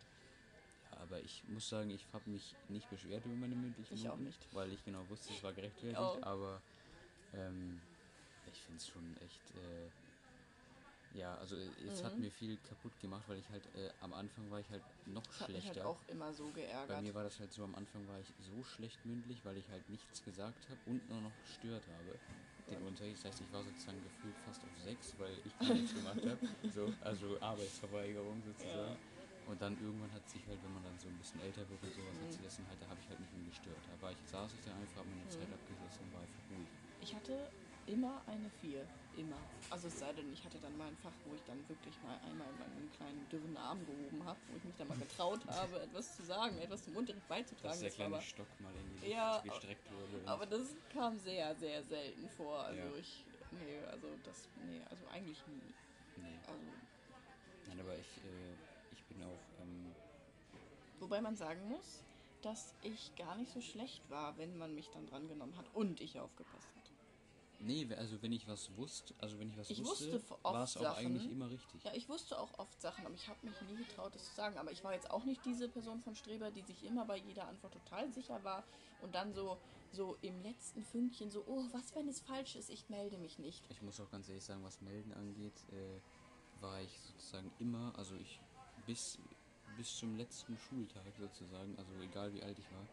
Ja, 0.91 0.97
aber 1.01 1.19
ich 1.19 1.43
muss 1.49 1.67
sagen, 1.69 1.89
ich 1.89 2.05
habe 2.13 2.29
mich 2.29 2.55
nicht 2.69 2.89
beschwert 2.89 3.25
über 3.25 3.35
meine 3.35 3.55
mündlichen 3.55 3.95
Ich 3.95 4.07
auch 4.07 4.13
Noten, 4.13 4.23
nicht. 4.25 4.47
weil 4.53 4.71
ich 4.71 4.83
genau 4.85 5.07
wusste, 5.09 5.33
es 5.33 5.43
war 5.43 5.53
gerechtfertigt. 5.53 5.97
auch. 5.99 6.21
Aber 6.23 6.61
ähm, 7.33 7.81
ich 8.51 8.61
finde 8.61 8.77
es 8.77 8.87
schon 8.87 9.17
echt. 9.17 9.41
Äh, 9.55 9.89
ja, 11.19 11.33
also 11.37 11.55
äh, 11.55 11.69
es 11.87 12.03
hat 12.03 12.15
Mhm. 12.15 12.21
mir 12.21 12.31
viel 12.31 12.57
kaputt 12.57 12.91
gemacht, 13.01 13.23
weil 13.27 13.37
ich 13.39 13.49
halt 13.49 13.63
äh, 13.75 13.89
am 14.01 14.13
Anfang 14.13 14.49
war 14.51 14.59
ich 14.59 14.69
halt 14.69 14.83
noch 15.05 15.23
Das 15.27 15.41
hat 15.41 15.49
mich 15.49 15.57
halt 15.65 15.73
schlechter. 15.75 15.87
auch 15.89 15.99
immer 16.07 16.33
so 16.33 16.45
Bei 16.47 16.51
geärgert. 16.61 17.01
mir 17.03 17.13
war 17.13 17.23
das 17.23 17.39
halt 17.39 17.53
so, 17.53 17.63
am 17.63 17.75
Anfang 17.75 18.05
war 18.07 18.19
ich 18.19 18.27
so 18.39 18.63
schlecht 18.63 19.05
mündlich, 19.05 19.43
weil 19.45 19.57
ich 19.57 19.69
halt 19.69 19.87
nichts 19.89 20.23
gesagt 20.23 20.69
habe 20.69 20.79
und 20.87 21.07
nur 21.09 21.21
noch 21.21 21.31
gestört 21.45 21.83
habe. 21.87 22.19
Den 22.65 22.81
Unterricht, 22.81 23.17
das 23.17 23.25
heißt, 23.29 23.41
ich 23.45 23.51
war 23.53 23.61
sozusagen 23.61 24.01
gefühlt 24.01 24.33
fast 24.45 24.63
auf 24.63 24.73
6, 24.83 25.19
weil 25.19 25.37
ich 25.45 25.53
gar 25.59 25.73
nichts 25.73 25.93
gemacht 25.93 26.21
habe. 26.25 26.41
So, 26.73 26.91
also 27.01 27.37
Arbeitsverweigerung 27.39 28.41
sozusagen. 28.41 28.97
Und 29.45 29.61
dann 29.61 29.77
irgendwann 29.77 30.11
hat 30.11 30.27
sich 30.27 30.41
halt, 30.49 30.57
wenn 30.65 30.73
man 30.73 30.83
dann 30.83 30.97
so 30.97 31.07
ein 31.07 31.17
bisschen 31.21 31.39
älter 31.41 31.61
wird 31.69 31.77
und 31.77 31.93
sowas, 31.93 32.17
hat 32.17 32.33
sich 32.33 32.41
das 32.41 32.57
dann 32.57 32.67
halt, 32.67 32.81
da 32.81 32.89
habe 32.89 32.99
ich 32.99 33.07
halt 33.09 33.19
nicht 33.21 33.33
mehr 33.37 33.45
gestört. 33.45 33.77
War 34.01 34.09
ich, 34.09 34.17
saß 34.25 34.49
ich 34.57 34.61
da 34.65 34.73
einfach, 34.73 35.05
habe 35.05 35.09
meine 35.13 35.29
Zeit 35.29 35.45
abgesessen 35.53 36.09
und 36.09 36.13
war 36.17 36.21
einfach 36.25 36.43
ruhig. 36.49 36.69
Ich 37.01 37.13
hatte 37.13 37.37
immer 37.85 38.21
eine 38.27 38.49
4. 38.49 38.87
Immer. 39.15 39.37
Also 39.69 39.87
es 39.87 39.97
sei 39.97 40.11
denn, 40.13 40.31
ich 40.33 40.43
hatte 40.43 40.59
dann 40.59 40.75
mal 40.77 40.87
ein 40.87 40.97
Fach, 40.97 41.13
wo 41.23 41.33
ich 41.35 41.43
dann 41.43 41.67
wirklich 41.69 42.01
mal 42.01 42.17
einmal 42.19 42.51
meinen 42.53 42.91
kleinen 42.91 43.27
dürren 43.29 43.55
Arm 43.55 43.85
gehoben 43.85 44.23
habe, 44.25 44.39
wo 44.47 44.57
ich 44.57 44.63
mich 44.63 44.75
dann 44.75 44.87
mal 44.89 44.97
getraut 44.97 45.45
habe, 45.47 45.81
etwas 45.81 46.15
zu 46.15 46.23
sagen, 46.23 46.57
etwas 46.59 46.83
zum 46.83 46.95
Unterricht 46.95 47.27
beizutragen. 47.27 47.69
Dass 47.71 47.79
der 47.79 47.91
kleine 47.91 48.15
aber, 48.15 48.21
Stock 48.21 48.59
mal 48.59 48.73
in 48.75 48.89
die 48.89 48.95
Luft 48.95 49.07
Ja, 49.07 49.41
gestreckt 49.41 49.89
wurde. 49.91 50.27
aber 50.27 50.45
das 50.45 50.75
kam 50.89 51.17
sehr, 51.17 51.55
sehr 51.55 51.83
selten 51.83 52.27
vor. 52.29 52.59
Also 52.59 52.81
Ja. 52.81 52.95
ich, 52.97 53.25
nee, 53.51 53.79
also 53.85 54.17
das, 54.23 54.47
nee, 54.65 54.83
also 54.89 55.07
eigentlich 55.07 55.45
nie. 55.47 55.73
nee. 56.17 56.39
Also, 56.47 56.65
Nein, 57.67 57.79
aber 57.79 57.97
ich, 57.97 58.17
äh, 58.17 58.55
ich 58.91 59.03
bin 59.05 59.23
auch, 59.23 59.61
ähm, 59.61 59.95
wobei 60.99 61.21
man 61.21 61.35
sagen 61.35 61.67
muss, 61.69 62.03
dass 62.41 62.75
ich 62.81 63.15
gar 63.15 63.35
nicht 63.35 63.51
so 63.51 63.61
schlecht 63.61 64.07
war, 64.09 64.37
wenn 64.37 64.55
man 64.57 64.75
mich 64.75 64.91
dann 64.91 65.07
dran 65.07 65.27
genommen 65.27 65.57
hat 65.57 65.73
und 65.73 65.99
ich 65.99 66.19
aufgepasst 66.19 66.67
hat. 66.75 66.84
Nee, 67.65 67.87
also 67.95 68.21
wenn 68.21 68.31
ich 68.31 68.47
was 68.47 68.75
wusste, 68.77 69.13
also 69.19 69.37
wenn 69.39 69.49
ich 69.49 69.57
was 69.57 69.69
Ich 69.69 69.83
wusste, 69.83 70.13
wusste 70.13 70.35
war 70.43 70.63
es 70.63 70.77
auch 70.77 70.97
eigentlich 70.97 71.29
immer 71.29 71.49
richtig. 71.49 71.83
Ja, 71.83 71.93
ich 71.93 72.07
wusste 72.07 72.39
auch 72.39 72.57
oft 72.59 72.79
Sachen, 72.81 73.05
aber 73.05 73.15
ich 73.15 73.27
habe 73.27 73.39
mich 73.45 73.59
nie 73.61 73.75
getraut, 73.75 74.13
das 74.15 74.29
zu 74.29 74.35
sagen. 74.35 74.57
Aber 74.57 74.71
ich 74.71 74.83
war 74.83 74.93
jetzt 74.93 75.09
auch 75.11 75.25
nicht 75.25 75.43
diese 75.45 75.67
Person 75.67 76.01
von 76.01 76.15
Streber, 76.15 76.51
die 76.51 76.61
sich 76.61 76.83
immer 76.83 77.05
bei 77.05 77.17
jeder 77.17 77.47
Antwort 77.47 77.73
total 77.73 78.11
sicher 78.11 78.43
war 78.43 78.63
und 79.01 79.15
dann 79.15 79.33
so, 79.33 79.57
so 79.91 80.17
im 80.21 80.41
letzten 80.41 80.83
Fünkchen 80.83 81.31
so, 81.31 81.43
oh, 81.47 81.65
was, 81.71 81.95
wenn 81.95 82.07
es 82.07 82.21
falsch 82.21 82.55
ist, 82.55 82.69
ich 82.69 82.89
melde 82.89 83.17
mich 83.17 83.39
nicht. 83.39 83.63
Ich 83.69 83.81
muss 83.81 83.99
auch 83.99 84.09
ganz 84.09 84.29
ehrlich 84.29 84.43
sagen, 84.43 84.63
was 84.63 84.81
Melden 84.81 85.13
angeht, 85.13 85.65
äh, 85.71 86.61
war 86.61 86.81
ich 86.81 86.99
sozusagen 86.99 87.51
immer, 87.59 87.93
also 87.97 88.15
ich 88.15 88.39
bis, 88.85 89.19
bis 89.77 89.97
zum 89.97 90.15
letzten 90.15 90.57
Schultag 90.57 91.03
sozusagen, 91.19 91.77
also 91.77 91.91
egal 92.01 92.33
wie 92.33 92.43
alt 92.43 92.57
ich 92.59 92.71
war, 92.71 92.87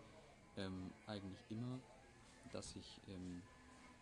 ähm, 0.57 0.93
eigentlich 1.07 1.41
immer, 1.51 1.79
dass 2.53 2.77
ich 2.77 3.01
ähm, 3.09 3.43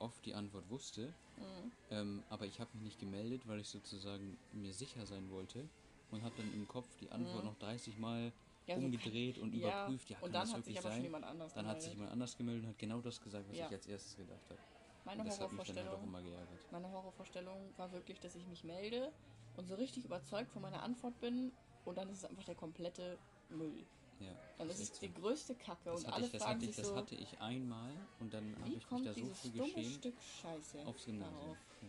oft 0.00 0.24
die 0.26 0.34
Antwort 0.34 0.68
wusste, 0.70 1.06
Mhm. 1.36 1.72
ähm, 1.90 2.22
aber 2.28 2.46
ich 2.46 2.58
habe 2.60 2.70
mich 2.74 2.82
nicht 2.84 3.00
gemeldet, 3.00 3.46
weil 3.46 3.60
ich 3.60 3.68
sozusagen 3.68 4.38
mir 4.52 4.72
sicher 4.72 5.06
sein 5.06 5.30
wollte 5.30 5.68
und 6.10 6.22
habe 6.22 6.34
dann 6.36 6.52
im 6.52 6.66
Kopf 6.66 6.96
die 6.96 7.10
Antwort 7.10 7.44
noch 7.44 7.56
30 7.58 7.98
Mal 7.98 8.26
Mhm. 8.26 8.32
Ja, 8.66 8.76
so 8.76 8.80
umgedreht 8.86 9.38
und 9.38 9.52
Ja, 9.54 9.86
überprüft, 9.86 10.10
ja, 10.10 10.16
und 10.16 10.22
kann 10.22 10.32
dann 10.32 10.42
das 10.42 10.54
hat 10.54 10.64
sich 10.64 10.80
sein? 10.80 11.02
jemand 11.02 11.24
anders 11.24 11.54
Dann 11.54 11.66
hat 11.66 11.80
sich 11.82 11.90
gemeldet. 11.90 11.98
jemand 11.98 12.12
anders 12.12 12.36
gemeldet 12.36 12.64
und 12.64 12.70
hat 12.70 12.78
genau 12.78 13.00
das 13.00 13.20
gesagt, 13.20 13.44
was 13.48 13.58
Ja. 13.58 13.66
ich 13.66 13.72
als 13.72 13.86
erstes 13.86 14.16
gedacht 14.16 14.50
habe. 14.50 14.60
Meine 15.04 15.24
halt 15.24 15.40
Horrorvorstellung, 15.40 16.12
geärgert. 16.12 16.72
meine 16.72 16.90
Horrorvorstellung 16.92 17.56
war 17.78 17.90
wirklich, 17.92 18.20
dass 18.20 18.34
ich 18.36 18.46
mich 18.46 18.64
melde 18.64 19.12
und 19.56 19.66
so 19.66 19.74
richtig 19.74 20.04
überzeugt 20.04 20.50
von 20.52 20.62
meiner 20.62 20.82
Antwort 20.82 21.18
bin 21.20 21.50
und 21.84 21.96
dann 21.96 22.08
ist 22.10 22.18
es 22.18 22.24
einfach 22.24 22.44
der 22.44 22.54
komplette 22.54 23.18
Müll. 23.48 23.84
Ja, 24.20 24.32
Dann 24.58 24.68
das 24.68 24.80
ist 24.80 24.92
es 24.92 25.00
so. 25.00 25.06
die 25.06 25.14
größte 25.14 25.54
Kacke 25.54 25.84
Das 25.90 26.00
und 26.00 26.06
hatte, 26.06 26.14
alle 26.16 26.26
ich, 26.26 26.32
das, 26.32 26.42
fragen 26.42 26.54
hatte 26.54 26.64
ich, 26.64 26.70
sich 26.70 26.76
das 26.76 26.88
so, 26.88 26.96
hatte 26.96 27.14
ich 27.14 27.40
einmal 27.40 27.90
und 28.20 28.34
dann 28.34 28.54
habe 28.60 28.68
ich 28.68 28.90
mich 28.90 29.02
da 29.02 29.12
so 29.14 29.20
dumme 29.20 29.66
geschämt 29.66 29.94
Stück 29.94 30.14
Scheiße 30.42 30.86
aufs 30.86 31.04
Gymnasium. 31.06 31.56
Ja. 31.82 31.88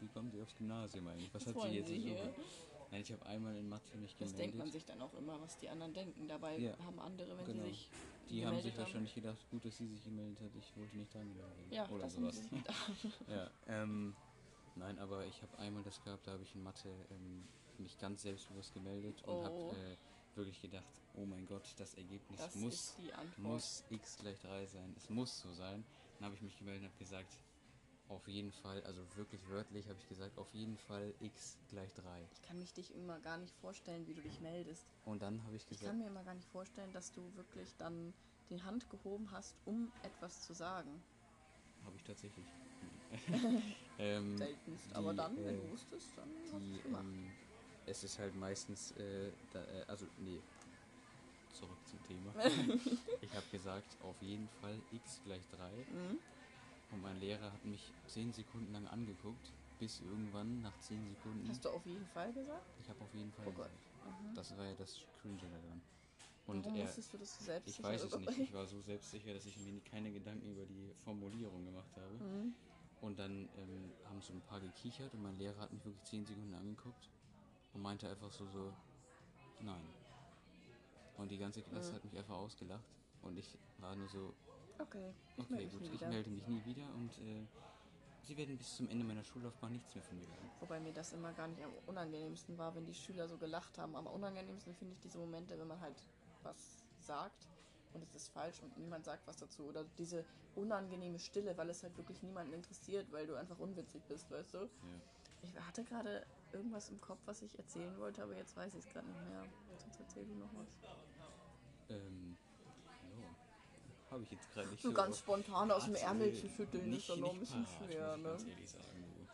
Wie 0.00 0.08
kommt 0.08 0.32
sie 0.32 0.40
aufs 0.40 0.56
Gymnasium 0.56 1.06
eigentlich? 1.08 1.34
Was 1.34 1.46
hat 1.46 1.60
sie 1.60 1.68
jetzt 1.68 1.88
Sie 1.88 1.98
so? 2.00 2.06
hier? 2.06 2.34
Nein, 2.90 3.02
ich 3.02 3.12
habe 3.12 3.26
einmal 3.26 3.54
in 3.54 3.68
Mathe 3.68 3.98
mich 3.98 4.12
Das 4.12 4.30
gemeldet. 4.30 4.38
denkt 4.40 4.56
man 4.56 4.70
sich 4.70 4.84
dann 4.86 5.02
auch 5.02 5.12
immer, 5.14 5.38
was 5.42 5.58
die 5.58 5.68
anderen 5.68 5.92
denken. 5.92 6.26
Dabei 6.26 6.56
Ja, 6.58 6.78
haben 6.86 6.98
andere, 7.00 7.36
wenn 7.36 7.44
genau. 7.44 7.64
sie 7.64 7.68
sich 7.70 7.90
Die 8.30 8.46
haben 8.46 8.60
sich 8.62 8.78
wahrscheinlich 8.78 9.14
gedacht, 9.14 9.38
gut, 9.50 9.64
dass 9.66 9.76
sie 9.76 9.86
sich 9.86 10.02
gemeldet 10.04 10.40
hat, 10.40 10.50
ich 10.56 10.74
wollte 10.76 10.96
nicht 10.96 11.12
dran 11.12 11.36
werden. 11.36 11.70
Ja, 11.70 11.86
oder 11.90 12.04
das 12.04 12.16
haben 12.16 12.30
sowas. 12.30 12.48
ja, 13.28 13.50
ähm, 13.66 14.14
nein, 14.76 14.98
aber 14.98 15.26
ich 15.26 15.42
habe 15.42 15.58
einmal 15.58 15.82
das 15.82 16.02
gehabt, 16.02 16.26
da 16.26 16.32
habe 16.32 16.42
ich 16.42 16.54
in 16.54 16.62
Mathe 16.62 16.88
ähm, 17.10 17.44
mich 17.76 17.98
ganz 17.98 18.22
selbstbewusst 18.22 18.72
gemeldet 18.72 19.22
und 19.24 19.34
Oh. 19.34 19.44
habe 19.44 19.76
äh, 19.76 19.96
wirklich 20.38 20.62
gedacht, 20.62 20.84
oh 21.14 21.26
mein 21.26 21.46
Gott, 21.46 21.74
das 21.76 21.94
Ergebnis 21.94 22.40
Das 22.40 22.54
muss 22.54 22.94
die 22.96 23.12
muss 23.42 23.84
x 23.90 24.16
gleich 24.18 24.40
3 24.40 24.66
sein. 24.66 24.94
Es 24.96 25.10
muss 25.10 25.40
so 25.40 25.52
sein. 25.52 25.84
Dann 26.18 26.26
habe 26.26 26.34
ich 26.34 26.42
mich 26.42 26.56
gemeldet 26.56 26.82
und 26.84 26.88
habe 26.88 26.98
gesagt, 26.98 27.28
auf 28.08 28.26
jeden 28.26 28.52
Fall, 28.52 28.82
also 28.84 29.02
wirklich 29.16 29.46
wörtlich 29.48 29.86
habe 29.88 29.98
ich 29.98 30.08
gesagt, 30.08 30.38
auf 30.38 30.52
jeden 30.54 30.78
Fall 30.78 31.12
x 31.20 31.58
gleich 31.68 31.92
3. 31.92 32.26
Ich 32.32 32.42
kann 32.42 32.58
mich 32.58 32.72
dich 32.72 32.94
immer 32.94 33.20
gar 33.20 33.36
nicht 33.36 33.54
vorstellen, 33.56 34.06
wie 34.06 34.14
du 34.14 34.22
dich 34.22 34.40
meldest. 34.40 34.86
Und 35.04 35.20
dann 35.20 35.44
habe 35.44 35.56
ich 35.56 35.62
Ich 35.62 35.68
gesagt, 35.68 35.86
kann 35.90 35.98
mir 35.98 36.06
immer 36.06 36.24
gar 36.24 36.34
nicht 36.34 36.48
vorstellen, 36.48 36.92
dass 36.92 37.12
du 37.12 37.20
wirklich 37.36 37.68
dann 37.76 38.14
die 38.48 38.62
Hand 38.62 38.88
gehoben 38.88 39.30
hast, 39.30 39.54
um 39.66 39.92
etwas 40.02 40.40
zu 40.42 40.54
sagen. 40.54 41.02
habe 41.84 41.96
ich 41.96 42.04
tatsächlich. 42.04 42.46
ähm, 43.98 44.38
Seltenst. 44.38 44.86
die, 44.90 44.94
Aber 44.94 45.12
dann, 45.12 45.36
wenn 45.36 45.44
äh, 45.46 45.52
du 45.58 45.70
wusstest, 45.70 46.08
dann 46.16 46.28
hast 46.42 46.52
du 46.52 46.58
die, 46.60 46.76
es 46.76 46.82
gemacht. 46.84 47.04
ähm, 47.04 47.30
es 47.88 48.04
ist 48.04 48.18
halt 48.18 48.34
meistens, 48.36 48.92
äh, 48.92 49.30
da, 49.52 49.60
äh, 49.60 49.84
also 49.86 50.06
nee, 50.18 50.40
zurück 51.52 51.78
zum 51.86 52.02
Thema. 52.04 52.32
ich 53.20 53.34
habe 53.34 53.46
gesagt, 53.50 53.96
auf 54.02 54.20
jeden 54.20 54.48
Fall 54.60 54.78
x 54.92 55.20
gleich 55.24 55.42
3. 55.50 55.70
Mhm. 55.70 56.18
Und 56.90 57.02
mein 57.02 57.18
Lehrer 57.20 57.52
hat 57.52 57.64
mich 57.64 57.92
10 58.06 58.32
Sekunden 58.32 58.72
lang 58.72 58.86
angeguckt, 58.88 59.52
bis 59.78 60.00
irgendwann 60.00 60.62
nach 60.62 60.78
10 60.80 61.08
Sekunden, 61.08 61.48
Hast 61.48 61.64
du 61.64 61.70
auf 61.70 61.84
jeden 61.86 62.06
Fall 62.06 62.32
gesagt? 62.32 62.66
ich 62.80 62.88
habe 62.88 63.00
auf 63.02 63.14
jeden 63.14 63.32
Fall 63.32 63.46
Oh 63.48 63.52
Gott. 63.52 63.70
gesagt. 63.70 64.22
Mhm. 64.22 64.34
Das 64.34 64.56
war 64.56 64.64
ja 64.64 64.74
das 64.74 65.00
Cringe 65.20 65.40
daran. 65.40 65.82
Und 66.46 66.64
Warum 66.64 66.76
er, 66.78 66.84
musstest 66.86 67.12
du 67.12 67.18
das 67.18 67.38
so 67.38 67.44
selbst 67.44 67.68
ich 67.68 67.82
weiß 67.82 68.04
es 68.04 68.18
nicht, 68.18 68.38
ich 68.38 68.52
war 68.54 68.64
so 68.66 68.80
selbstsicher, 68.80 69.34
dass 69.34 69.44
ich 69.44 69.58
mir 69.58 69.80
keine 69.80 70.10
Gedanken 70.10 70.50
über 70.50 70.64
die 70.64 70.94
Formulierung 71.04 71.62
gemacht 71.66 71.90
habe. 71.96 72.24
Mhm. 72.24 72.54
Und 73.02 73.18
dann 73.18 73.48
ähm, 73.58 73.92
haben 74.06 74.20
so 74.22 74.32
ein 74.32 74.40
paar 74.40 74.58
gekichert 74.60 75.12
und 75.12 75.22
mein 75.22 75.38
Lehrer 75.38 75.60
hat 75.60 75.72
mich 75.72 75.84
wirklich 75.84 76.02
10 76.04 76.24
Sekunden 76.24 76.54
angeguckt 76.54 77.10
und 77.74 77.82
meinte 77.82 78.08
einfach 78.08 78.30
so, 78.32 78.46
so, 78.48 78.72
nein. 79.60 79.82
Und 81.16 81.30
die 81.30 81.38
ganze 81.38 81.62
Klasse 81.62 81.92
Mhm. 81.92 81.96
hat 81.96 82.04
mich 82.04 82.16
einfach 82.16 82.36
ausgelacht 82.36 82.84
und 83.22 83.36
ich 83.38 83.58
war 83.78 83.94
nur 83.96 84.08
so, 84.08 84.32
Okay, 84.78 85.12
ich 85.36 85.44
okay, 85.44 85.54
melde 85.56 85.70
gut, 85.70 85.82
ich 85.82 85.92
wieder. 85.92 86.08
melde 86.08 86.30
mich 86.30 86.46
nie 86.46 86.64
wieder 86.64 86.86
und 86.94 87.10
äh, 87.18 87.44
sie 88.24 88.36
werden 88.36 88.56
bis 88.56 88.76
zum 88.76 88.88
Ende 88.88 89.04
meiner 89.04 89.24
Schullaufbahn 89.24 89.72
nichts 89.72 89.94
mehr 89.94 90.04
von 90.04 90.16
mir 90.18 90.26
hören. 90.26 90.50
Wobei 90.60 90.78
mir 90.80 90.92
das 90.92 91.12
immer 91.12 91.32
gar 91.32 91.48
nicht 91.48 91.62
am 91.64 91.72
unangenehmsten 91.86 92.56
war, 92.58 92.74
wenn 92.76 92.86
die 92.86 92.94
Schüler 92.94 93.26
so 93.26 93.36
gelacht 93.36 93.76
haben. 93.78 93.96
Am 93.96 94.06
unangenehmsten 94.06 94.74
finde 94.76 94.94
ich 94.94 95.00
diese 95.00 95.18
Momente, 95.18 95.58
wenn 95.58 95.66
man 95.66 95.80
halt 95.80 95.96
was 96.44 96.84
sagt 97.00 97.48
und 97.94 98.02
es 98.04 98.14
ist 98.14 98.28
falsch 98.28 98.62
und 98.62 98.76
niemand 98.78 99.04
sagt 99.04 99.26
was 99.26 99.36
dazu. 99.36 99.64
Oder 99.64 99.84
diese 99.98 100.24
unangenehme 100.54 101.18
Stille, 101.18 101.56
weil 101.56 101.70
es 101.70 101.82
halt 101.82 101.96
wirklich 101.96 102.22
niemanden 102.22 102.52
interessiert, 102.52 103.10
weil 103.10 103.26
du 103.26 103.34
einfach 103.34 103.58
unwitzig 103.58 104.02
bist, 104.08 104.30
weißt 104.30 104.54
du? 104.54 104.58
Ja. 104.58 104.68
Ich 105.42 105.58
hatte 105.60 105.82
gerade 105.84 106.24
irgendwas 106.52 106.88
im 106.90 107.00
Kopf, 107.00 107.18
was 107.26 107.42
ich 107.42 107.58
erzählen 107.58 107.96
wollte, 107.98 108.22
aber 108.22 108.34
jetzt 108.36 108.56
weiß 108.56 108.74
ich 108.74 108.84
es 108.84 108.92
gerade 108.92 109.06
nicht 109.06 109.28
mehr. 109.28 109.44
Sonst 109.82 110.00
erzähl 110.00 110.24
du 110.24 110.34
noch 110.34 110.50
was. 110.54 111.96
Ähm, 111.96 112.36
ja, 113.02 114.10
habe 114.12 114.22
ich 114.24 114.30
jetzt 114.30 114.52
gerade 114.52 114.68
nicht 114.68 114.82
So 114.82 114.88
so 114.90 114.94
ganz 114.94 115.18
spontan 115.18 115.70
aus 115.70 115.84
dem 115.84 115.94
Ärmel 115.94 116.34
zu 116.34 116.48
schütteln 116.48 116.90
nicht- 116.90 117.00
ist 117.00 117.10
dann 117.10 117.20
noch 117.20 117.32
ein 117.34 117.40
bisschen 117.40 117.64
parat, 117.64 117.90
schwer, 117.90 118.16
ne? 118.16 118.38
Sagen, 118.38 119.28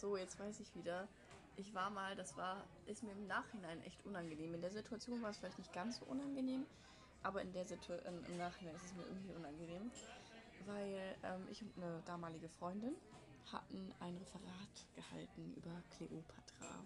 so, 0.00 0.16
jetzt 0.16 0.38
weiß 0.38 0.60
ich 0.60 0.74
wieder. 0.74 1.06
Ich 1.56 1.74
war 1.74 1.90
mal, 1.90 2.16
das 2.16 2.36
war, 2.36 2.64
ist 2.86 3.02
mir 3.02 3.12
im 3.12 3.26
Nachhinein 3.26 3.82
echt 3.82 4.04
unangenehm. 4.06 4.54
In 4.54 4.62
der 4.62 4.70
Situation 4.70 5.20
war 5.20 5.30
es 5.30 5.38
vielleicht 5.38 5.58
nicht 5.58 5.72
ganz 5.74 5.98
so 5.98 6.06
unangenehm, 6.06 6.64
aber 7.22 7.42
in 7.42 7.52
der 7.52 7.66
Situation, 7.66 8.24
im 8.24 8.38
Nachhinein 8.38 8.74
ist 8.76 8.84
es 8.84 8.94
mir 8.94 9.04
irgendwie 9.04 9.34
unangenehm, 9.34 9.90
weil 10.64 11.16
ähm, 11.22 11.46
ich 11.50 11.62
und 11.62 11.76
eine 11.76 12.00
damalige 12.06 12.48
Freundin 12.48 12.94
hatten 13.52 13.92
ein 14.00 14.16
Referat 14.16 14.86
gehalten 14.94 15.54
über 15.56 15.82
Kleopatra. 15.96 16.84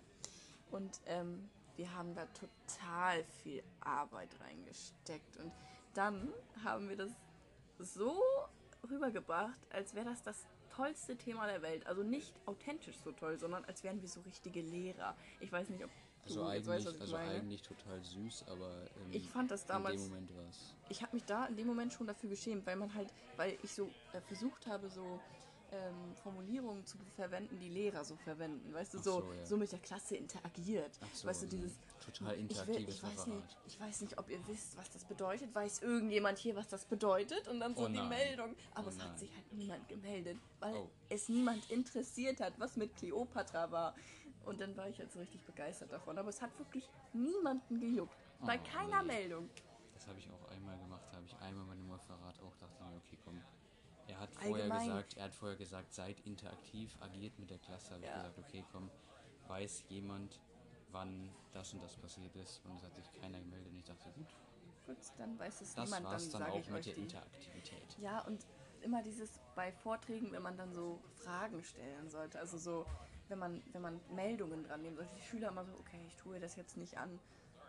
Und 0.70 1.00
ähm, 1.06 1.48
wir 1.76 1.92
haben 1.94 2.14
da 2.14 2.26
total 2.26 3.24
viel 3.42 3.62
Arbeit 3.80 4.30
reingesteckt. 4.40 5.36
Und 5.38 5.52
dann 5.94 6.32
haben 6.64 6.88
wir 6.88 6.96
das 6.96 7.10
so 7.78 8.20
rübergebracht, 8.88 9.58
als 9.70 9.94
wäre 9.94 10.06
das 10.06 10.22
das 10.22 10.46
tollste 10.70 11.16
Thema 11.16 11.46
der 11.46 11.62
Welt. 11.62 11.86
Also 11.86 12.02
nicht 12.02 12.34
authentisch 12.46 12.96
so 12.98 13.12
toll, 13.12 13.38
sondern 13.38 13.64
als 13.64 13.82
wären 13.84 14.00
wir 14.00 14.08
so 14.08 14.20
richtige 14.22 14.60
Lehrer. 14.62 15.16
Ich 15.40 15.50
weiß 15.52 15.68
nicht, 15.70 15.84
ob 15.84 15.90
also 16.24 16.40
du 16.40 16.46
eigentlich, 16.48 16.66
weißt, 16.66 16.86
was 16.86 16.94
ich 16.94 17.00
also 17.02 17.12
meine. 17.16 17.30
eigentlich 17.32 17.62
total 17.62 18.02
süß, 18.02 18.44
aber 18.48 18.70
ähm, 18.96 19.12
Ich 19.12 19.28
fand 19.28 19.50
das 19.50 19.66
damals- 19.66 19.96
in 19.96 20.08
dem 20.08 20.08
Moment 20.08 20.36
war 20.36 20.48
es. 20.48 20.74
ich 20.88 21.02
habe 21.02 21.14
mich 21.14 21.24
da 21.24 21.46
in 21.46 21.56
dem 21.56 21.66
Moment 21.66 21.92
schon 21.92 22.06
dafür 22.06 22.30
geschämt, 22.30 22.64
weil 22.66 22.76
man 22.76 22.92
halt, 22.94 23.12
weil 23.36 23.58
ich 23.62 23.72
so 23.72 23.90
äh, 24.12 24.20
versucht 24.22 24.66
habe, 24.66 24.88
so 24.88 25.20
ähm, 25.74 26.14
Formulierungen 26.22 26.86
zu 26.86 26.96
verwenden, 27.16 27.58
die 27.58 27.68
Lehrer 27.68 28.04
so 28.04 28.16
verwenden. 28.16 28.72
Weißt 28.72 28.94
du, 28.94 28.98
so, 28.98 29.20
so, 29.20 29.32
ja. 29.32 29.46
so 29.46 29.56
mit 29.56 29.72
der 29.72 29.78
Klasse 29.80 30.16
interagiert. 30.16 30.98
So, 31.12 31.26
weißt 31.28 31.42
du, 31.42 31.46
dieses. 31.46 31.72
total 32.04 32.32
ich, 32.34 32.38
will, 32.38 32.40
interaktives 32.40 32.94
ich, 32.96 33.02
weiß 33.02 33.26
nicht, 33.26 33.56
ich 33.66 33.80
weiß 33.80 34.00
nicht, 34.02 34.18
ob 34.18 34.30
ihr 34.30 34.46
wisst, 34.46 34.76
was 34.76 34.90
das 34.90 35.04
bedeutet. 35.04 35.54
Weiß 35.54 35.82
irgendjemand 35.82 36.38
hier, 36.38 36.54
was 36.56 36.68
das 36.68 36.84
bedeutet? 36.84 37.48
Und 37.48 37.60
dann 37.60 37.74
so 37.74 37.84
Oh 37.84 37.88
die. 37.88 38.00
Meldung. 38.02 38.54
Aber 38.74 38.86
Oh 38.86 38.90
es 38.90 39.00
hat 39.02 39.18
sich 39.18 39.34
halt 39.34 39.52
niemand 39.52 39.88
gemeldet, 39.88 40.38
weil 40.60 40.74
Oh. 40.74 40.88
es 41.08 41.28
niemand 41.28 41.70
interessiert 41.70 42.40
hat, 42.40 42.54
was 42.58 42.76
mit 42.76 42.94
Kleopatra 42.96 43.70
war. 43.70 43.94
Und 44.44 44.60
dann 44.60 44.76
war 44.76 44.88
ich 44.88 44.98
halt 44.98 45.10
so 45.10 45.18
richtig 45.20 45.40
begeistert 45.42 45.90
davon. 45.90 46.18
Aber 46.18 46.28
es 46.28 46.40
hat 46.42 46.56
wirklich 46.58 46.88
niemanden 47.12 47.80
gejuckt. 47.80 48.14
Bei 48.40 48.58
Oh, 48.58 48.62
keiner 48.70 49.02
nee. 49.02 49.12
Meldung. 49.14 49.48
Das 49.94 50.06
habe 50.06 50.18
ich 50.18 50.28
auch 50.30 50.50
einmal 50.50 50.76
gemacht, 50.78 51.02
da 51.10 51.16
habe 51.16 51.26
ich 51.26 51.34
einmal 51.36 51.64
bei 51.66 51.74
dem 51.74 51.90
Referat 51.90 52.38
auch 52.42 52.54
dachte 52.56 52.82
mir, 52.84 52.96
okay, 52.96 53.16
komm. 53.24 53.40
Er 54.06 54.18
hat 54.20 54.34
vorher 54.34 54.64
Allgemein. 54.64 54.86
gesagt, 54.88 55.16
er 55.16 55.24
hat 55.24 55.34
vorher 55.34 55.56
gesagt, 55.56 55.94
seid 55.94 56.20
interaktiv, 56.20 56.94
agiert 57.00 57.38
mit 57.38 57.50
der 57.50 57.58
Klasse. 57.58 57.94
Habe 57.94 58.04
Ja. 58.04 58.10
ich 58.10 58.16
gesagt, 58.16 58.38
okay, 58.38 58.64
komm, 58.72 58.90
weiß 59.48 59.84
jemand, 59.88 60.40
wann 60.92 61.30
das 61.52 61.72
und 61.72 61.82
das 61.82 61.96
passiert 61.96 62.34
ist 62.36 62.60
und 62.64 62.76
es 62.76 62.82
hat 62.84 62.94
sich 62.94 63.12
keiner 63.20 63.38
gemeldet 63.38 63.68
und 63.72 63.78
ich 63.78 63.84
dachte, 63.84 64.10
gut, 64.10 64.26
Gut, 64.86 64.98
dann 65.16 65.38
weiß 65.38 65.62
es 65.62 65.74
das 65.74 65.86
niemand. 65.90 66.04
war's 66.04 66.30
Dann 66.30 66.42
dann 66.42 66.50
auch 66.50 66.66
mit 66.68 66.84
der 66.84 66.92
die. 66.94 67.00
Interaktivität. 67.00 67.98
Ja, 67.98 68.20
und 68.26 68.44
immer 68.82 69.02
dieses 69.02 69.40
bei 69.54 69.72
Vorträgen, 69.72 70.30
wenn 70.32 70.42
man 70.42 70.58
dann 70.58 70.74
so 70.74 71.00
Fragen 71.14 71.62
stellen 71.64 72.10
sollte, 72.10 72.38
also 72.38 72.58
so, 72.58 72.84
wenn 73.28 73.38
man, 73.38 73.62
wenn 73.72 73.80
man 73.80 73.98
Meldungen 74.14 74.62
dran 74.62 74.82
nehmen 74.82 74.96
sollte, 74.96 75.14
die 75.16 75.22
Schüler 75.22 75.48
immer 75.48 75.64
so, 75.64 75.72
okay, 75.80 76.04
ich 76.06 76.16
tue 76.16 76.38
das 76.38 76.56
jetzt 76.56 76.76
nicht 76.76 76.98
an, 76.98 77.18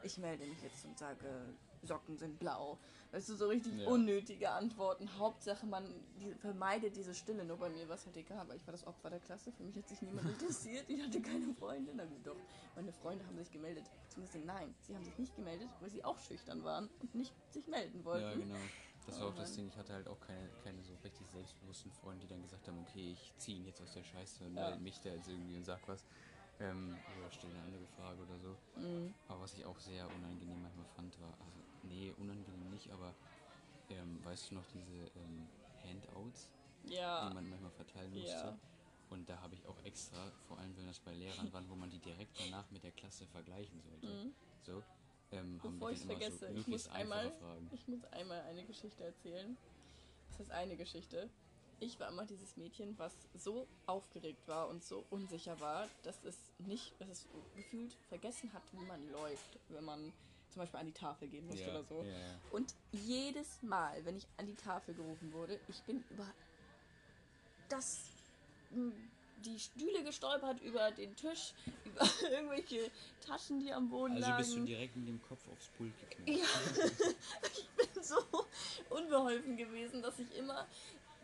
ich 0.06 0.18
melde 0.18 0.46
mich 0.46 0.62
jetzt 0.62 0.86
und 0.86 0.98
sage, 0.98 1.54
Socken 1.82 2.18
sind 2.18 2.40
blau. 2.40 2.78
Weißt 3.12 3.30
du, 3.30 3.36
so 3.36 3.48
richtig 3.48 3.74
Ja. 3.80 3.88
unnötige 3.88 4.50
Antworten. 4.50 5.10
Hauptsache, 5.18 5.66
man 5.66 5.86
die, 6.20 6.34
vermeidet 6.36 6.96
diese 6.96 7.14
Stille. 7.14 7.46
Nur 7.46 7.58
bei 7.58 7.70
mir 7.70 7.88
war 7.88 7.96
es 7.96 8.06
halt 8.06 8.18
egal, 8.18 8.48
weil 8.48 8.58
ich 8.58 8.66
war 8.68 8.72
das 8.72 8.86
Opfer 8.86 9.10
der 9.10 9.20
Klasse. 9.20 9.52
Für 9.52 9.64
mich 9.64 9.78
hat 9.78 9.88
sich 9.88 10.02
niemand 10.02 10.28
interessiert. 10.30 10.90
Ich 10.90 11.02
hatte 11.02 11.22
keine 11.22 11.54
Freunde. 11.54 11.92
Na 11.96 12.06
gut, 12.06 12.26
doch. 12.26 12.38
Meine 12.76 12.92
Freunde 12.92 13.26
haben 13.26 13.38
sich 13.38 13.52
gemeldet. 13.52 13.86
Beziehungsweise 14.10 14.46
nein, 14.46 14.74
sie 14.82 14.96
haben 14.96 15.04
sich 15.04 15.18
nicht 15.18 15.36
gemeldet, 15.36 15.70
weil 15.80 15.90
sie 15.90 16.04
auch 16.04 16.20
schüchtern 16.20 16.64
waren 16.64 16.90
und 17.00 17.16
nicht 17.16 17.34
sich 17.52 17.68
melden 17.68 18.04
wollten. 18.04 18.40
Ja, 18.40 18.46
genau. 18.46 18.60
Das 19.06 19.20
war 19.20 19.28
auch 19.28 19.36
das 19.36 19.50
Mann. 19.50 19.58
Ding, 19.58 19.68
ich 19.68 19.78
hatte 19.78 19.94
halt 19.94 20.08
auch 20.08 20.20
keine, 20.20 20.50
keine 20.64 20.82
so 20.84 20.96
richtig 21.04 21.30
selbstbewussten 21.30 21.92
Freunde, 21.92 22.26
die 22.26 22.28
dann 22.34 22.42
gesagt 22.42 22.68
haben, 22.68 22.80
okay, 22.90 23.12
ich 23.12 23.34
ziehe 23.38 23.58
ihn 23.58 23.66
jetzt 23.66 23.80
aus 23.82 23.94
der 23.94 24.04
Scheiße 24.04 24.44
und 24.46 24.56
Ja. 24.56 24.70
melde 24.70 24.82
mich 24.82 25.00
da 25.00 25.10
jetzt 25.10 25.28
irgendwie 25.28 25.56
und 25.58 25.64
sag 25.64 25.88
was. 25.88 26.04
Ähm, 26.60 26.98
oder 27.18 27.30
stelle 27.32 27.54
eine 27.54 27.64
andere 27.64 27.86
Frage 27.98 28.22
oder 28.22 28.40
so. 28.40 28.56
Mhm. 28.80 29.14
Aber 29.28 29.42
was 29.42 29.54
ich 29.54 29.66
auch 29.66 29.80
sehr 29.80 30.06
unangenehm 30.06 30.62
manchmal 30.62 30.86
fand, 30.96 31.20
war, 31.20 31.32
also, 31.40 31.60
nee, 31.84 32.12
unangenehm 32.18 32.70
nicht, 32.70 32.90
aber 32.92 33.14
ähm, 33.90 34.24
weißt 34.24 34.52
du 34.52 34.56
noch 34.56 34.66
diese 34.74 35.12
ähm, 35.16 35.48
Handouts, 35.84 36.50
Ja. 36.84 37.28
die 37.28 37.34
man 37.36 37.50
manchmal 37.50 37.72
verteilen 37.72 38.14
musste? 38.14 38.32
Ja. 38.32 38.58
Und 39.10 39.30
da 39.30 39.40
habe 39.42 39.54
ich 39.56 39.66
auch 39.68 39.78
extra, 39.84 40.32
vor 40.48 40.58
allem 40.58 40.76
wenn 40.78 40.88
das 40.88 41.00
bei 41.00 41.14
Lehrern 41.14 41.52
waren, 41.54 41.70
wo 41.70 41.76
man 41.76 41.90
die 41.90 42.00
direkt 42.00 42.40
danach 42.40 42.70
mit 42.72 42.84
der 42.84 42.92
Klasse 42.92 43.28
vergleichen 43.28 43.82
sollte. 43.82 44.08
Mhm. 44.08 44.34
So, 44.64 44.82
ähm, 45.32 45.62
haben 45.64 45.74
Bevor 45.74 45.90
wir 45.90 45.96
ich 45.96 46.04
immer 46.04 46.14
vergesse, 46.14 46.48
so 46.48 46.54
ich 46.54 46.68
muss 46.68 46.88
einmal, 46.88 47.32
Fragen. 47.34 47.70
ich 47.72 47.88
muss 47.88 48.04
einmal 48.06 48.42
eine 48.42 48.66
Geschichte 48.66 49.04
erzählen. 49.04 49.58
Das 50.30 50.40
heißt 50.40 50.52
eine 50.52 50.76
Geschichte. 50.76 51.30
Ich 51.80 52.00
war 52.00 52.10
immer 52.10 52.26
dieses 52.26 52.56
Mädchen, 52.58 52.98
was 52.98 53.14
so 53.34 53.68
aufgeregt 53.86 54.48
war 54.48 54.70
und 54.70 54.84
so 54.84 55.06
unsicher 55.10 55.60
war, 55.60 55.88
dass 56.04 56.24
es 56.24 56.38
nicht, 56.60 56.94
dass 57.00 57.10
es 57.10 57.28
gefühlt 57.56 57.94
vergessen 58.10 58.52
hat, 58.54 58.64
wie 58.72 58.86
man 58.86 59.12
läuft, 59.12 59.60
wenn 59.70 59.84
man 59.84 60.14
zum 60.52 60.62
Beispiel 60.62 60.80
an 60.80 60.86
die 60.86 60.94
Tafel 60.94 61.28
gehen 61.28 61.46
musste 61.48 61.70
oder 61.70 61.84
so. 61.84 62.04
Ja, 62.04 62.12
ja. 62.18 62.40
Und 62.52 62.74
jedes 62.92 63.62
Mal, 63.62 64.04
wenn 64.06 64.16
ich 64.16 64.26
an 64.38 64.48
die 64.48 64.56
Tafel 64.56 64.94
gerufen 64.96 65.34
wurde, 65.34 65.60
ich 65.68 65.82
bin 65.84 66.04
über 66.10 66.26
das 67.68 68.06
m, 68.72 68.94
die 69.44 69.60
Stühle 69.60 70.02
gestolpert, 70.04 70.62
über 70.62 70.92
den 70.92 71.14
Tisch, 71.18 71.54
über 71.86 72.08
irgendwelche 72.32 72.90
Taschen, 73.20 73.60
die 73.60 73.74
am 73.74 73.90
Boden 73.90 74.14
Also 74.16 74.30
lagen. 74.30 74.38
bist 74.44 74.56
du 74.56 74.64
direkt 74.64 74.96
mit 74.96 75.08
dem 75.10 75.22
Kopf 75.22 75.46
aufs 75.52 75.68
Pult 75.78 75.92
geknallt. 76.00 76.40
Ja, 76.40 76.46
ich 77.52 77.68
bin 77.94 78.02
so 78.04 78.16
unbeholfen 78.90 79.58
gewesen, 79.58 80.02
dass 80.02 80.18
ich 80.20 80.34
immer 80.36 80.66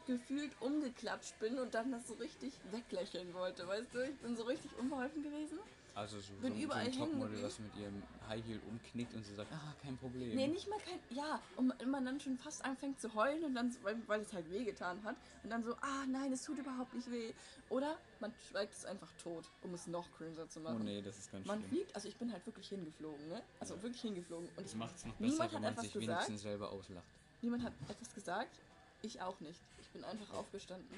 gefühlt 0.06 0.52
umgeklatscht 0.62 1.38
bin 1.40 1.60
und 1.60 1.74
dann 1.74 1.92
das 1.92 2.08
so 2.08 2.14
richtig 2.16 2.54
weglächeln 2.72 3.34
wollte, 3.34 3.68
weißt 3.68 3.94
du? 3.94 4.00
Ich 4.10 4.18
bin 4.20 4.36
so 4.36 4.44
richtig 4.44 4.76
unbeholfen 4.78 5.24
gewesen. 5.24 5.60
Also 5.94 6.22
so, 6.22 6.34
Bin 6.36 6.54
so, 6.54 6.58
so 6.58 6.64
überall 6.64 6.86
ein 6.86 6.94
hängen 6.94 7.12
Topmodel, 7.12 7.44
was 7.44 7.60
mit 7.60 7.76
ihrem 7.76 8.02
High 8.30 8.46
Heel 8.46 8.62
umknickt 8.70 9.14
und 9.14 9.26
sie 9.26 9.36
sagt, 9.36 9.52
ah, 9.52 9.76
kein 9.82 9.98
Problem. 9.98 10.36
Nee, 10.38 10.48
nicht 10.48 10.70
mal 10.70 10.80
kein. 10.80 11.00
Ja, 11.10 11.42
und 11.58 11.74
man 11.86 12.06
dann 12.06 12.18
schon 12.22 12.38
fast 12.38 12.64
anfängt 12.64 13.02
zu 13.02 13.14
heulen 13.14 13.44
und 13.44 13.54
dann, 13.56 13.70
so- 13.72 13.84
weil, 13.84 14.02
weil 14.08 14.22
es 14.22 14.32
halt 14.32 14.50
wehgetan 14.50 15.04
hat. 15.04 15.18
Und 15.44 15.50
dann 15.50 15.64
so, 15.64 15.76
ah 15.82 16.06
nein, 16.08 16.32
es 16.32 16.44
tut 16.44 16.58
überhaupt 16.58 16.94
nicht 16.94 17.12
weh. 17.12 17.34
Oder 17.68 17.98
man 18.22 18.34
schweigt 18.50 18.74
es 18.74 18.86
einfach 18.86 19.12
tot, 19.22 19.44
um 19.64 19.74
es 19.74 19.86
noch 19.88 20.10
cringer 20.14 20.48
zu 20.48 20.62
Oh 20.62 20.64
machen. 20.64 20.86
nee, 20.86 21.02
das 21.02 21.18
ist 21.18 21.30
ganz 21.30 21.46
Man 21.46 21.60
schlimm. 21.60 21.70
fliegt, 21.72 21.94
also 21.94 22.08
ich 22.08 22.16
bin 22.18 22.32
halt 22.32 22.46
wirklich 22.46 22.70
hingeflogen, 22.70 23.28
ne? 23.28 23.44
Also 23.60 23.76
Ja. 23.76 23.84
wirklich 23.84 24.02
hingeflogen. 24.02 24.48
Und 24.48 24.60
Das 24.66 24.76
macht 24.76 24.96
es 24.96 25.06
noch 25.06 25.16
besser, 25.16 25.52
wenn 25.52 25.62
man 25.62 25.76
sich 25.78 25.92
gesagt. 25.92 26.08
wenigstens 26.08 26.42
selber 26.42 26.72
auslacht. 26.72 27.06
niemand 27.42 27.64
hat 27.64 27.74
etwas 27.90 28.14
gesagt. 28.14 28.62
Ich 29.02 29.22
auch 29.22 29.40
nicht. 29.40 29.60
Ich 29.80 29.90
bin 29.90 30.04
einfach 30.04 30.34
aufgestanden. 30.34 30.90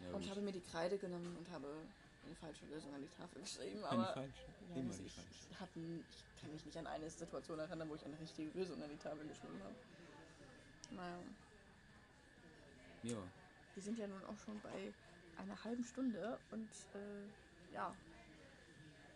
Ja, 0.00 0.12
und 0.12 0.20
gut. 0.22 0.30
habe 0.30 0.40
mir 0.40 0.52
die 0.52 0.60
Kreide 0.60 0.98
genommen 0.98 1.36
und 1.36 1.50
habe 1.50 1.68
eine 2.24 2.34
falsche 2.36 2.66
Lösung 2.66 2.94
an 2.94 3.02
die 3.02 3.08
Tafel 3.08 3.40
geschrieben. 3.40 3.84
Eine 3.84 4.02
Aber 4.02 4.12
falsche. 4.14 4.42
ja, 4.70 4.76
Immer 4.80 4.94
die 4.96 5.02
ich, 5.04 5.14
falsche. 5.14 5.30
ich, 5.50 5.60
hab, 5.60 5.76
n- 5.76 6.04
ich 6.08 6.24
kann 6.40 6.52
mich 6.52 6.64
nicht 6.64 6.76
an 6.78 6.86
eine 6.86 7.10
Situation 7.10 7.58
erinnern, 7.58 7.88
wo 7.88 7.94
ich 7.94 8.04
eine 8.04 8.18
richtige 8.20 8.50
Lösung 8.58 8.80
an 8.82 8.90
die 8.90 8.96
Tafel 8.96 9.26
geschrieben 9.26 9.60
habe. 9.62 9.74
Naja, 10.90 11.18
Ja, 13.02 13.16
wir 13.74 13.82
sind 13.82 13.98
ja 13.98 14.06
nun 14.06 14.22
auch 14.24 14.38
schon 14.38 14.60
bei 14.60 14.92
einer 15.38 15.64
halben 15.64 15.82
Stunde 15.82 16.38
und 16.50 16.70
äh, 16.94 17.72
ja, 17.72 17.96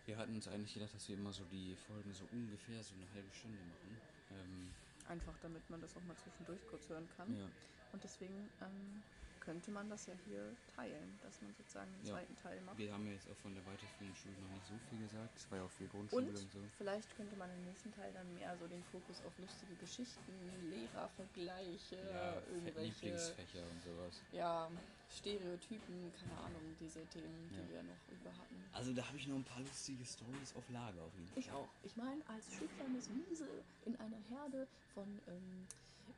wir 0.07 0.17
hatten 0.17 0.35
uns 0.35 0.49
eigentlich 0.49 0.75
gedacht, 0.75 0.95
dass 0.95 1.09
wir 1.09 1.17
immer 1.17 1.33
so 1.33 1.45
die 1.45 1.75
Folgen 1.77 2.13
so 2.13 2.25
ungefähr 2.33 2.83
so 2.83 2.95
eine 2.95 3.07
halbe 3.13 3.31
Stunde 3.33 3.63
machen. 3.65 4.01
Ähm, 4.31 4.73
einfach 5.09 5.37
damit 5.39 5.69
man 5.69 5.81
das 5.81 5.97
auch 5.97 6.03
mal 6.03 6.17
zwischendurch 6.17 6.61
kurz 6.69 6.89
hören 6.89 7.09
kann. 7.17 7.37
ja. 7.37 7.49
Und 7.93 8.05
deswegen 8.05 8.51
ähm, 8.61 9.03
könnte 9.41 9.71
man 9.71 9.89
das 9.89 10.07
ja 10.07 10.15
hier 10.15 10.57
teilen, 10.67 11.19
dass 11.21 11.41
man 11.41 11.55
sozusagen 11.55 11.93
einen 11.95 12.05
Ja. 12.05 12.13
zweiten 12.15 12.35
Teil 12.37 12.61
macht. 12.63 12.79
Wir 12.79 12.93
haben 12.93 13.07
ja 13.07 13.13
jetzt 13.13 13.29
auch 13.29 13.37
von 13.37 13.55
der 13.55 13.65
weiterführenden 13.65 14.17
Schule 14.17 14.35
noch 14.41 14.51
nicht 14.51 14.67
so 14.67 14.77
viel 14.79 14.99
gesagt. 14.99 15.37
Es 15.37 15.51
war 15.51 15.59
ja 15.59 15.65
auch 15.65 15.71
viel 15.71 15.89
Grundschule 15.89 16.27
Und 16.27 16.37
und, 16.37 16.51
so. 16.51 16.61
vielleicht 16.79 17.15
könnte 17.17 17.37
man 17.37 17.51
im 17.51 17.63
nächsten 17.65 17.93
Teil 17.93 18.13
dann 18.13 18.35
mehr 18.35 18.57
so 18.59 18.67
den 18.67 18.83
Fokus 18.85 19.23
auf 19.23 19.39
lustige 19.39 19.77
Geschichten, 19.77 20.33
Lehrervergleiche, 20.69 21.97
Ja, 21.97 22.41
irgendwelche 22.49 23.07
Lieblingsfächer 23.07 23.71
und 23.71 23.83
sowas. 23.83 24.23
ja, 24.33 24.71
Stereotypen, 25.09 26.13
keine 26.13 26.37
Ahnung, 26.39 26.77
diese 26.81 27.07
Themen, 27.07 27.49
die 27.51 27.55
Ja. 27.57 27.69
wir 27.69 27.83
noch 27.85 28.09
über 28.09 28.37
hatten. 28.37 28.65
Also 28.73 28.93
da 28.93 29.07
habe 29.07 29.17
ich 29.17 29.27
noch 29.29 29.37
ein 29.37 29.45
paar 29.45 29.61
lustige 29.61 30.05
Stories 30.05 30.55
auf 30.57 30.69
Lager 30.69 31.03
auf 31.03 31.15
jeden 31.15 31.29
Fall. 31.29 31.39
Ich 31.39 31.51
auch. 31.53 31.69
Ich 31.83 31.97
meine, 31.97 32.27
als 32.29 32.53
schüchternes 32.55 33.09
Wiesel 33.15 33.65
in 33.85 33.97
einer 33.97 34.19
Herde 34.19 34.67
von 34.95 35.21
ähm, 35.29 35.67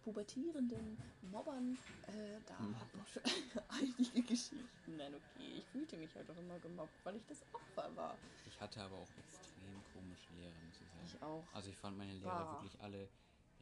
pubertierenden 0.05 0.99
Mobbern, 1.31 1.77
äh, 2.07 2.39
da 2.47 2.59
Hm. 2.59 2.79
hat 2.81 2.95
man 2.95 3.07
schon 3.07 3.23
einige 3.69 4.23
Geschichten. 4.23 4.97
Nein, 4.97 5.15
okay, 5.15 5.53
ich 5.59 5.65
fühlte 5.67 5.97
mich 5.97 6.15
halt 6.15 6.31
auch 6.31 6.37
immer 6.37 6.59
gemobbt, 6.59 7.05
weil 7.05 7.17
ich 7.17 7.27
das 7.27 7.43
Opfer 7.53 7.95
war. 7.97 8.17
Ich 8.47 8.61
hatte 8.61 8.81
aber 8.83 8.97
auch 8.97 9.09
extrem 9.19 9.83
komische 9.95 10.33
Lehrer, 10.35 10.53
muss 10.67 10.81
ich 10.81 10.89
sagen. 10.89 11.05
Ich 11.07 11.23
auch. 11.23 11.45
Also 11.55 11.71
ich 11.71 11.77
fand 11.77 11.97
meine 11.99 12.13
Lehrer 12.15 12.45
Bah. 12.45 12.53
wirklich 12.63 12.81
alle 12.81 13.09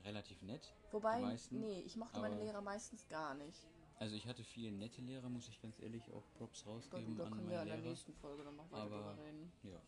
relativ 0.05 0.41
nett. 0.43 0.73
Wobei, 0.93 1.21
meisten, 1.21 1.61
nee, 1.61 1.81
ich 1.81 1.97
mochte 1.97 2.21
meine 2.21 2.37
Lehrer 2.39 2.61
meistens 2.61 3.07
gar 3.09 3.35
nicht. 3.35 3.67
Also 3.99 4.15
ich 4.15 4.27
hatte 4.27 4.45
viele 4.45 4.71
nette 4.73 5.01
Lehrer, 5.01 5.29
muss 5.29 5.49
ich 5.49 5.61
ganz 5.63 5.81
ehrlich 5.81 6.03
auch 6.13 6.23
Props 6.37 6.65
Da, 6.65 6.71
rausgeben 6.71 7.17
da 7.17 7.25
an 7.25 7.31
können 7.33 7.49
wir 7.49 7.57
meine 7.57 7.63
in 7.63 7.67
der 7.69 7.77
Lehrer. 7.79 7.89
nächsten 7.91 8.13
Folge 8.15 8.45
dann 8.45 8.57
noch 8.57 8.71
weiter 8.71 8.83
Aber- 8.85 8.97
drüber 9.13 9.19
reden. 9.25 9.53
Ja. 9.63 9.81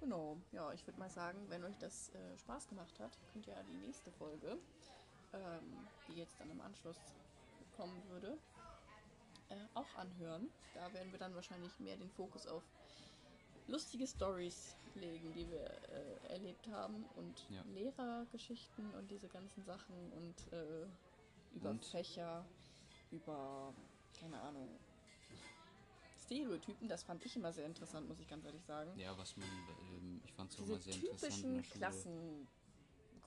Genau, 0.00 0.36
ja, 0.52 0.72
ich 0.72 0.86
würde 0.86 0.98
mal 1.00 1.10
sagen, 1.10 1.38
wenn 1.48 1.64
euch 1.64 1.76
das 1.78 2.10
äh, 2.14 2.38
Spaß 2.38 2.68
gemacht 2.68 2.98
hat, 3.00 3.10
könnt 3.32 3.46
ihr 3.48 3.54
ja 3.54 3.62
die 3.64 3.86
nächste 3.86 4.12
Folge, 4.12 4.56
ähm, 5.32 5.88
die 6.08 6.14
jetzt 6.14 6.38
dann 6.40 6.50
im 6.50 6.60
Anschluss 6.60 6.96
kommen 7.76 8.02
würde, 8.08 8.38
äh, 9.48 9.54
auch 9.74 9.94
anhören. 9.94 10.48
Da 10.74 10.92
werden 10.92 11.10
wir 11.12 11.18
dann 11.18 11.34
wahrscheinlich 11.34 11.78
mehr 11.80 11.96
den 11.96 12.10
Fokus 12.10 12.46
auf 12.46 12.62
lustige 13.66 14.06
Stories 14.06 14.76
legen, 14.94 15.32
die 15.34 15.48
wir 15.50 15.64
äh, 15.90 16.32
erlebt 16.32 16.66
haben 16.68 17.04
und 17.16 17.46
Ja. 17.50 17.62
Lehrergeschichten 17.74 18.94
und 18.94 19.10
diese 19.10 19.28
ganzen 19.28 19.62
Sachen 19.64 20.12
und 20.12 20.52
äh, 20.52 20.86
über 21.54 21.70
Und? 21.70 21.84
Fächer, 21.84 22.44
über, 23.10 23.74
keine 24.18 24.40
Ahnung, 24.40 24.68
Stereotypen. 26.28 26.88
Das 26.88 27.02
fand 27.02 27.24
ich 27.24 27.36
immer 27.36 27.52
sehr 27.52 27.66
interessant, 27.66 28.08
muss 28.08 28.20
ich 28.20 28.28
ganz 28.28 28.44
ehrlich 28.44 28.64
sagen. 28.64 28.98
Ja, 28.98 29.16
was 29.16 29.36
man, 29.36 29.48
ähm, 29.48 30.20
ich 30.24 30.32
fand 30.32 30.52
es 30.52 30.58
mal 30.58 30.66
sehr 30.80 30.94
interessant 30.94 31.44
in 31.44 31.62
typischen 31.62 31.80
der 31.80 31.92
Schule. 31.92 32.48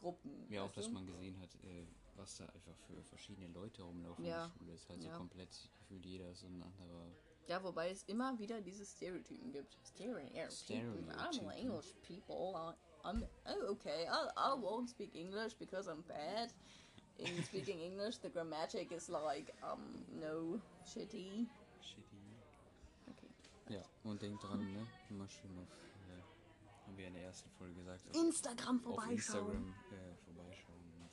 Klassengruppen. 0.05 0.45
Ja, 0.49 0.63
auch, 0.63 0.71
dass 0.71 0.85
du? 0.85 0.91
man 0.91 1.05
gesehen 1.05 1.39
hat, 1.39 1.53
äh, 1.63 1.85
was 2.15 2.37
da 2.37 2.45
einfach 2.47 2.75
für 2.87 3.01
verschiedene 3.03 3.47
Leute 3.47 3.83
rumlaufen 3.83 4.25
Ja. 4.25 4.45
in 4.45 4.49
der 4.51 4.57
Schule. 4.59 4.73
Ist 4.73 4.89
halt 4.89 5.03
Ja. 5.03 5.11
so 5.11 5.17
komplett 5.17 5.69
gefühlt 5.79 6.05
jeder 6.05 6.29
ist 6.31 6.41
so 6.41 6.47
ein 6.47 6.61
anderer. 6.61 7.07
Ja, 7.47 7.63
wobei 7.63 7.89
es 7.89 8.03
immer 8.03 8.37
wieder 8.37 8.61
diese 8.61 8.85
Stereotypen 8.85 9.51
gibt. 9.51 9.77
Stereotypen. 9.85 10.37
I'm 10.37 10.51
Stereotypen. 11.33 11.51
English 11.51 11.93
people. 12.07 12.75
I'm 13.03 13.25
oh, 13.45 13.71
okay. 13.71 14.05
I, 14.07 14.29
I 14.37 14.53
won't 14.61 14.89
speak 14.89 15.15
English 15.15 15.55
because 15.57 15.87
I'm 15.89 16.03
bad. 16.03 16.53
In 17.17 17.25
speaking 17.43 17.79
English, 17.79 18.17
the 18.19 18.29
grammatic 18.29 18.91
is 18.91 19.09
like 19.09 19.53
um 19.63 20.05
no 20.19 20.61
shitty. 20.85 21.47
Shitty. 21.81 22.37
Okay. 23.09 23.27
Ja, 23.69 23.81
und 24.03 24.21
denkt 24.21 24.43
dran, 24.43 24.59
ne? 24.71 24.87
Immer 25.09 25.27
schön 25.27 25.57
auf, 25.57 25.67
haben 26.91 26.97
wir 26.97 27.07
in 27.07 27.13
der 27.13 27.23
ersten 27.23 27.49
Folge 27.51 27.73
gesagt, 27.75 28.01
auf, 28.09 28.15
Instagram 28.15 28.77
auf 28.77 28.83
vorbeischauen. 28.83 29.13
Instagram 29.15 29.73
äh, 29.91 30.15
vorbeischauen 30.25 31.09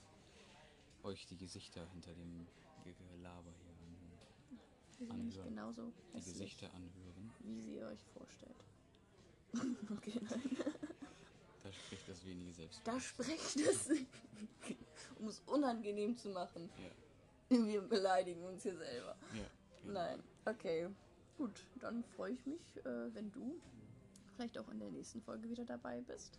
und 1.02 1.06
euch 1.08 1.26
die 1.26 1.36
Gesichter 1.36 1.86
hinter 1.92 2.12
dem 2.14 2.46
Ge- 2.84 2.94
Gelaber 3.14 3.52
hier 3.62 3.72
anhören. 3.72 4.18
Die 4.98 5.06
sind 5.06 5.24
nicht 5.24 5.38
anhören. 5.38 5.54
genauso 5.54 5.92
Die 6.14 6.22
Gesichter 6.24 6.66
anhören. 6.74 7.32
wie 7.44 7.60
sie 7.60 7.82
euch 7.84 8.00
vorstellt. 8.12 8.56
okay, 9.96 10.20
nein. 10.28 10.56
Da 11.62 11.72
spricht 11.72 12.08
das 12.08 12.24
wenige 12.26 12.52
selbst. 12.52 12.80
Da 12.84 12.98
sprecht 13.00 13.56
es, 13.56 13.88
um 15.20 15.28
es 15.28 15.40
unangenehm 15.46 16.16
zu 16.16 16.30
machen. 16.30 16.68
Ja, 17.50 17.64
Wir 17.66 17.82
beleidigen 17.82 18.42
uns 18.44 18.62
hier 18.64 18.76
selber. 18.76 19.16
ja. 19.34 19.44
genau. 19.82 19.92
Nein, 19.94 20.22
okay. 20.44 20.88
Gut, 21.36 21.52
dann 21.80 22.02
freue 22.16 22.32
ich 22.32 22.44
mich, 22.46 22.76
äh, 22.84 23.14
wenn 23.14 23.30
du 23.30 23.60
vielleicht 24.38 24.56
auch 24.58 24.68
in 24.68 24.78
der 24.78 24.90
nächsten 24.92 25.20
Folge 25.20 25.50
wieder 25.50 25.64
dabei 25.64 26.00
bist. 26.02 26.38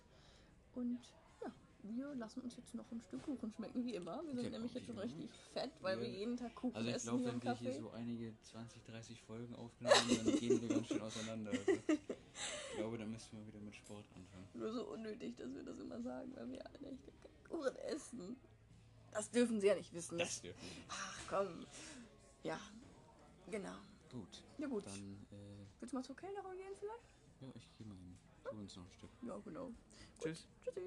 Und 0.73 0.99
ja, 1.43 1.51
wir 1.83 2.15
lassen 2.15 2.39
uns 2.41 2.55
jetzt 2.55 2.73
noch 2.73 2.89
ein 2.93 3.01
Stück 3.01 3.23
Kuchen 3.23 3.51
schmecken, 3.51 3.83
wie 3.83 3.93
immer. 3.95 4.21
Wir 4.23 4.35
sind 4.35 4.43
Genau, 4.45 4.51
nämlich 4.59 4.73
jetzt 4.73 4.85
schon 4.85 4.97
richtig 4.97 5.29
fett, 5.53 5.71
weil 5.81 5.97
Ja. 5.97 6.03
wir 6.03 6.09
jeden 6.09 6.37
Tag 6.37 6.55
Kuchen 6.55 6.77
Also 6.77 6.87
ich 6.89 6.95
essen 6.95 7.07
glaube, 7.09 7.25
wenn 7.25 7.43
wir 7.43 7.55
hier 7.55 7.73
so 7.73 7.89
einige 7.91 8.33
20, 8.43 8.83
30 8.85 9.21
Folgen 9.23 9.53
aufgenommen 9.55 9.95
haben, 9.97 10.25
dann 10.27 10.39
gehen 10.39 10.61
wir 10.61 10.69
ganz 10.69 10.87
schön 10.87 11.01
auseinander. 11.01 11.51
Also 11.51 11.71
ich 12.71 12.75
glaube, 12.77 12.97
dann 12.97 13.11
müssen 13.11 13.37
wir 13.37 13.45
wieder 13.47 13.59
mit 13.59 13.75
Sport 13.75 14.05
anfangen. 14.15 14.47
Nur 14.53 14.71
so 14.71 14.87
unnötig, 14.93 15.35
dass 15.35 15.53
wir 15.53 15.63
das 15.63 15.77
immer 15.77 16.01
sagen, 16.01 16.31
weil 16.37 16.49
wir 16.51 16.65
alle 16.65 16.91
echt 16.91 17.49
Kuchen 17.49 17.75
essen. 17.75 18.37
Das 19.11 19.29
dürfen 19.29 19.59
sie 19.59 19.67
ja 19.67 19.75
nicht 19.75 19.91
wissen. 19.93 20.17
Das 20.19 20.39
dürfen 20.41 20.65
nicht. 20.65 20.87
Ach 20.87 21.19
komm. 21.27 21.65
Ja, 22.43 22.59
genau. 23.51 23.75
Gut, 24.09 24.43
Ja 24.57 24.67
gut. 24.67 24.85
dann, 24.87 25.27
äh, 25.31 25.65
Willst 25.81 25.91
du 25.93 25.97
mal 25.97 26.03
zur 26.03 26.15
Kellnerin 26.15 26.57
gehen 26.57 26.73
vielleicht? 26.77 27.18
Ja, 27.41 27.47
ich 27.55 27.69
gehe 27.77 27.87
mal 27.87 27.97
hin. 27.97 28.17
Tu 28.43 28.57
uns 28.57 28.75
noch 28.75 28.83
ein 28.83 28.91
Stück. 28.91 29.09
Ja, 29.25 29.37
genau. 29.43 29.69
Tschüss. 30.21 30.47
Tschüssi. 30.63 30.81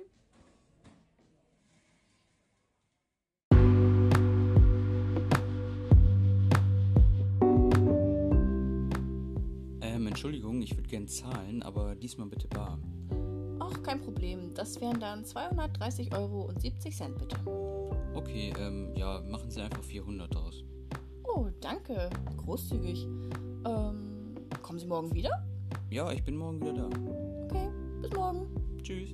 Ähm, 9.80 10.06
Entschuldigung, 10.06 10.62
ich 10.62 10.76
würde 10.76 10.88
gern 10.88 11.08
zahlen, 11.08 11.62
aber 11.62 11.94
diesmal 11.94 12.28
bitte 12.28 12.48
bar. 12.48 12.78
Ach, 13.60 13.82
kein 13.82 14.00
Problem. 14.00 14.54
Das 14.54 14.80
wären 14.80 15.00
dann 15.00 15.24
230 15.24 16.14
Euro 16.14 16.42
und 16.42 16.60
70 16.60 16.96
Cent 16.96 17.18
bitte. 17.18 17.36
Okay, 18.14 18.52
ähm, 18.58 18.94
ja, 18.94 19.20
machen 19.22 19.50
Sie 19.50 19.60
einfach 19.60 19.82
400 19.82 20.34
draus. 20.34 20.64
Oh, 21.24 21.48
danke. 21.60 22.10
Großzügig. 22.36 23.04
Ähm, 23.64 24.34
kommen 24.62 24.78
Sie 24.78 24.86
morgen 24.86 25.14
wieder? 25.14 25.30
Ja, 25.92 26.10
ich 26.10 26.24
bin 26.24 26.38
morgen 26.38 26.58
wieder 26.58 26.72
da. 26.72 26.86
Okay, 26.86 27.68
bis 28.00 28.10
morgen. 28.14 28.46
Tschüss. 28.82 29.10